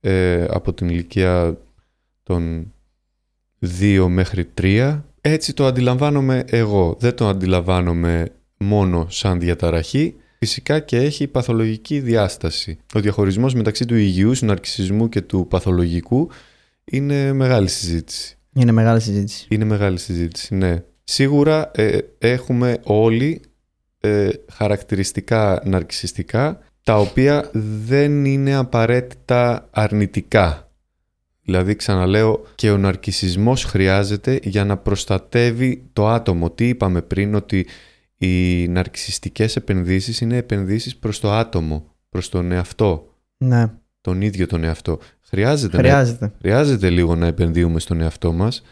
ε, 0.00 0.44
από 0.48 0.72
την 0.72 0.88
ηλικία 0.88 1.56
των 2.22 2.72
2 3.80 4.06
μέχρι 4.08 4.50
3. 4.60 5.00
Έτσι 5.20 5.54
το 5.54 5.66
αντιλαμβάνομαι 5.66 6.44
εγώ. 6.46 6.96
Δεν 7.00 7.14
το 7.14 7.28
αντιλαμβάνομαι 7.28 8.28
μόνο 8.56 9.06
σαν 9.08 9.40
διαταραχή. 9.40 10.14
Φυσικά 10.38 10.80
και 10.80 10.96
έχει 10.96 11.26
παθολογική 11.26 12.00
διάσταση. 12.00 12.78
Ο 12.94 13.00
διαχωρισμός 13.00 13.54
μεταξύ 13.54 13.84
του 13.84 13.94
υγιούς 13.94 14.42
ναρκισισμού 14.42 15.08
και 15.08 15.20
του 15.20 15.46
παθολογικού 15.50 16.30
είναι 16.84 17.32
μεγάλη 17.32 17.68
συζήτηση. 17.68 18.38
Είναι 18.52 18.72
μεγάλη 18.72 19.00
συζήτηση. 19.00 19.46
Είναι 19.50 19.64
μεγάλη 19.64 19.98
συζήτηση, 19.98 20.54
ναι. 20.54 20.82
Σίγουρα 21.04 21.70
ε, 21.74 21.98
έχουμε 22.18 22.78
όλοι 22.82 23.40
ε, 24.00 24.28
χαρακτηριστικά 24.52 25.62
ναρκισιστικά 25.64 26.60
τα 26.82 26.98
οποία 26.98 27.50
δεν 27.52 28.24
είναι 28.24 28.54
απαραίτητα 28.54 29.68
αρνητικά. 29.70 30.70
Δηλαδή 31.42 31.76
ξαναλέω 31.76 32.46
και 32.54 32.70
ο 32.70 32.76
ναρκισισμός 32.76 33.64
χρειάζεται 33.64 34.38
για 34.42 34.64
να 34.64 34.76
προστατεύει 34.76 35.88
το 35.92 36.08
άτομο. 36.08 36.50
Τι 36.50 36.68
είπαμε 36.68 37.02
πριν 37.02 37.34
ότι 37.34 37.66
οι 38.16 38.68
ναρκισιστικές 38.68 39.56
επενδύσεις 39.56 40.20
είναι 40.20 40.36
επενδύσεις 40.36 40.96
προς 40.96 41.20
το 41.20 41.32
άτομο, 41.32 41.94
προς 42.08 42.28
τον 42.28 42.52
εαυτό. 42.52 43.14
Ναι. 43.36 43.66
Τον 44.00 44.20
ίδιο 44.20 44.46
τον 44.46 44.64
εαυτό. 44.64 44.98
Χρειάζεται, 45.20 45.76
Χρειάζεται. 45.76 46.24
Να, 46.24 46.32
χρειάζεται 46.38 46.90
λίγο 46.90 47.14
να 47.14 47.26
επενδύουμε 47.26 47.80
στον 47.80 48.00
εαυτό 48.00 48.32
μας. 48.32 48.62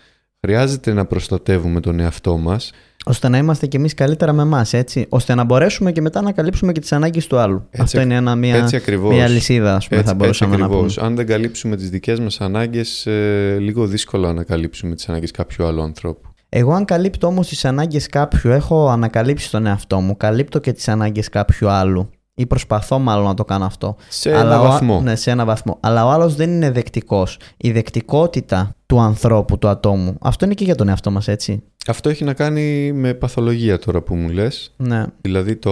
Χρειάζεται 0.49 0.93
να 0.93 1.05
προστατεύουμε 1.07 1.81
τον 1.81 2.01
εαυτό 2.01 2.37
μας. 2.37 2.71
Ώστε 3.05 3.29
να 3.29 3.39
είμαστε 3.39 3.67
κι 3.67 3.77
εμείς 3.77 3.95
καλύτερα 3.95 4.33
με 4.33 4.43
εμάς, 4.43 4.73
έτσι. 4.73 5.07
Ώστε 5.09 5.35
να 5.35 5.45
μπορέσουμε 5.45 5.93
και 5.93 6.01
μετά 6.01 6.23
να 6.23 6.33
καλύψουμε 6.33 6.73
και 6.73 6.81
τις 6.81 6.93
ανάγκες 6.93 7.27
του 7.27 7.39
άλλου. 7.39 7.63
Έτσι 7.71 7.83
Αυτό 7.83 8.01
είναι 8.01 8.15
ένα, 8.15 8.35
μια, 8.35 8.57
έτσι 8.57 8.77
ακριβώς. 8.77 9.15
μια 9.15 9.29
λυσίδα, 9.29 9.75
ας 9.75 9.89
πούμε, 9.89 10.01
Έτσι- 10.01 10.13
θα 10.13 10.19
μπορούσαμε 10.19 10.51
έτσι 10.51 10.63
να 10.63 10.69
πούμε. 10.69 10.81
ακριβώς. 10.85 11.05
Αν 11.07 11.17
δεν 11.17 11.27
καλύψουμε 11.27 11.77
τις 11.77 11.91
δικές 11.91 12.21
μας 12.21 12.41
ανάγκες, 12.41 13.07
ε, 13.07 13.57
λίγο 13.61 13.87
δύσκολο 13.87 14.33
να 14.33 14.43
καλύψουμε 14.45 14.95
τις 14.95 15.09
ανάγκες 15.09 15.31
κάποιου 15.31 15.65
άλλου 15.65 15.83
ανθρώπου. 15.83 16.29
Εγώ, 16.49 16.73
αν 16.73 16.85
καλύπτω 16.85 17.27
όμως 17.27 17.49
τις 17.49 17.65
ανάγκες 17.65 18.07
κάποιου, 18.07 18.51
έχω 18.51 18.89
ανακαλύψει 18.89 19.51
τον 19.51 19.67
εαυτό 19.67 20.01
μου. 20.01 20.17
Καλύπτω 20.17 20.59
και 20.59 20.73
τις 20.73 20.89
ανάγκες 20.89 21.29
κάποιου 21.29 21.69
άλλου. 21.69 22.11
Ή 22.39 22.47
προσπαθώ 22.47 22.99
μάλλον 22.99 23.25
να 23.25 23.35
το 23.35 23.45
κάνω 23.45 23.65
αυτό. 23.65 23.97
Σε 24.09 24.31
ένα 24.31 24.61
ο 24.61 24.65
α- 24.65 24.69
βαθμό. 24.69 25.01
Ναι, 25.01 25.17
σε 25.17 25.31
ένα 25.31 25.45
βαθμό. 25.45 25.77
Αλλά 25.81 26.07
ο 26.07 26.11
άλλος 26.11 26.35
δεν 26.35 26.51
είναι 26.51 26.71
δεκτικός. 26.71 27.39
Η 27.57 27.71
δεκτικότητα 27.73 28.75
του 28.87 29.01
ανθρώπου, 29.01 29.59
του 29.59 29.69
ατόμου, 29.69 30.17
αυτό 30.21 30.45
είναι 30.45 30.55
και 30.55 30.65
για 30.65 30.75
τον 30.75 30.89
εαυτό 30.89 31.11
μας, 31.11 31.29
έτσι. 31.29 31.63
Αυτό 31.87 32.09
έχει 32.09 32.25
να 32.25 32.35
κάνει 32.35 32.93
με 32.93 33.15
παθολογία 33.15 33.79
τώρα 33.79 34.01
που 34.03 34.15
μου 34.15 34.29
λες. 34.29 34.75
Ναι. 34.77 35.05
Δηλαδή 35.21 35.57
το 35.57 35.71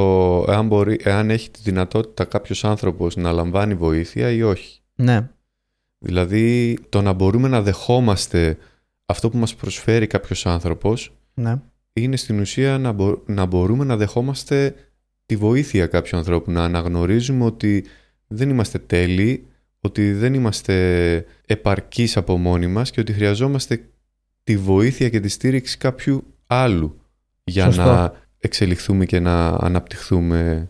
εάν, 0.48 0.66
μπορεί, 0.66 1.00
εάν 1.02 1.30
έχει 1.30 1.50
τη 1.50 1.60
δυνατότητα 1.62 2.24
κάποιος 2.24 2.64
άνθρωπος 2.64 3.16
να 3.16 3.32
λαμβάνει 3.32 3.74
βοήθεια 3.74 4.30
ή 4.30 4.42
όχι. 4.42 4.80
Ναι. 4.94 5.28
Δηλαδή 5.98 6.78
το 6.88 7.02
να 7.02 7.12
μπορούμε 7.12 7.48
να 7.48 7.62
δεχόμαστε 7.62 8.56
αυτό 9.06 9.30
που 9.30 9.38
μας 9.38 9.54
προσφέρει 9.54 10.06
κάποιος 10.06 10.46
άνθρωπος 10.46 11.12
Ναι. 11.34 11.56
είναι 11.92 12.16
στην 12.16 12.40
ουσία 12.40 12.78
να, 12.78 12.92
μπο- 12.92 13.18
να 13.26 13.46
μπορούμε 13.46 13.84
να 13.84 13.96
δεχόμαστε 13.96 14.74
τη 15.26 15.36
βοήθεια 15.36 15.86
κάποιου 15.86 16.18
ανθρώπου, 16.18 16.50
να 16.50 16.64
αναγνωρίζουμε 16.64 17.44
ότι 17.44 17.84
δεν 18.26 18.50
είμαστε 18.50 18.78
τέλειοι, 18.78 19.46
ότι 19.80 20.12
δεν 20.12 20.34
είμαστε 20.34 21.24
επαρκείς 21.46 22.16
από 22.16 22.36
μόνοι 22.36 22.66
μας 22.66 22.90
και 22.90 23.00
ότι 23.00 23.12
χρειαζόμαστε 23.12 23.80
τη 24.44 24.56
βοήθεια 24.56 25.08
και 25.08 25.20
τη 25.20 25.28
στήριξη 25.28 25.78
κάποιου 25.78 26.24
άλλου 26.46 27.00
για 27.44 27.64
Σωστό. 27.64 27.82
να 27.84 28.12
εξελιχθούμε 28.38 29.04
και 29.04 29.20
να 29.20 29.46
αναπτυχθούμε 29.46 30.68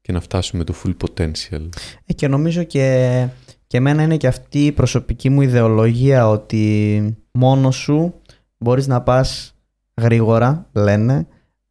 και 0.00 0.12
να 0.12 0.20
φτάσουμε 0.20 0.64
το 0.64 0.74
full 0.84 0.94
potential. 1.06 1.68
Ε, 2.06 2.12
και 2.12 2.28
νομίζω 2.28 2.62
και, 2.62 3.26
και 3.66 3.76
εμένα 3.76 4.02
είναι 4.02 4.16
και 4.16 4.26
αυτή 4.26 4.66
η 4.66 4.72
προσωπική 4.72 5.30
μου 5.30 5.40
ιδεολογία 5.40 6.28
ότι 6.28 7.16
μόνος 7.32 7.76
σου 7.76 8.14
μπορείς 8.58 8.86
να 8.86 9.02
πας 9.02 9.54
γρήγορα, 10.00 10.68
λένε, 10.72 11.26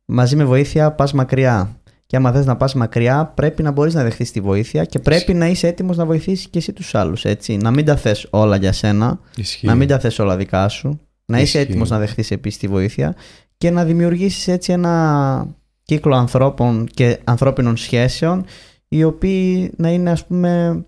μαζί 0.05 0.35
με 0.35 0.45
βοήθεια 0.45 0.91
πας 0.91 1.13
μακριά. 1.13 1.81
Και 2.13 2.19
άμα 2.19 2.31
θες 2.31 2.45
να 2.45 2.55
πας 2.55 2.73
μακριά 2.73 3.25
πρέπει 3.35 3.63
να 3.63 3.71
μπορείς 3.71 3.93
να 3.93 4.03
δεχτείς 4.03 4.31
τη 4.31 4.41
βοήθεια 4.41 4.85
και 4.85 4.99
πρέπει 4.99 5.33
να 5.33 5.47
είσαι 5.47 5.67
έτοιμος 5.67 5.97
να 5.97 6.05
βοηθήσεις 6.05 6.47
και 6.47 6.57
εσύ 6.57 6.73
τους 6.73 6.95
άλλους, 6.95 7.25
έτσι. 7.25 7.57
Να 7.57 7.71
μην 7.71 7.85
τα 7.85 7.95
θες 7.95 8.27
όλα 8.29 8.55
για 8.55 8.71
σένα, 8.71 9.19
Ισχύει. 9.35 9.65
να 9.65 9.75
μην 9.75 9.87
τα 9.87 9.99
θες 9.99 10.19
όλα 10.19 10.37
δικά 10.37 10.67
σου, 10.69 10.99
να 11.25 11.37
είσαι 11.39 11.57
Ισχύει. 11.57 11.57
έτοιμος 11.71 11.89
να 11.89 11.99
δεχτείς 11.99 12.31
επίσης 12.31 12.59
τη 12.59 12.67
βοήθεια 12.67 13.15
και 13.57 13.69
να 13.69 13.85
δημιουργήσεις 13.85 14.47
έτσι 14.47 14.71
ένα 14.71 15.55
κύκλο 15.83 16.15
ανθρώπων 16.15 16.87
και 16.93 17.19
ανθρώπινων 17.23 17.77
σχέσεων 17.77 18.45
οι 18.87 19.03
οποίοι 19.03 19.71
να 19.77 19.89
είναι 19.89 20.09
ας 20.11 20.25
πούμε 20.25 20.83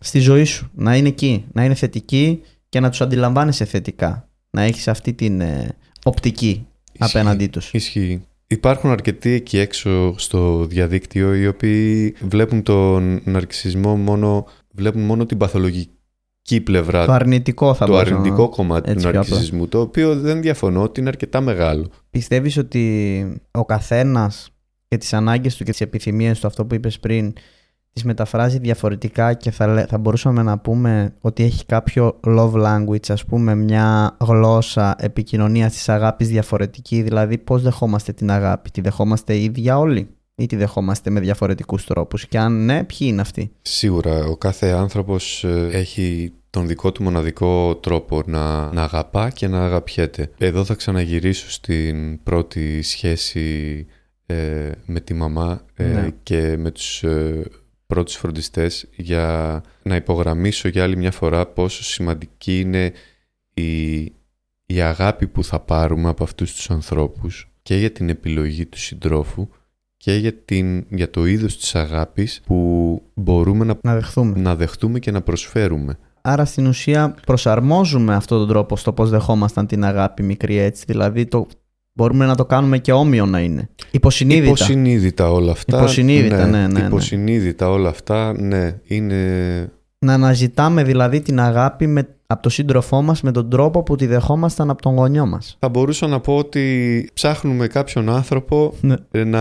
στη 0.00 0.18
ζωή 0.18 0.44
σου, 0.44 0.70
να 0.74 0.96
είναι 0.96 1.08
εκεί, 1.08 1.44
να 1.52 1.64
είναι 1.64 1.74
θετικοί 1.74 2.40
και 2.68 2.80
να 2.80 2.90
τους 2.90 3.00
αντιλαμβάνεσαι 3.00 3.64
θετικά, 3.64 4.28
να 4.50 4.62
έχεις 4.62 4.88
αυτή 4.88 5.12
την 5.12 5.40
ε, 5.40 5.68
οπτική 6.04 6.66
Ισχύει. 6.92 7.18
απέναντί 7.18 7.46
τους. 7.46 7.72
Ισχύει. 7.72 8.22
Υπάρχουν 8.52 8.90
αρκετοί 8.90 9.30
εκεί 9.30 9.58
έξω 9.58 10.14
στο 10.18 10.64
διαδίκτυο 10.64 11.34
οι 11.34 11.46
οποίοι 11.46 12.14
βλέπουν 12.20 12.62
τον 12.62 13.20
ναρκισισμό 13.24 13.96
μόνο, 13.96 14.46
βλέπουν 14.74 15.02
μόνο 15.02 15.26
την 15.26 15.36
παθολογική 15.38 16.60
πλευρά, 16.64 17.06
Το 17.06 17.12
αρνητικό 17.12 17.74
θα 17.74 17.86
το 17.86 17.92
μπορούσα 17.92 18.10
να- 18.10 18.16
αρνητικό 18.16 18.48
κομμάτι 18.48 18.90
έτσι 18.90 19.04
του 19.04 19.10
πιο 19.10 19.20
απλά. 19.20 19.30
ναρκισισμού, 19.34 19.68
το 19.68 19.80
οποίο 19.80 20.16
δεν 20.20 20.40
διαφωνώ 20.42 20.82
ότι 20.82 21.00
είναι 21.00 21.08
αρκετά 21.08 21.40
μεγάλο. 21.40 21.90
Πιστεύεις 22.10 22.56
ότι 22.56 23.42
ο 23.50 23.64
καθένας 23.64 24.50
και 24.88 24.96
τις 24.96 25.12
ανάγκες 25.12 25.56
του 25.56 25.64
και 25.64 25.70
τις 25.70 25.80
επιθυμίες 25.80 26.40
του, 26.40 26.46
αυτό 26.46 26.64
που 26.66 26.74
είπες 26.74 26.98
πριν, 27.00 27.32
τις 27.92 28.04
μεταφράζει 28.04 28.58
διαφορετικά 28.58 29.34
και 29.34 29.50
θα, 29.50 29.66
λέ- 29.66 29.86
θα 29.88 29.98
μπορούσαμε 29.98 30.42
να 30.42 30.58
πούμε 30.58 31.14
ότι 31.20 31.42
έχει 31.42 31.66
κάποιο 31.66 32.20
love 32.26 32.52
language, 32.52 33.08
ας 33.08 33.24
πούμε 33.24 33.54
μια 33.54 34.16
γλώσσα 34.20 34.94
επικοινωνίας 34.98 35.72
της 35.72 35.88
αγάπης 35.88 36.28
διαφορετική, 36.28 37.02
δηλαδή 37.02 37.38
πώς 37.38 37.62
δεχόμαστε 37.62 38.12
την 38.12 38.30
αγάπη, 38.30 38.70
τη 38.70 38.80
δεχόμαστε 38.80 39.36
ίδια 39.38 39.78
όλοι 39.78 40.08
ή 40.34 40.46
τη 40.46 40.56
δεχόμαστε 40.56 41.10
με 41.10 41.20
διαφορετικούς 41.20 41.84
τρόπους 41.84 42.26
και 42.26 42.38
αν 42.38 42.64
ναι, 42.64 42.84
ποιοι 42.84 42.98
είναι 43.10 43.20
αυτοί; 43.20 43.52
Σίγουρα 43.62 44.24
ο 44.24 44.36
κάθε 44.36 44.70
άνθρωπος 44.70 45.44
ε, 45.44 45.68
έχει 45.72 46.32
τον 46.50 46.66
δικό 46.66 46.92
του 46.92 47.02
μοναδικό 47.02 47.76
τρόπο 47.76 48.22
να, 48.26 48.72
να 48.72 48.82
αγαπά 48.82 49.30
και 49.30 49.48
να 49.48 49.64
αγαπιέται. 49.64 50.30
Εδώ 50.38 50.64
θα 50.64 50.74
ξαναγυρίσω 50.74 51.50
στην 51.50 52.22
πρώτη 52.22 52.82
σχέση 52.82 53.86
ε, 54.26 54.70
με 54.86 55.00
τη 55.00 55.14
μαμά 55.14 55.60
ε, 55.74 55.84
Ναι. 55.84 56.08
και 56.22 56.56
με 56.58 56.70
τους 56.70 57.02
ε, 57.02 57.42
πρώτους 57.92 58.16
φροντιστές 58.16 58.88
για 58.96 59.60
να 59.82 59.96
υπογραμμίσω 59.96 60.68
για 60.68 60.82
άλλη 60.82 60.96
μια 60.96 61.10
φορά 61.10 61.46
πόσο 61.46 61.82
σημαντική 61.84 62.60
είναι 62.60 62.92
η, 63.54 64.00
η 64.66 64.80
αγάπη 64.80 65.26
που 65.26 65.44
θα 65.44 65.60
πάρουμε 65.60 66.08
από 66.08 66.24
αυτούς 66.24 66.54
τους 66.54 66.70
ανθρώπους 66.70 67.52
και 67.62 67.76
για 67.76 67.90
την 67.90 68.08
επιλογή 68.08 68.66
του 68.66 68.78
συντρόφου 68.78 69.48
και 69.96 70.14
για, 70.14 70.32
την, 70.34 70.86
για 70.88 71.10
το 71.10 71.26
είδος 71.26 71.58
της 71.58 71.74
αγάπης 71.74 72.40
που 72.46 72.56
μπορούμε 73.14 73.64
να, 73.64 73.78
Να 73.82 73.94
δεχθούμε. 73.94 74.40
να 74.40 74.56
δεχτούμε 74.56 74.98
και 74.98 75.10
να 75.10 75.20
προσφέρουμε. 75.22 75.98
Άρα 76.20 76.44
στην 76.44 76.66
ουσία 76.66 77.14
προσαρμόζουμε 77.26 78.14
αυτόν 78.14 78.38
τον 78.38 78.48
τρόπο 78.48 78.76
στο 78.76 78.92
πώς 78.92 79.10
δεχόμασταν 79.10 79.66
την 79.66 79.84
αγάπη 79.84 80.22
μικρή 80.22 80.56
έτσι. 80.56 80.84
Δηλαδή 80.86 81.26
το, 81.26 81.46
μπορούμε 81.92 82.26
να 82.26 82.34
το 82.34 82.44
κάνουμε 82.44 82.78
και 82.78 82.92
όμοιο 82.92 83.26
να 83.26 83.40
είναι. 83.40 83.68
Υποσυνείδητα. 83.90 84.46
Υποσυνείδητα 84.46 85.30
όλα 85.30 85.52
αυτά. 85.52 85.76
Υποσυνείδητα, 85.76 86.46
ναι, 86.46 86.58
ναι, 86.58 86.66
ναι. 86.66 86.86
Υποσυνείδητα 86.86 87.70
όλα 87.70 87.88
αυτά, 87.88 88.40
ναι. 88.40 88.78
Είναι... 88.84 89.16
Να 89.98 90.12
αναζητάμε 90.12 90.84
δηλαδή 90.84 91.20
την 91.20 91.40
αγάπη 91.40 91.86
με, 91.86 92.08
από 92.26 92.42
τον 92.42 92.50
σύντροφό 92.50 93.02
μας 93.02 93.22
με 93.22 93.30
τον 93.30 93.50
τρόπο 93.50 93.82
που 93.82 93.96
τη 93.96 94.06
δεχόμασταν 94.06 94.70
από 94.70 94.82
τον 94.82 94.94
γονιό 94.94 95.26
μας. 95.26 95.56
Θα 95.58 95.68
μπορούσα 95.68 96.06
να 96.06 96.20
πω 96.20 96.36
ότι 96.36 97.08
ψάχνουμε 97.14 97.66
κάποιον 97.66 98.08
άνθρωπο 98.08 98.74
Ναι. 98.80 98.94
ε, 99.10 99.24
να 99.24 99.40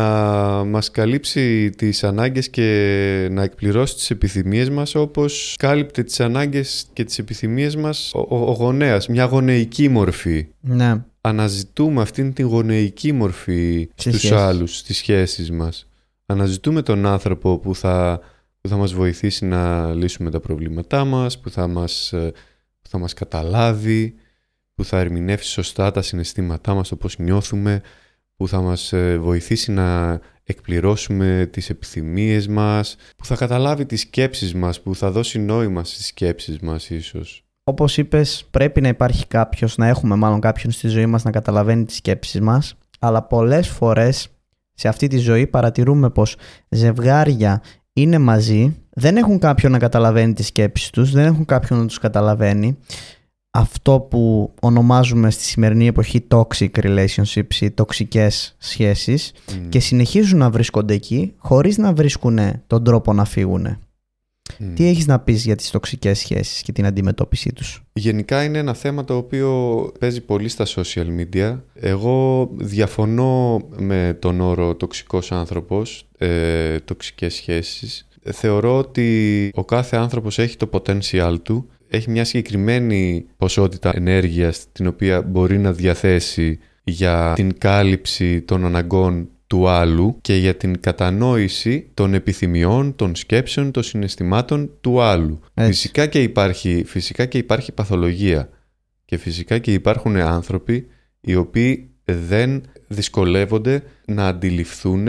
μας 0.65 0.91
καλύψει 0.91 1.69
τις 1.69 2.03
ανάγκες 2.03 2.49
και 2.49 3.27
να 3.31 3.43
εκπληρώσει 3.43 3.95
τις 3.95 4.09
επιθυμίες 4.09 4.69
μας 4.69 4.95
όπως 4.95 5.55
κάλυπτε 5.59 6.03
τις 6.03 6.19
ανάγκες 6.19 6.85
και 6.93 7.03
τις 7.03 7.19
επιθυμίες 7.19 7.75
μας 7.75 8.11
ο, 8.13 8.25
ο, 8.29 8.35
ο 8.37 8.51
γονέας, 8.51 9.07
μια 9.07 9.23
γονεϊκή 9.25 9.89
μορφή. 9.89 10.47
Ναι. 10.61 10.93
Αναζητούμε 11.21 12.01
αυτήν 12.01 12.33
την 12.33 12.45
γονεϊκή 12.45 13.11
μορφή 13.11 13.89
Στις 13.95 14.13
στους 14.13 14.17
σχέσεις. 14.17 14.37
άλλους, 14.37 14.77
στις 14.77 14.97
σχέσεις 14.97 15.51
μας. 15.51 15.87
Αναζητούμε 16.25 16.81
τον 16.81 17.05
άνθρωπο 17.05 17.57
που 17.57 17.75
θα, 17.75 18.19
που 18.61 18.69
θα 18.69 18.75
μας 18.75 18.93
βοηθήσει 18.93 19.45
να 19.45 19.93
λύσουμε 19.93 20.31
τα 20.31 20.39
προβλήματά 20.39 21.05
μας, 21.05 21.39
που 21.39 21.49
θα 21.49 21.67
μας, 21.67 22.13
ε, 22.13 22.31
που 22.81 22.89
θα 22.89 22.97
μας 22.97 23.13
καταλάβει, 23.13 24.15
που 24.75 24.83
θα 24.83 24.99
ερμηνεύσει 24.99 25.49
σωστά 25.49 25.91
τα 25.91 26.01
συναισθήματά 26.01 26.73
μας, 26.73 26.87
το 26.87 26.95
πώς 26.95 27.17
νιώθουμε, 27.17 27.81
που 28.35 28.47
θα 28.47 28.61
μας 28.61 28.93
ε, 28.93 29.17
βοηθήσει 29.17 29.71
να 29.71 30.19
εκπληρώσουμε 30.43 31.49
τις 31.51 31.69
επιθυμίες 31.69 32.47
μας, 32.47 32.95
που 33.15 33.25
θα 33.25 33.35
καταλάβει 33.35 33.85
τις 33.85 34.01
σκέψεις 34.01 34.53
μας, 34.53 34.81
που 34.81 34.95
θα 34.95 35.11
δώσει 35.11 35.39
νόημα 35.39 35.83
στις 35.83 36.05
σκέψεις 36.05 36.59
μας 36.59 36.89
ίσως. 36.89 37.45
Όπως 37.71 37.97
είπες 37.97 38.45
πρέπει 38.51 38.81
να 38.81 38.87
υπάρχει 38.87 39.27
κάποιος, 39.27 39.77
να 39.77 39.87
έχουμε 39.87 40.15
μάλλον 40.15 40.39
κάποιον 40.39 40.71
στη 40.71 40.87
ζωή 40.87 41.05
μας 41.05 41.23
να 41.23 41.31
καταλαβαίνει 41.31 41.85
τις 41.85 41.95
σκέψεις 41.95 42.41
μας 42.41 42.75
αλλά 42.99 43.21
πολλές 43.21 43.67
φορές 43.67 44.27
σε 44.73 44.87
αυτή 44.87 45.07
τη 45.07 45.17
ζωή 45.17 45.47
παρατηρούμε 45.47 46.09
πως 46.09 46.35
ζευγάρια 46.69 47.61
είναι 47.93 48.17
μαζί, 48.17 48.75
δεν 48.89 49.17
έχουν 49.17 49.39
κάποιον 49.39 49.71
να 49.71 49.77
καταλαβαίνει 49.77 50.33
τις 50.33 50.47
σκέψεις 50.47 50.89
τους, 50.89 51.11
δεν 51.11 51.25
έχουν 51.25 51.45
κάποιον 51.45 51.79
να 51.79 51.85
τους 51.85 51.99
καταλαβαίνει. 51.99 52.77
Αυτό 53.51 53.99
που 53.99 54.53
ονομάζουμε 54.61 55.31
στη 55.31 55.43
σημερινή 55.43 55.87
εποχή 55.87 56.27
toxic 56.29 56.69
relationships 56.71 57.55
ή 57.59 57.71
τοξικές 57.71 58.55
σχέσεις 58.57 59.33
Μμ. 59.53 59.69
και 59.69 59.79
συνεχίζουν 59.79 60.39
να 60.39 60.49
βρίσκονται 60.49 60.93
εκεί 60.93 61.33
χωρίς 61.37 61.77
να 61.77 61.93
βρίσκουν 61.93 62.39
τον 62.67 62.83
τρόπο 62.83 63.13
να 63.13 63.25
φύγουν. 63.25 63.77
Τι 64.75 64.87
έχεις 64.87 65.07
να 65.07 65.19
πεις 65.19 65.45
για 65.45 65.55
τις 65.55 65.71
τοξικές 65.71 66.19
σχέσεις 66.19 66.61
και 66.61 66.71
την 66.71 66.85
αντιμετώπιση 66.85 67.53
τους; 67.53 67.83
Γενικά 67.93 68.43
είναι 68.43 68.57
ένα 68.57 68.73
θέμα 68.73 69.03
το 69.03 69.15
οποίο 69.15 69.91
παίζει 69.99 70.21
πολύ 70.21 70.47
στα 70.49 70.65
social 70.65 71.07
media. 71.19 71.59
Εγώ 71.73 72.49
διαφωνώ 72.53 73.61
με 73.77 74.17
τον 74.19 74.41
όρο 74.41 74.75
τοξικός 74.75 75.31
άνθρωπος, 75.31 76.07
ε, 76.17 76.79
τοξικές 76.79 77.33
σχέσεις. 77.33 78.07
Θεωρώ 78.23 78.77
ότι 78.77 79.49
ο 79.53 79.65
κάθε 79.65 79.97
άνθρωπος 79.97 80.39
έχει 80.39 80.57
το 80.57 80.69
potential 80.71 81.35
του, 81.43 81.69
έχει 81.89 82.09
μια 82.09 82.25
συγκεκριμένη 82.25 83.25
ποσότητα 83.37 83.91
ενέργειας 83.95 84.65
την 84.71 84.87
οποία 84.87 85.21
μπορεί 85.21 85.57
να 85.57 85.71
διαθέσει 85.71 86.59
για 86.83 87.33
την 87.35 87.57
κάλυψη 87.57 88.41
των 88.41 88.65
αναγκών 88.65 89.29
του 89.51 89.67
άλλου 89.67 90.17
και 90.21 90.35
για 90.35 90.55
την 90.55 90.79
κατανόηση 90.79 91.89
των 91.93 92.13
επιθυμιών, 92.13 92.95
των 92.95 93.15
σκέψεων, 93.15 93.71
των 93.71 93.83
συναισθημάτων 93.83 94.71
του 94.81 95.01
άλλου. 95.01 95.39
Φυσικά 95.53 96.05
και, 96.05 96.21
υπάρχει, 96.21 96.83
φυσικά 96.87 97.25
και 97.25 97.37
υπάρχει 97.37 97.71
παθολογία 97.71 98.49
και 99.05 99.17
φυσικά 99.17 99.57
και 99.57 99.73
υπάρχουν 99.73 100.15
άνθρωποι 100.15 100.87
οι 101.21 101.35
οποίοι 101.35 101.89
δεν 102.05 102.61
δυσκολεύονται 102.87 103.83
να 104.05 104.27
αντιληφθούν 104.27 105.07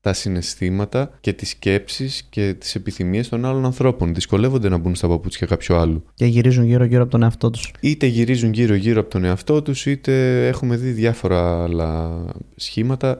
τα 0.00 0.12
συναισθήματα 0.12 1.10
και 1.20 1.32
τις 1.32 1.48
σκέψεις 1.48 2.26
και 2.30 2.54
τις 2.58 2.74
επιθυμίες 2.74 3.28
των 3.28 3.44
άλλων 3.44 3.64
ανθρώπων. 3.64 4.14
Δυσκολεύονται 4.14 4.68
να 4.68 4.76
μπουν 4.76 4.94
στα 4.94 5.08
παπούτσια 5.08 5.46
κάποιου 5.46 5.74
άλλου. 5.76 6.04
Και 6.14 6.26
γυρίζουν 6.26 6.64
γύρω-γύρω 6.64 7.02
από 7.02 7.10
τον 7.10 7.22
εαυτό 7.22 7.50
τους. 7.50 7.72
Είτε 7.80 8.06
γυρίζουν 8.06 8.52
γύρω-γύρω 8.52 9.00
από 9.00 9.10
τον 9.10 9.24
εαυτό 9.24 9.62
τους, 9.62 9.86
είτε 9.86 10.46
έχουμε 10.48 10.76
δει 10.76 10.90
διάφορα 10.90 11.62
άλλα 11.62 12.24
σχήματα 12.56 13.18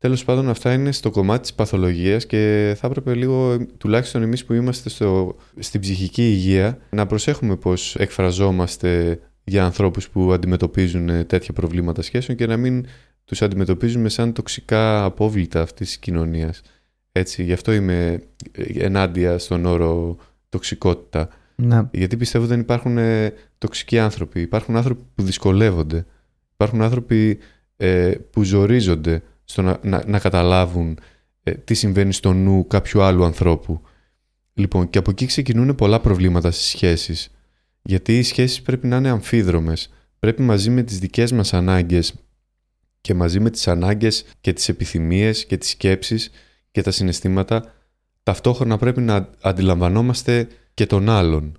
Τέλος 0.00 0.24
πάντων, 0.24 0.48
αυτά 0.48 0.72
είναι 0.72 0.92
στο 0.92 1.10
κομμάτι 1.10 1.40
της 1.40 1.54
παθολογίας 1.54 2.26
και 2.26 2.74
θα 2.76 2.86
έπρεπε 2.86 3.14
λίγο, 3.14 3.66
τουλάχιστον 3.78 4.22
εμείς 4.22 4.44
που 4.44 4.52
είμαστε 4.52 4.88
στο, 4.88 5.36
στην 5.58 5.80
ψυχική 5.80 6.22
υγεία, 6.22 6.78
να 6.90 7.06
προσέχουμε 7.06 7.56
πώς 7.56 7.96
εκφραζόμαστε 7.96 9.20
για 9.44 9.64
ανθρώπους 9.64 10.08
που 10.08 10.32
αντιμετωπίζουν 10.32 11.26
τέτοια 11.26 11.52
προβλήματα 11.52 12.02
σχέσεων 12.02 12.36
και 12.36 12.46
να 12.46 12.56
μην 12.56 12.86
τους 13.24 13.42
αντιμετωπίζουμε 13.42 14.08
σαν 14.08 14.32
τοξικά 14.32 15.04
απόβλητα 15.04 15.60
αυτής 15.60 15.86
της 15.86 15.98
κοινωνίας. 15.98 16.62
Έτσι, 17.12 17.42
γι' 17.42 17.52
αυτό 17.52 17.72
είμαι 17.72 18.22
ενάντια 18.74 19.38
στον 19.38 19.64
όρο 19.64 20.16
τοξικότητα. 20.48 21.28
Ναι. 21.54 21.88
Γιατί 21.92 22.16
πιστεύω 22.16 22.46
δεν 22.46 22.60
υπάρχουν 22.60 22.98
ε, 22.98 23.32
τοξικοί 23.58 23.98
άνθρωποι. 23.98 24.40
Υπάρχουν 24.40 24.76
άνθρωποι 24.76 25.02
που 25.14 25.22
δυσκολεύονται. 25.22 26.06
Υπάρχουν 26.52 26.82
άνθρωποι 26.82 27.38
ε, 27.76 28.12
που 28.30 28.42
ζορίζονται 28.42 29.22
στο 29.50 29.62
να, 29.62 30.02
να, 30.06 30.18
καταλάβουν 30.18 30.98
ε, 31.42 31.52
τι 31.52 31.74
συμβαίνει 31.74 32.12
στο 32.12 32.32
νου 32.32 32.66
κάποιου 32.66 33.02
άλλου 33.02 33.24
ανθρώπου. 33.24 33.80
Λοιπόν, 34.54 34.90
και 34.90 34.98
από 34.98 35.10
εκεί 35.10 35.26
ξεκινούν 35.26 35.74
πολλά 35.74 36.00
προβλήματα 36.00 36.50
στις 36.50 36.66
σχέσεις. 36.66 37.30
Γιατί 37.82 38.18
οι 38.18 38.22
σχέσεις 38.22 38.62
πρέπει 38.62 38.86
να 38.86 38.96
είναι 38.96 39.08
αμφίδρομες. 39.08 39.92
Πρέπει 40.18 40.42
μαζί 40.42 40.70
με 40.70 40.82
τις 40.82 40.98
δικές 40.98 41.32
μας 41.32 41.54
ανάγκες 41.54 42.14
και 43.00 43.14
μαζί 43.14 43.40
με 43.40 43.50
τις 43.50 43.68
ανάγκες 43.68 44.24
και 44.40 44.52
τις 44.52 44.68
επιθυμίες 44.68 45.46
και 45.46 45.56
τις 45.56 45.68
σκέψεις 45.68 46.30
και 46.70 46.82
τα 46.82 46.90
συναισθήματα 46.90 47.74
ταυτόχρονα 48.22 48.78
πρέπει 48.78 49.00
να 49.00 49.30
αντιλαμβανόμαστε 49.40 50.48
και 50.74 50.86
τον 50.86 51.08
άλλον. 51.08 51.58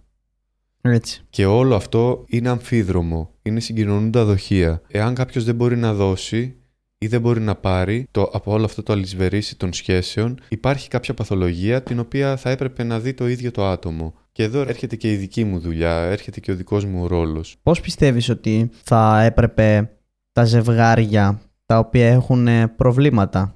Έτσι. 0.81 1.21
Και 1.29 1.45
όλο 1.45 1.75
αυτό 1.75 2.25
είναι 2.27 2.49
αμφίδρομο, 2.49 3.33
είναι 3.41 3.59
συγκοινωνούντα 3.59 4.25
δοχεία. 4.25 4.81
Εάν 4.87 5.15
κάποιος 5.15 5.43
δεν 5.43 5.55
μπορεί 5.55 5.77
να 5.77 5.93
δώσει, 5.93 6.55
ή 7.03 7.07
δεν 7.07 7.21
μπορεί 7.21 7.39
να 7.39 7.55
πάρει 7.55 8.07
το, 8.11 8.29
από 8.33 8.51
όλο 8.51 8.65
αυτό 8.65 8.83
το 8.83 8.93
αλυσβερίσι 8.93 9.57
των 9.57 9.73
σχέσεων, 9.73 10.39
υπάρχει 10.47 10.87
κάποια 10.87 11.13
παθολογία 11.13 11.83
την 11.83 11.99
οποία 11.99 12.37
θα 12.37 12.49
έπρεπε 12.49 12.83
να 12.83 12.99
δει 12.99 13.13
το 13.13 13.27
ίδιο 13.27 13.51
το 13.51 13.65
άτομο. 13.65 14.13
Και 14.31 14.43
εδώ 14.43 14.61
έρχεται 14.61 14.95
και 14.95 15.11
η 15.11 15.15
δική 15.15 15.43
μου 15.43 15.59
δουλειά, 15.59 15.95
έρχεται 15.95 16.39
και 16.39 16.51
ο 16.51 16.55
δικός 16.55 16.85
μου 16.85 17.07
ρόλος. 17.07 17.55
Πώς 17.63 17.81
πιστεύεις 17.81 18.29
ότι 18.29 18.69
θα 18.83 19.21
έπρεπε 19.21 19.89
τα 20.31 20.43
ζευγάρια 20.43 21.41
τα 21.65 21.77
οποία 21.77 22.07
έχουν 22.07 22.47
προβλήματα 22.75 23.55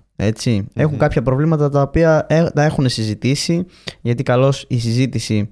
Έχουν 0.74 0.98
κάποια 0.98 1.22
προβλήματα 1.22 1.70
τα 1.70 1.82
οποία 1.82 2.26
ε, 2.30 2.50
τα 2.50 2.64
έχουν 2.64 2.90
συζητήσει, 2.90 3.66
γιατί 4.02 4.24
καλώς 4.24 4.66
η 4.68 4.80
συζήτηση 4.80 5.50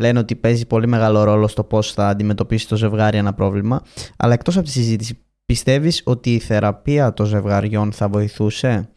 λένε 0.00 0.18
ότι 0.18 0.36
παίζει 0.36 0.66
πολύ 0.66 0.86
μεγάλο 0.86 1.22
ρόλο 1.24 1.48
στο 1.48 1.64
πώς 1.64 1.92
θα 1.92 2.08
αντιμετωπίσει 2.08 2.68
το 2.68 2.76
ζευγάρι 2.76 3.16
ένα 3.16 3.32
πρόβλημα. 3.32 3.82
Αλλά 4.16 4.32
εκτός 4.32 4.56
από 4.56 4.64
τη 4.64 4.70
συζήτηση, 4.70 5.18
Πιστεύεις 5.50 6.02
ότι 6.04 6.34
η 6.34 6.38
θεραπεία 6.38 7.12
των 7.12 7.26
ζευγαριών 7.26 7.92
θα 7.92 8.08
βοηθούσε; 8.08 8.88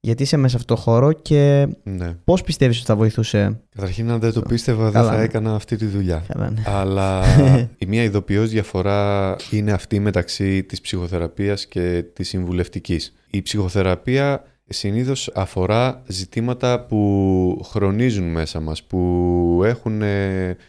Γιατί 0.00 0.22
είσαι 0.22 0.36
μέσα 0.36 0.48
σε 0.48 0.56
αυτό 0.56 0.74
το 0.74 0.80
χώρο 0.80 1.12
και 1.12 1.68
ναι. 1.82 2.14
πώς 2.24 2.42
πιστεύεις 2.42 2.76
ότι 2.76 2.86
θα 2.86 2.96
βοηθούσε; 2.96 3.60
Καταρχήν 3.74 4.10
αν 4.10 4.20
δεν 4.20 4.32
το 4.32 4.42
πίστευα 4.42 4.90
δεν 4.90 5.04
θα 5.04 5.16
ναι. 5.16 5.22
έκανα 5.22 5.54
αυτή 5.54 5.76
τη 5.76 5.86
δουλειά. 5.86 6.24
Καλά, 6.28 6.50
ναι. 6.50 6.62
Αλλά 6.66 7.24
η 7.78 7.86
μία 7.86 8.02
ειδοποιώς 8.02 8.50
διαφορά 8.50 9.36
είναι 9.50 9.72
αυτή 9.72 10.00
μεταξύ 10.00 10.62
της 10.62 10.80
ψυχοθεραπείας 10.80 11.66
και 11.66 12.04
της 12.12 12.28
συμβουλευτικής. 12.28 13.14
Η 13.30 13.42
ψυχοθεραπεία 13.42 14.44
συνήθως 14.68 15.30
αφορά 15.34 16.02
ζητήματα 16.06 16.84
που 16.84 17.60
χρονίζουν 17.64 18.30
μέσα 18.30 18.60
μας, 18.60 18.82
που 18.82 19.60
έχουν 19.64 20.02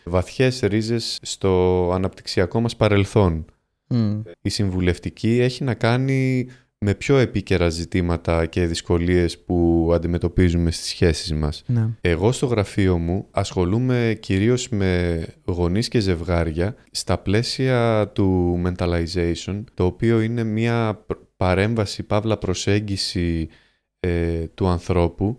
βαθιές 0.04 0.60
ρίζες 0.60 1.20
στο 1.22 1.92
αναπτυξιακό 1.94 2.62
μας 2.62 2.76
παρελθόν. 2.76 3.46
Η 4.42 4.50
συμβουλευτική 4.50 5.40
έχει 5.42 5.64
να 5.64 5.74
κάνει 5.74 6.48
με 6.82 6.96
πιο 6.96 7.18
επίκαιρα 7.18 7.70
ζητήματα 7.70 8.46
και 8.46 8.66
δυσκολίες 8.66 9.40
που 9.40 9.90
αντιμετωπίζουμε 9.94 10.72
στις 10.72 10.88
σχέσεις 10.88 11.34
μας. 11.34 11.64
Ναι. 11.66 11.90
Εγώ 12.02 12.32
στο 12.32 12.46
γραφείο 12.46 12.98
μου 12.98 13.28
ασχολούμαι 13.32 14.18
κυρίως 14.20 14.70
με 14.70 15.26
γονείς 15.46 15.88
και 15.88 16.00
ζευγάρια 16.00 16.76
στα 16.92 17.18
πλαίσια 17.18 18.08
του 18.14 18.60
mentalization, 18.66 19.64
το 19.74 19.86
οποίο 19.86 20.22
είναι 20.22 20.44
μια 20.44 21.06
παρέμβαση, 21.38 22.04
παύλα 22.04 22.38
προσέγγιση 22.38 23.50
ε, 24.00 24.48
του 24.48 24.68
ανθρώπου 24.68 25.38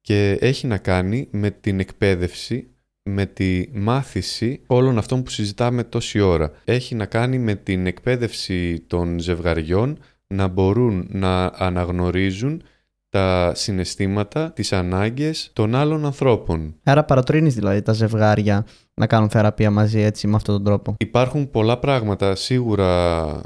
και 0.00 0.36
έχει 0.40 0.66
να 0.66 0.78
κάνει 0.78 1.28
με 1.30 1.50
την 1.50 1.80
εκπαίδευση 1.80 2.70
με 3.08 3.26
τη 3.26 3.64
μάθηση 3.72 4.60
όλων 4.66 4.98
αυτών 4.98 5.22
που 5.22 5.30
συζητάμε 5.30 5.84
τόση 5.84 6.20
ώρα. 6.20 6.50
Έχει 6.64 6.94
να 6.94 7.06
κάνει 7.06 7.38
με 7.38 7.54
την 7.54 7.86
εκπαίδευση 7.86 8.80
των 8.86 9.18
ζευγαριών 9.18 9.98
να 10.26 10.48
μπορούν 10.48 11.06
να 11.10 11.44
αναγνωρίζουν 11.46 12.62
τα 13.10 13.52
συναισθήματα, 13.54 14.52
τις 14.52 14.72
ανάγκες 14.72 15.50
των 15.52 15.74
άλλων 15.74 16.04
ανθρώπων. 16.04 16.74
Άρα 16.82 17.04
παρατρύνεις 17.04 17.54
δηλαδή 17.54 17.82
τα 17.82 17.92
ζευγάρια 17.92 18.66
να 18.94 19.06
κάνουν 19.06 19.30
θεραπεία 19.30 19.70
μαζί 19.70 20.00
έτσι 20.00 20.26
με 20.26 20.36
αυτόν 20.36 20.54
τον 20.54 20.64
τρόπο; 20.64 20.94
Υπάρχουν 20.98 21.50
πολλά 21.50 21.78
πράγματα. 21.78 22.34
Σίγουρα, 22.34 23.40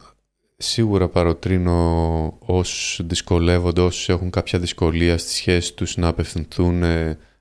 σίγουρα 0.56 1.08
παροτρύνω 1.08 2.38
όσους 2.38 3.00
δυσκολεύονται, 3.04 3.80
όσους 3.80 4.08
έχουν 4.08 4.30
κάποια 4.30 4.58
δυσκολία 4.58 5.18
στη 5.18 5.30
σχέση 5.30 5.74
τους 5.74 5.96
να 5.96 6.08
απευθυνθούν 6.08 6.82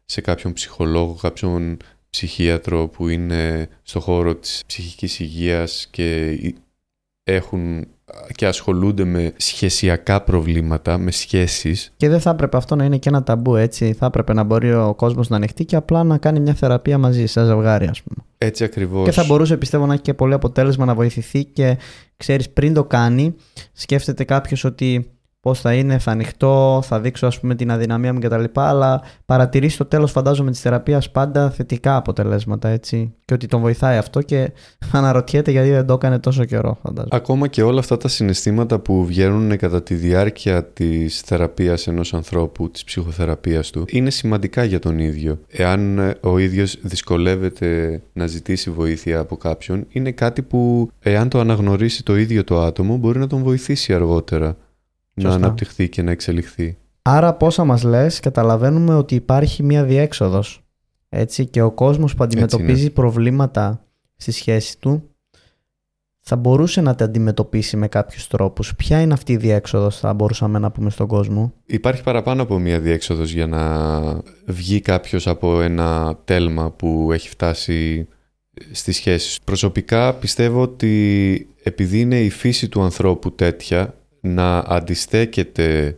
σε 0.05 0.21
κάποιον 0.21 0.53
ψυχολόγο, 0.53 1.17
κάποιον 1.21 1.77
ψυχίατρο 2.11 2.87
που 2.87 3.07
είναι 3.07 3.67
στο 3.81 3.99
χώρο 3.99 4.35
της 4.35 4.63
ψυχικής 4.67 5.19
υγείας 5.19 5.87
και 5.91 6.37
έχουν 7.23 7.87
και 8.35 8.47
ασχολούνται 8.47 9.03
με 9.03 9.33
σχεσιακά 9.37 10.21
προβλήματα, 10.21 10.97
με 10.97 11.11
σχέσεις. 11.11 11.93
Και 11.97 12.09
δεν 12.09 12.19
θα 12.19 12.29
έπρεπε 12.29 12.57
αυτό 12.57 12.75
να 12.75 12.83
είναι 12.83 12.97
και 12.97 13.09
ένα 13.09 13.23
ταμπού 13.23 13.55
έτσι. 13.55 13.93
Θα 13.93 14.05
έπρεπε 14.05 14.33
να 14.33 14.43
μπορεί 14.43 14.73
ο 14.73 14.93
κόσμος 14.95 15.29
να 15.29 15.35
ανοιχτεί 15.35 15.65
και 15.65 15.75
απλά 15.75 16.03
να 16.03 16.17
κάνει 16.17 16.39
μια 16.39 16.53
θεραπεία 16.53 16.97
μαζί, 16.97 17.25
σαν 17.25 17.45
ζευγάρι 17.45 17.87
ας 17.87 18.01
πούμε. 18.01 18.25
Έτσι 18.37 18.63
ακριβώς. 18.63 19.05
Και 19.05 19.11
θα 19.11 19.23
μπορούσε 19.23 19.57
πιστεύω 19.57 19.85
να 19.85 19.93
έχει 19.93 20.01
και 20.01 20.13
πολύ 20.13 20.33
αποτέλεσμα 20.33 20.85
να 20.85 20.95
βοηθηθεί 20.95 21.43
και 21.43 21.77
ξέρεις 22.17 22.49
πριν 22.49 22.73
το 22.73 22.83
κάνει 22.83 23.35
σκέφτεται 23.73 24.23
κάποιος 24.23 24.63
ότι 24.63 25.11
πώς 25.41 25.59
θα 25.61 25.73
είναι, 25.73 25.97
θα 25.97 26.11
ανοιχτώ, 26.11 26.81
θα 26.83 26.99
δείξω 26.99 27.27
ας 27.27 27.39
πούμε 27.39 27.55
την 27.55 27.71
αδυναμία 27.71 28.13
μου 28.13 28.19
κτλ. 28.19 28.43
Αλλά 28.53 29.01
παρατηρείς 29.25 29.73
στο 29.73 29.85
τέλος, 29.85 30.11
φαντάζομαι, 30.11 30.51
της 30.51 30.59
θεραπείας 30.59 31.11
πάντα 31.11 31.49
θετικά 31.49 31.95
αποτελέσματα 31.95 32.69
έτσι. 32.69 33.13
Και 33.25 33.33
ότι 33.33 33.47
τον 33.47 33.61
βοηθάει 33.61 33.97
αυτό 33.97 34.21
και 34.21 34.51
αναρωτιέται 34.91 35.51
γιατί 35.51 35.69
δεν 35.69 35.85
το 35.85 35.93
έκανε 35.93 36.19
τόσο 36.19 36.45
καιρό, 36.45 36.77
φαντάζομαι. 36.83 37.15
Ακόμα 37.15 37.47
και 37.47 37.63
όλα 37.63 37.79
αυτά 37.79 37.97
τα 37.97 38.07
συναισθήματα 38.07 38.79
που 38.79 39.05
βγαίνουν 39.05 39.57
κατά 39.57 39.83
τη 39.83 39.95
διάρκεια 39.95 40.65
της 40.65 41.21
θεραπείας 41.21 41.87
ενός 41.87 42.13
ανθρώπου, 42.13 42.71
της 42.71 42.83
ψυχοθεραπείας 42.83 43.69
του, 43.69 43.85
είναι 43.87 44.09
σημαντικά 44.09 44.63
για 44.63 44.79
τον 44.79 44.99
ίδιο. 44.99 45.39
Εάν 45.47 46.13
ο 46.21 46.37
ίδιος 46.37 46.77
δυσκολεύεται 46.81 48.01
να 48.13 48.27
ζητήσει 48.27 48.69
βοήθεια 48.69 49.19
από 49.19 49.37
κάποιον, 49.37 49.85
είναι 49.89 50.11
κάτι 50.11 50.41
που, 50.41 50.89
εάν 50.99 51.29
το 51.29 51.39
αναγνωρίσει 51.39 52.03
το 52.03 52.17
ίδιο 52.17 52.43
το 52.43 52.61
άτομο, 52.61 52.97
μπορεί 52.97 53.19
να 53.19 53.27
τον 53.27 53.43
βοηθήσει 53.43 53.93
αργότερα 53.93 54.55
να 55.13 55.29
αναπτυχθεί 55.33 55.89
και 55.89 56.01
να 56.01 56.11
εξελιχθεί. 56.11 56.77
Άρα 57.01 57.33
πόσα 57.33 57.63
μας 57.63 57.83
λες 57.83 58.19
καταλαβαίνουμε 58.19 58.95
ότι 58.95 59.15
υπάρχει 59.15 59.63
μία 59.63 59.83
διέξοδος 59.83 60.63
έτσι, 61.09 61.45
και 61.45 61.61
ο 61.61 61.71
κόσμος 61.71 62.15
που 62.15 62.23
αντιμετωπίζει 62.23 62.89
προβλήματα 62.89 63.85
στη 64.15 64.31
σχέση 64.31 64.79
του 64.79 65.03
θα 66.19 66.35
μπορούσε 66.35 66.81
να 66.81 66.95
τα 66.95 67.05
αντιμετωπίσει 67.05 67.77
με 67.77 67.87
κάποιους 67.87 68.27
τρόπους. 68.27 68.75
Ποια 68.75 69.01
είναι 69.01 69.13
αυτή 69.13 69.31
η 69.31 69.37
διέξοδος 69.37 69.99
θα 69.99 70.13
μπορούσαμε 70.13 70.59
να 70.59 70.71
πούμε 70.71 70.89
στον 70.89 71.07
κόσμο; 71.07 71.53
Υπάρχει 71.65 72.03
παραπάνω 72.03 72.41
από 72.41 72.59
μία 72.59 72.79
διέξοδος 72.79 73.31
για 73.31 73.47
να 73.47 73.91
βγει 74.45 74.79
κάποιος 74.79 75.27
από 75.27 75.61
ένα 75.61 76.17
τέλμα 76.25 76.71
που 76.71 77.09
έχει 77.11 77.29
φτάσει 77.29 78.07
στις 78.71 78.95
σχέσεις. 78.95 79.39
Προσωπικά 79.43 80.13
πιστεύω 80.13 80.61
ότι 80.61 81.47
επειδή 81.63 81.99
είναι 81.99 82.19
η 82.19 82.29
φύση 82.29 82.69
του 82.69 82.81
ανθρώπου 82.81 83.31
τέτοια 83.31 83.95
να 84.21 84.57
αντιστέκεται 84.57 85.97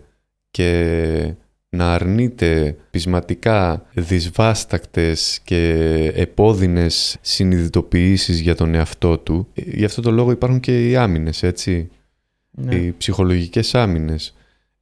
και 0.52 1.36
να 1.70 1.94
αρνείται 1.94 2.76
πεισματικά 2.92 3.86
δυσβάστακτες 3.94 5.40
και 5.44 5.72
επώδυνες 6.16 7.18
συνειδητοποιήσεις 7.22 8.40
για 8.40 8.56
τον 8.56 8.76
εαυτό 8.76 9.18
του. 9.18 9.48
Γι' 9.54 9.86
αυτό 9.86 10.02
το 10.02 10.12
λόγο 10.12 10.32
υπάρχουν 10.32 10.60
και 10.60 10.90
οι 10.90 10.96
άμυνες, 10.96 11.44
έτσι. 11.44 11.90
Ναι. 12.52 12.76
Οι 12.76 12.96
ψυχολογικές 12.98 13.76
άμυνες. 13.76 14.36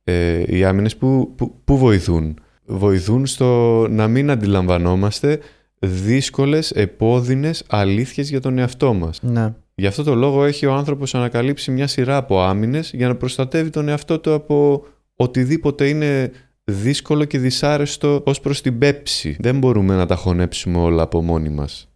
Ε, 0.03 0.43
οι 0.47 0.63
άμυνες 0.63 0.95
που, 0.95 1.35
που, 1.65 1.77
βοηθούν. 1.77 2.39
Βοηθούν 2.65 3.25
στο 3.25 3.87
να 3.89 4.07
μην 4.07 4.29
αντιλαμβανόμαστε 4.29 5.39
δύσκολες, 5.79 6.71
επώδυνες 6.71 7.63
αλήθειες 7.67 8.29
για 8.29 8.41
τον 8.41 8.57
εαυτό 8.57 8.93
μας. 8.93 9.19
Ναι. 9.21 9.53
Γι' 9.81 9.87
αυτό 9.87 10.03
το 10.03 10.15
λόγο 10.15 10.45
έχει 10.45 10.65
ο 10.65 10.73
άνθρωπος 10.73 11.15
ανακαλύψει 11.15 11.71
μια 11.71 11.87
σειρά 11.87 12.17
από 12.17 12.41
άμυνες 12.41 12.91
για 12.93 13.07
να 13.07 13.15
προστατεύει 13.15 13.69
τον 13.69 13.89
εαυτό 13.89 14.19
του 14.19 14.33
από 14.33 14.85
οτιδήποτε 15.15 15.87
είναι 15.87 16.31
δύσκολο 16.63 17.25
και 17.25 17.39
δυσάρεστο 17.39 18.21
ως 18.25 18.39
προς 18.39 18.61
την 18.61 18.77
πέψη. 18.77 19.37
Δεν 19.39 19.57
μπορούμε 19.57 19.95
να 19.95 20.05
τα 20.05 20.15
χωνέψουμε 20.15 20.77
όλα 20.77 21.03
από 21.03 21.21
μόνοι 21.21 21.49
μας. 21.49 21.90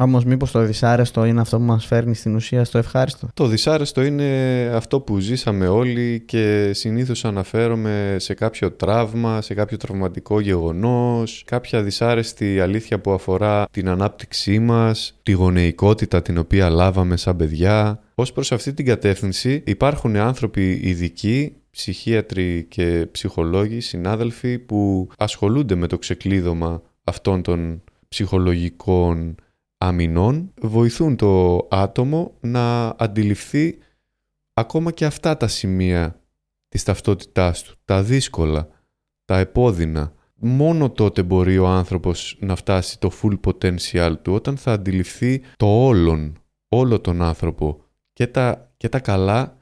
Όμω, 0.00 0.20
μήπως 0.26 0.50
το 0.50 0.60
δυσάρεστο 0.64 1.24
είναι 1.24 1.40
αυτό 1.40 1.56
που 1.56 1.62
μας 1.62 1.86
φέρνει 1.86 2.14
στην 2.14 2.34
ουσία 2.34 2.64
στο 2.64 2.78
ευχάριστο; 2.78 3.28
Το 3.34 3.46
δυσάρεστο 3.46 4.02
είναι 4.02 4.70
αυτό 4.74 5.00
που 5.00 5.18
ζήσαμε 5.18 5.68
όλοι 5.68 6.22
και 6.26 6.70
συνήθως 6.74 7.24
αναφέρομαι 7.24 8.16
σε 8.18 8.34
κάποιο 8.34 8.72
τραύμα, 8.72 9.40
σε 9.40 9.54
κάποιο 9.54 9.76
τραυματικό 9.76 10.40
γεγονός, 10.40 11.42
κάποια 11.46 11.82
δυσάρεστη 11.82 12.60
αλήθεια 12.60 13.00
που 13.00 13.12
αφορά 13.12 13.66
την 13.70 13.88
ανάπτυξή 13.88 14.58
μας, 14.58 15.18
τη 15.22 15.32
γονεϊκότητα 15.32 16.22
την 16.22 16.38
οποία 16.38 16.68
λάβαμε 16.68 17.16
σαν 17.16 17.36
παιδιά. 17.36 18.02
Ω 18.14 18.22
προς 18.22 18.52
αυτή 18.52 18.72
την 18.72 18.84
κατεύθυνση 18.84 19.62
υπάρχουν 19.66 20.16
άνθρωποι 20.16 20.80
ειδικοί 20.82 21.56
ψυχίατροι 21.70 22.66
και 22.68 23.06
ψυχολόγοι, 23.10 23.80
συνάδελφοι 23.80 24.58
που 24.58 25.08
ασχολούνται 25.18 25.74
με 25.74 25.86
το 25.86 25.98
ξεκλείδωμα 25.98 26.82
αυτών 27.04 27.42
των 27.42 27.82
ψυχολογικών 28.08 29.36
αμυνών, 29.78 30.52
βοηθούν 30.60 31.16
το 31.16 31.66
άτομο 31.70 32.34
να 32.40 32.86
αντιληφθεί 32.88 33.78
ακόμα 34.54 34.90
και 34.90 35.04
αυτά 35.04 35.36
τα 35.36 35.48
σημεία 35.48 36.22
της 36.68 36.82
ταυτότητάς 36.82 37.62
του, 37.62 37.74
τα 37.84 38.02
δύσκολα, 38.02 38.68
τα 39.24 39.38
επώδυνα. 39.38 40.12
Μόνο 40.40 40.90
τότε 40.90 41.22
μπορεί 41.22 41.58
ο 41.58 41.66
άνθρωπος 41.66 42.36
να 42.40 42.56
φτάσει 42.56 42.98
το 42.98 43.10
full 43.22 43.38
potential 43.46 44.14
του, 44.22 44.32
όταν 44.32 44.56
θα 44.56 44.72
αντιληφθεί 44.72 45.42
το 45.56 45.84
όλον, 45.86 46.38
όλο 46.68 47.00
τον 47.00 47.22
άνθρωπο, 47.22 47.84
και 48.12 48.26
τα, 48.26 48.72
και 48.76 48.88
τα 48.88 49.00
καλά 49.00 49.57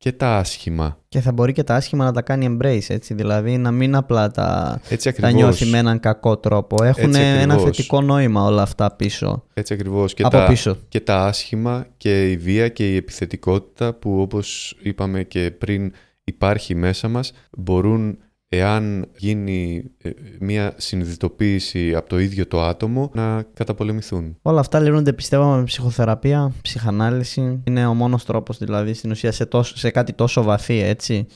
και 0.00 0.12
τα 0.12 0.36
άσχημα. 0.36 0.98
Και 1.08 1.20
θα 1.20 1.32
μπορεί 1.32 1.52
και 1.52 1.62
τα 1.62 1.74
άσχημα 1.74 2.04
να 2.04 2.12
τα 2.12 2.22
κάνει 2.22 2.56
embrace, 2.56 2.88
έτσι, 2.88 3.14
δηλαδή 3.14 3.58
να 3.58 3.70
μην 3.70 3.94
απλά 3.94 4.30
τα, 4.30 4.80
τα 5.20 5.30
νιώθει 5.30 5.66
με 5.66 5.78
έναν 5.78 6.00
κακό 6.00 6.36
τρόπο. 6.36 6.84
Έχουν 6.84 7.14
ένα 7.14 7.58
θετικό 7.58 8.00
νόημα 8.00 8.44
όλα 8.44 8.62
αυτά 8.62 8.96
πίσω. 8.96 9.44
Έτσι 9.54 9.72
ακριβώς. 9.72 10.14
Και, 10.14 10.22
τα, 10.22 10.46
πίσω. 10.46 10.76
και 10.88 11.00
τα 11.00 11.24
άσχημα 11.24 11.86
και 11.96 12.30
η 12.30 12.36
βία 12.36 12.68
και 12.68 12.92
η 12.92 12.96
επιθετικότητα 12.96 13.94
που 13.94 14.20
όπως 14.20 14.76
είπαμε 14.82 15.22
και 15.22 15.50
πριν 15.50 15.92
υπάρχει 16.24 16.74
μέσα 16.74 17.08
μας 17.08 17.32
μπορούν 17.50 18.18
εάν 18.52 19.06
γίνει 19.16 19.84
ε, 20.02 20.10
μια 20.40 20.74
συνειδητοποίηση 20.76 21.94
από 21.94 22.08
το 22.08 22.18
ίδιο 22.18 22.46
το 22.46 22.62
άτομο, 22.62 23.10
να 23.14 23.42
καταπολεμηθούν. 23.54 24.36
Όλα 24.42 24.60
αυτά 24.60 24.80
λύνονται 24.80 25.12
πιστεύω 25.12 25.56
με 25.56 25.64
ψυχοθεραπεία, 25.64 26.52
ψυχανάλυση. 26.62 27.62
Είναι 27.64 27.86
ο 27.86 27.94
μόνος 27.94 28.24
τρόπος 28.24 28.58
δηλαδή 28.58 28.94
στην 28.94 29.10
ουσία 29.10 29.32
σε, 29.32 29.46
τόσο, 29.46 29.76
σε 29.76 29.90
κάτι 29.90 30.12
τόσο 30.12 30.42
βαθύ 30.42 30.78
έτσι. 30.80 31.26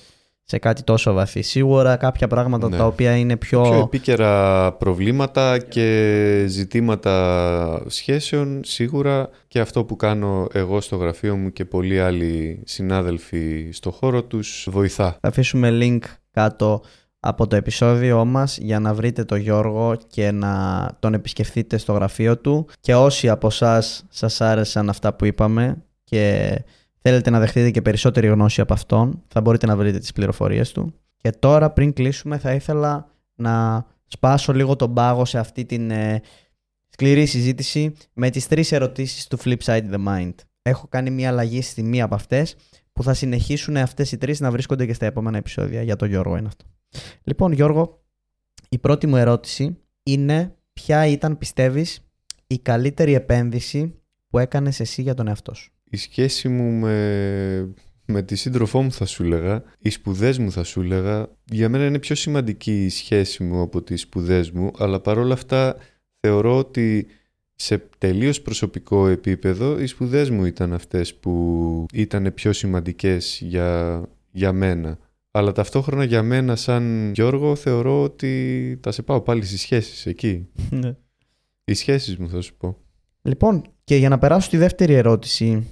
Σε 0.47 0.59
κάτι 0.59 0.83
τόσο 0.83 1.12
βαθύ. 1.12 1.43
Σίγουρα 1.43 1.97
κάποια 1.97 2.27
πράγματα 2.29 2.69
ναι. 2.69 2.77
τα 2.77 2.87
οποία 2.87 3.17
είναι 3.17 3.37
πιο... 3.37 3.62
Πιο 3.62 3.81
επίκαιρα 3.81 4.73
προβλήματα 4.73 5.59
και 5.59 6.45
ζητήματα 6.49 7.83
σχέσεων 7.87 8.61
σίγουρα 8.65 9.29
και 9.49 9.61
αυτό 9.61 9.85
που 9.85 9.97
κάνω 9.97 10.49
εγώ 10.53 10.81
στο 10.81 10.97
γραφείο 10.97 11.37
μου 11.37 11.53
και 11.53 11.65
πολλοί 11.65 12.01
άλλοι 12.01 12.62
συνάδελφοι 12.65 13.69
στο 13.73 13.91
χώρο 13.91 14.25
τους 14.25 14.69
βοηθά. 14.71 15.17
Θα 15.21 15.29
αφήσουμε 15.29 15.79
link 15.81 16.01
κάτω 16.31 16.83
από 17.27 17.47
το 17.47 17.57
επεισόδιό 17.57 18.25
μας 18.25 18.59
για 18.59 18.81
να 18.81 18.95
βρείτε 18.95 19.25
τον 19.25 19.39
Γιώργο 19.39 19.97
και 20.07 20.31
να 20.31 20.89
τον 20.99 21.14
επισκεφθείτε 21.14 21.77
στο 21.77 21.93
γραφείο 21.93 22.39
του 22.39 22.66
και 22.81 22.95
όσοι 22.95 23.29
από 23.29 23.47
εσάς 23.47 24.05
σας 24.09 24.41
άρεσαν 24.41 24.89
αυτά 24.89 25.14
που 25.14 25.25
είπαμε 25.25 25.85
και 26.05 26.55
θέλετε 26.99 27.31
να 27.31 27.39
δεχτείτε 27.39 27.70
και 27.70 27.83
περισσότερη 27.83 28.27
γνώση 28.27 28.61
από 28.61 28.72
αυτόν 28.72 29.22
θα 29.29 29.41
μπορείτε 29.41 29.66
να 29.66 29.77
βρείτε 29.77 29.99
τις 29.99 30.12
πληροφορίες 30.12 30.72
του 30.72 30.95
και 31.16 31.31
τώρα 31.31 31.70
πριν 31.70 31.93
κλείσουμε 31.93 32.39
θα 32.39 32.53
ήθελα 32.53 33.11
να 33.35 33.85
σπάσω 34.07 34.53
λίγο 34.53 34.77
τον 34.77 34.95
πάγο 34.95 35.25
σε 35.25 35.39
αυτή 35.39 35.64
την 35.64 35.91
ε, 35.91 36.20
σκληρή 36.89 37.27
συζήτηση 37.27 37.93
με 38.12 38.31
τις 38.31 38.49
τρεις 38.49 38.72
ερωτήσεις 38.72 39.27
του 39.27 39.39
Flipside 39.45 39.91
the 39.93 40.05
Mind. 40.07 40.35
Έχω 40.62 40.87
κάνει 40.89 41.11
μια 41.11 41.29
αλλαγή 41.29 41.62
στη 41.62 41.83
μία 41.83 42.05
από 42.05 42.14
αυτές 42.14 42.57
που 42.93 43.03
θα 43.03 43.14
συνεχίσουν 43.14 43.77
αυτές 43.77 44.12
οι 44.12 44.18
τρεις 44.18 44.41
να 44.41 44.51
βρίσκονται 44.51 44.87
και 44.87 44.93
στα 44.93 45.07
επόμενα 45.07 45.37
επεισόδια 45.37 45.83
για 45.83 45.97
τον 45.97 46.09
Γιώργο 46.09 46.37
είναι 46.37 46.47
αυτό. 46.47 46.64
Λοιπόν, 47.24 47.53
Γιώργο, 47.53 48.05
η 48.68 48.78
πρώτη 48.78 49.07
μου 49.07 49.16
ερώτηση 49.16 49.78
είναι 50.03 50.55
ποια 50.72 51.07
ήταν, 51.07 51.38
πιστεύεις, 51.38 52.01
η 52.47 52.59
καλύτερη 52.59 53.14
επένδυση 53.14 53.95
που 54.28 54.38
έκανες 54.38 54.80
εσύ 54.80 55.03
για 55.03 55.14
τον 55.14 55.28
εαυτό 55.28 55.55
σου; 55.55 55.72
Η 55.90 55.97
σχέση 55.97 56.49
μου 56.49 56.70
με, 56.70 57.74
με 58.05 58.22
τη 58.22 58.36
σύντροφό 58.36 58.82
μου 58.82 58.92
θα 58.92 59.07
σου 59.07 59.22
έλεγα, 59.22 59.62
οι 59.78 59.90
σπουδές 59.90 60.38
μου 60.38 60.53
θα 60.53 60.64
σου 60.64 60.80
έλεγα, 60.80 61.28
για 61.45 61.68
μένα 61.68 61.86
είναι 61.86 61.99
πιο 61.99 62.14
σημαντική 62.14 62.84
η 62.84 62.88
σχέση 62.88 63.42
μου 63.45 63.61
από 63.61 63.82
τις 63.82 64.01
σπουδές 64.01 64.51
μου, 64.51 64.70
αλλά 64.78 65.01
παρόλα 65.01 65.32
αυτά 65.34 65.76
θεωρώ 66.20 66.57
ότι 66.57 67.07
σε 67.55 67.88
τελείως 67.99 68.40
προσωπικό 68.42 69.07
επίπεδο 69.07 69.80
οι 69.80 69.86
σπουδές 69.86 70.30
μου 70.30 70.45
ήταν 70.45 70.72
αυτές 70.72 71.14
που 71.14 71.86
ήταν 71.92 72.34
πιο 72.34 72.53
σημαντικές 72.53 73.40
για, 73.42 74.03
για 74.30 74.53
μένα. 74.53 74.99
Αλλά 75.37 75.53
ταυτόχρονα 75.53 76.05
για 76.05 76.22
μένα 76.22 76.57
σαν 76.57 77.12
Γιώργο 77.14 77.55
θεωρώ 77.55 78.03
ότι 78.03 78.78
θα 78.82 78.93
σε 78.93 79.03
πάω 79.03 79.20
πάλι 79.20 79.45
στις 79.45 79.61
σχέσεις 79.61 80.07
εκεί. 80.07 80.49
Ναι. 80.70 80.97
Οι 81.64 81.74
σχέσεις 81.74 82.16
μου 82.16 82.28
θα 82.28 82.41
σου 82.41 82.57
πω. 82.57 82.76
Λοιπόν, 83.22 83.62
και 83.85 83.97
για 83.97 84.09
να 84.09 84.18
περάσω 84.18 84.47
στη 84.47 84.57
δεύτερη 84.57 84.95
ερώτηση 84.95 85.66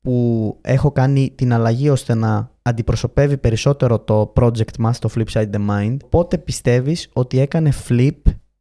που 0.00 0.58
έχω 0.60 0.92
κάνει 0.92 1.32
την 1.34 1.52
αλλαγή 1.52 1.88
ώστε 1.88 2.14
να 2.14 2.50
αντιπροσωπεύει 2.62 3.38
περισσότερο 3.38 4.00
το 4.00 4.32
project 4.36 4.76
μας, 4.78 4.98
το 4.98 5.10
Flipside 5.14 5.50
the 5.50 5.68
Mind, 5.70 5.96
πότε 6.08 6.38
πιστεύεις 6.38 7.08
ότι 7.12 7.38
έκανε 7.38 7.72
flip 7.88 8.16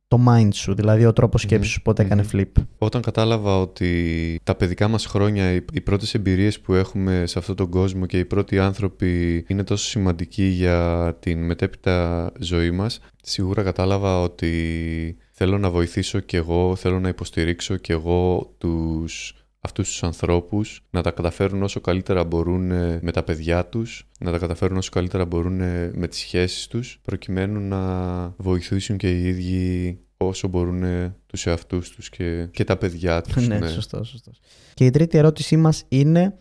το 0.09 0.19
mind 0.27 0.49
σου, 0.53 0.73
δηλαδή 0.73 1.05
ο 1.05 1.13
τρόπος 1.13 1.41
σκέψης 1.41 1.71
σου 1.71 1.81
πότε 1.81 2.03
έκανε 2.03 2.25
flip. 2.31 2.51
Όταν 2.77 3.01
κατάλαβα 3.01 3.59
ότι 3.59 4.39
τα 4.43 4.55
παιδικά 4.55 4.87
μας 4.87 5.05
χρόνια, 5.05 5.53
οι 5.53 5.81
πρώτες 5.81 6.13
εμπειρίες 6.13 6.59
που 6.59 6.73
έχουμε 6.73 7.23
σε 7.25 7.39
αυτόν 7.39 7.55
τον 7.55 7.69
κόσμο 7.69 8.05
και 8.05 8.19
οι 8.19 8.25
πρώτοι 8.25 8.59
άνθρωποι 8.59 9.45
είναι 9.47 9.63
τόσο 9.63 9.85
σημαντικοί 9.85 10.43
για 10.43 11.17
την 11.19 11.45
μετέπειτα 11.45 12.31
ζωή 12.39 12.71
μας, 12.71 12.99
σίγουρα 13.21 13.63
κατάλαβα 13.63 14.21
ότι 14.21 15.17
θέλω 15.31 15.57
να 15.57 15.69
βοηθήσω 15.69 16.19
και 16.19 16.37
εγώ, 16.37 16.75
θέλω 16.75 16.99
να 16.99 17.07
υποστηρίξω 17.07 17.75
και 17.75 17.93
εγώ 17.93 18.53
τους 18.57 19.38
αυτούς 19.59 19.89
τους 19.89 20.03
ανθρώπους 20.03 20.81
να 20.89 21.01
τα 21.01 21.11
καταφέρουν 21.11 21.63
όσο 21.63 21.81
καλύτερα 21.81 22.23
μπορούν 22.23 22.65
με 23.01 23.11
τα 23.13 23.23
παιδιά 23.23 23.65
τους, 23.65 24.07
να 24.19 24.31
τα 24.31 24.37
καταφέρουν 24.37 24.77
όσο 24.77 24.89
καλύτερα 24.89 25.25
μπορούν 25.25 25.57
με 25.93 26.07
τις 26.07 26.19
σχέσεις 26.19 26.67
τους, 26.67 26.99
προκειμένου 27.01 27.59
να 27.59 28.33
βοηθήσουν 28.37 28.97
και 28.97 29.17
οι 29.17 29.27
ίδιοι 29.27 29.99
όσο 30.17 30.47
μπορούν 30.47 30.83
τους 31.25 31.45
εαυτούς 31.45 31.89
τους 31.89 32.09
και, 32.09 32.47
και 32.51 32.63
τα 32.63 32.77
παιδιά 32.77 33.21
τους. 33.21 33.47
ναι, 33.47 33.59
ναι, 33.59 33.67
σωστό, 33.67 34.03
σωστό. 34.03 34.31
Και 34.73 34.85
η 34.85 34.89
τρίτη 34.89 35.17
ερώτησή 35.17 35.57
μας 35.57 35.83
είναι 35.87 36.37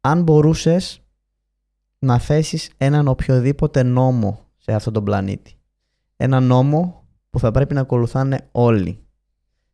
αν 0.00 0.22
μπορούσες 0.22 1.00
να 1.98 2.18
θέσεις 2.18 2.70
έναν 2.76 3.08
οποιοδήποτε 3.08 3.82
νόμο 3.82 4.46
σε 4.56 4.72
αυτόν 4.72 4.92
τον 4.92 5.04
πλανήτη. 5.04 5.54
Ένα 6.16 6.40
νόμο 6.40 7.04
που 7.30 7.38
θα 7.38 7.50
πρέπει 7.50 7.74
να 7.74 7.80
ακολουθάνε 7.80 8.48
όλοι, 8.52 8.98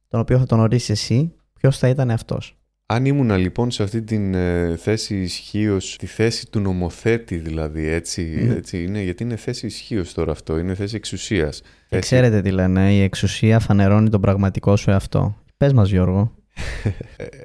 τον 0.09 0.20
οποίο 0.20 0.39
θα 0.39 0.47
τον 0.47 0.61
ορίσεις 0.61 0.91
εσύ, 0.91 1.35
ποιος 1.53 1.78
θα 1.78 1.89
ήταν 1.89 2.11
αυτός. 2.11 2.57
Αν 2.95 3.05
ήμουνα 3.05 3.36
λοιπόν 3.36 3.70
σε 3.70 3.82
αυτή 3.82 4.03
τη 4.03 4.30
ε, 4.34 4.76
θέση 4.76 5.16
ισχύως, 5.16 5.97
τη 5.99 6.07
θέση 6.07 6.51
του 6.51 6.61
νομοθέτη 6.61 7.36
δηλαδή, 7.36 7.88
έτσι, 7.88 8.53
έτσι 8.57 8.82
είναι, 8.82 9.03
γιατί 9.03 9.22
είναι 9.22 9.36
θέση 9.36 9.66
ισχύως 9.66 10.12
τώρα 10.12 10.32
αυτό, 10.32 10.59
είναι 10.59 10.74
θέση 10.74 10.97
εξουσίας. 10.97 11.62
Και 11.88 11.99
ξέρετε 11.99 12.40
τι 12.40 12.51
λένε, 12.51 12.93
η 12.93 13.03
εξουσία 13.03 13.59
φανερώνει 13.59 14.09
τον 14.09 14.20
πραγματικό 14.20 14.76
σου 14.76 14.90
εαυτό. 14.90 15.36
Πες 15.57 15.72
μας, 15.72 15.90
Γιώργο. 15.90 16.32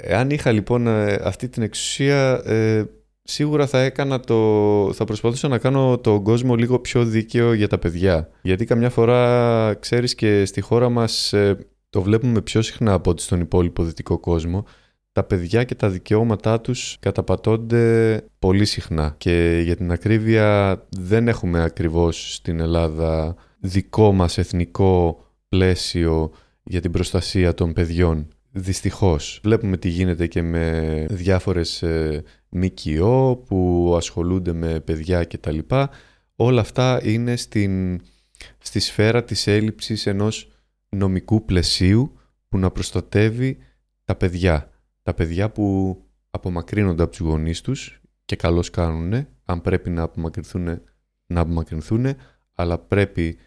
Εάν 0.01 0.29
είχα 0.29 0.51
λοιπόν 0.51 0.87
αυτή 1.23 1.49
την 1.49 1.63
εξουσία, 1.63 2.41
σίγουρα 3.23 3.67
θα 3.67 3.79
έκανα 3.79 4.19
το... 4.19 4.93
θα 4.93 5.05
προσπαθούσα 5.05 5.47
να 5.47 5.57
κάνω 5.57 5.97
τον 5.97 6.23
κόσμο 6.23 6.55
λίγο 6.55 6.79
πιο 6.79 7.05
δίκαιο 7.05 7.53
για 7.53 7.67
τα 7.67 7.77
παιδιά. 7.77 8.29
Γιατί 8.41 8.65
καμιά 8.65 8.89
φορά, 8.89 9.73
ξέρεις 9.79 10.15
και 10.15 10.45
στη 10.45 10.61
χώρα 10.61 10.89
μας 10.89 11.33
το 11.89 12.01
βλέπουμε 12.01 12.41
πιο 12.41 12.61
συχνά 12.61 12.93
από 12.93 13.09
ότι 13.09 13.21
στον 13.21 13.39
υπόλοιπο 13.39 13.83
δυτικό 13.83 14.19
κόσμο, 14.19 14.65
τα 15.17 15.23
παιδιά 15.23 15.63
και 15.63 15.75
τα 15.75 15.89
δικαιώματά 15.89 16.61
τους 16.61 16.97
καταπατώνται 16.99 18.23
πολύ 18.39 18.65
συχνά. 18.65 19.15
Και 19.17 19.61
για 19.63 19.75
την 19.75 19.91
ακρίβεια 19.91 20.77
δεν 20.89 21.27
έχουμε 21.27 21.63
ακριβώς 21.63 22.33
στην 22.33 22.59
Ελλάδα 22.59 23.35
δικό 23.59 24.11
μας 24.11 24.37
εθνικό 24.37 25.23
πλαίσιο 25.49 26.31
για 26.63 26.81
την 26.81 26.91
προστασία 26.91 27.53
των 27.53 27.73
παιδιών. 27.73 28.27
Δυστυχώς. 28.51 29.39
Βλέπουμε 29.43 29.77
τι 29.77 29.89
γίνεται 29.89 30.27
και 30.27 30.41
με 30.41 31.05
διάφορες 31.09 31.81
ε, 31.83 32.23
ΜΚΟ 32.49 33.43
που 33.47 33.93
ασχολούνται 33.97 34.53
με 34.53 34.79
παιδιά 34.79 35.23
κτλ. 35.23 35.59
Όλα 36.35 36.61
αυτά 36.61 36.99
είναι 37.03 37.35
στην, 37.35 38.01
στη 38.57 38.79
σφαίρα 38.79 39.23
της 39.23 39.47
έλλειψης 39.47 40.05
ενός 40.05 40.51
νομικού 40.89 41.45
πλαισίου 41.45 42.17
που 42.49 42.57
να 42.57 42.71
προστατεύει 42.71 43.57
τα 44.03 44.15
παιδιά. 44.15 44.71
Τα 45.07 45.13
παιδιά 45.13 45.49
που 45.49 45.97
απομακρύνονται 46.29 47.03
από 47.03 47.11
τους 47.11 47.19
γονείς 47.19 47.61
τους 47.61 48.01
και 48.25 48.35
καλώς 48.35 48.69
κάνουν, 48.69 49.27
αν 49.45 49.61
πρέπει 49.61 49.89
να 49.89 50.01
απομακρυνθούν, 50.01 50.81
να 51.25 51.41
απομακρυνθούν, 51.41 52.05
αλλά 52.53 52.77
πρέπει 52.77 53.37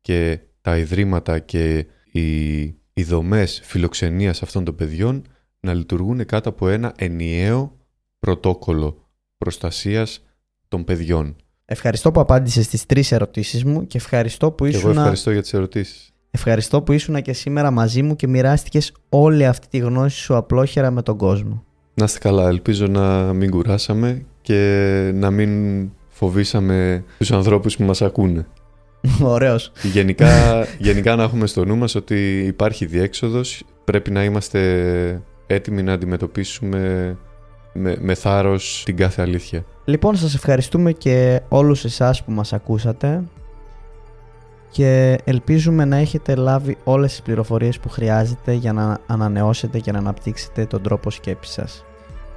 και 0.00 0.40
τα 0.60 0.78
ιδρύματα 0.78 1.38
και 1.38 1.86
οι, 2.12 2.60
οι 2.92 3.02
δομές 3.02 3.60
φιλοξενίας 3.64 4.42
αυτών 4.42 4.64
των 4.64 4.74
παιδιών 4.74 5.26
να 5.60 5.74
λειτουργούν 5.74 6.24
κάτω 6.24 6.48
από 6.48 6.68
ένα 6.68 6.92
ενιαίο 6.96 7.78
πρωτόκολλο 8.18 9.08
προστασίας 9.38 10.24
των 10.68 10.84
παιδιών. 10.84 11.36
Ευχαριστώ 11.64 12.10
που 12.10 12.20
απάντησες 12.20 12.64
στις 12.64 12.86
τρεις 12.86 13.12
ερωτήσεις 13.12 13.64
μου 13.64 13.86
και 13.86 13.96
ευχαριστώ 13.96 14.50
που 14.50 14.64
ήσουν... 14.64 14.80
εγώ 14.80 14.90
ευχαριστώ 14.90 15.30
για 15.30 15.42
τις 15.42 15.52
ερωτήσεις. 15.52 16.09
Ευχαριστώ 16.30 16.82
που 16.82 16.92
ήσουν 16.92 17.22
και 17.22 17.32
σήμερα 17.32 17.70
μαζί 17.70 18.02
μου 18.02 18.16
και 18.16 18.26
μοιράστηκες 18.26 18.92
όλη 19.08 19.46
αυτή 19.46 19.66
τη 19.68 19.78
γνώση 19.78 20.16
σου 20.16 20.36
απλόχερα 20.36 20.90
με 20.90 21.02
τον 21.02 21.16
κόσμο. 21.16 21.64
Να 21.94 22.04
είστε 22.04 22.18
καλά, 22.18 22.48
ελπίζω 22.48 22.86
να 22.86 23.32
μην 23.32 23.50
κουράσαμε 23.50 24.24
και 24.42 25.10
να 25.14 25.30
μην 25.30 25.90
φοβήσαμε 26.08 27.04
τους 27.18 27.32
ανθρώπους 27.32 27.76
που 27.76 27.82
μας 27.82 28.02
ακούνε. 28.02 28.46
Ωραίος. 29.22 29.72
Γενικά, 29.82 30.28
γενικά 30.78 31.16
να 31.16 31.22
έχουμε 31.22 31.46
στο 31.46 31.64
νου 31.64 31.76
μας 31.76 31.94
ότι 31.94 32.44
υπάρχει 32.46 32.86
διέξοδος, 32.86 33.62
πρέπει 33.84 34.10
να 34.10 34.24
είμαστε 34.24 35.22
έτοιμοι 35.46 35.82
να 35.82 35.92
αντιμετωπίσουμε 35.92 37.16
με, 37.72 37.96
με 38.00 38.14
θάρρος 38.14 38.82
την 38.84 38.96
κάθε 38.96 39.22
αλήθεια. 39.22 39.64
Λοιπόν, 39.84 40.16
σας 40.16 40.34
ευχαριστούμε 40.34 40.92
και 40.92 41.40
όλους 41.48 41.84
εσάς 41.84 42.24
που 42.24 42.32
μας 42.32 42.52
ακούσατε 42.52 43.22
και 44.70 45.18
ελπίζουμε 45.24 45.84
να 45.84 45.96
έχετε 45.96 46.34
λάβει 46.34 46.76
όλες 46.84 47.10
τις 47.10 47.22
πληροφορίες 47.22 47.78
που 47.78 47.88
χρειάζεται 47.88 48.52
για 48.52 48.72
να 48.72 48.98
ανανεώσετε 49.06 49.78
και 49.78 49.92
να 49.92 49.98
αναπτύξετε 49.98 50.66
τον 50.66 50.82
τρόπο 50.82 51.10
σκέψης 51.10 51.54
σας. 51.54 51.84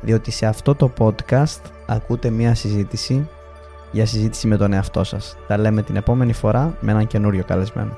Διότι 0.02 0.32
σε 0.32 0.46
αυτό 0.46 0.76
το 0.76 0.92
podcast 0.98 1.62
ακούτε 1.86 2.30
μία 2.30 2.56
συζήτηση 2.56 3.30
για 3.92 4.06
συζήτηση 4.06 4.48
με 4.48 4.58
τον 4.58 4.74
εαυτό 4.74 5.04
σας. 5.04 5.38
Τα 5.48 5.58
λέμε 5.58 5.82
την 5.82 5.96
επόμενη 5.96 6.34
φορά 6.34 6.78
με 6.80 6.92
έναν 6.92 7.08
καινούριο 7.08 7.44
καλεσμένο. 7.44 7.98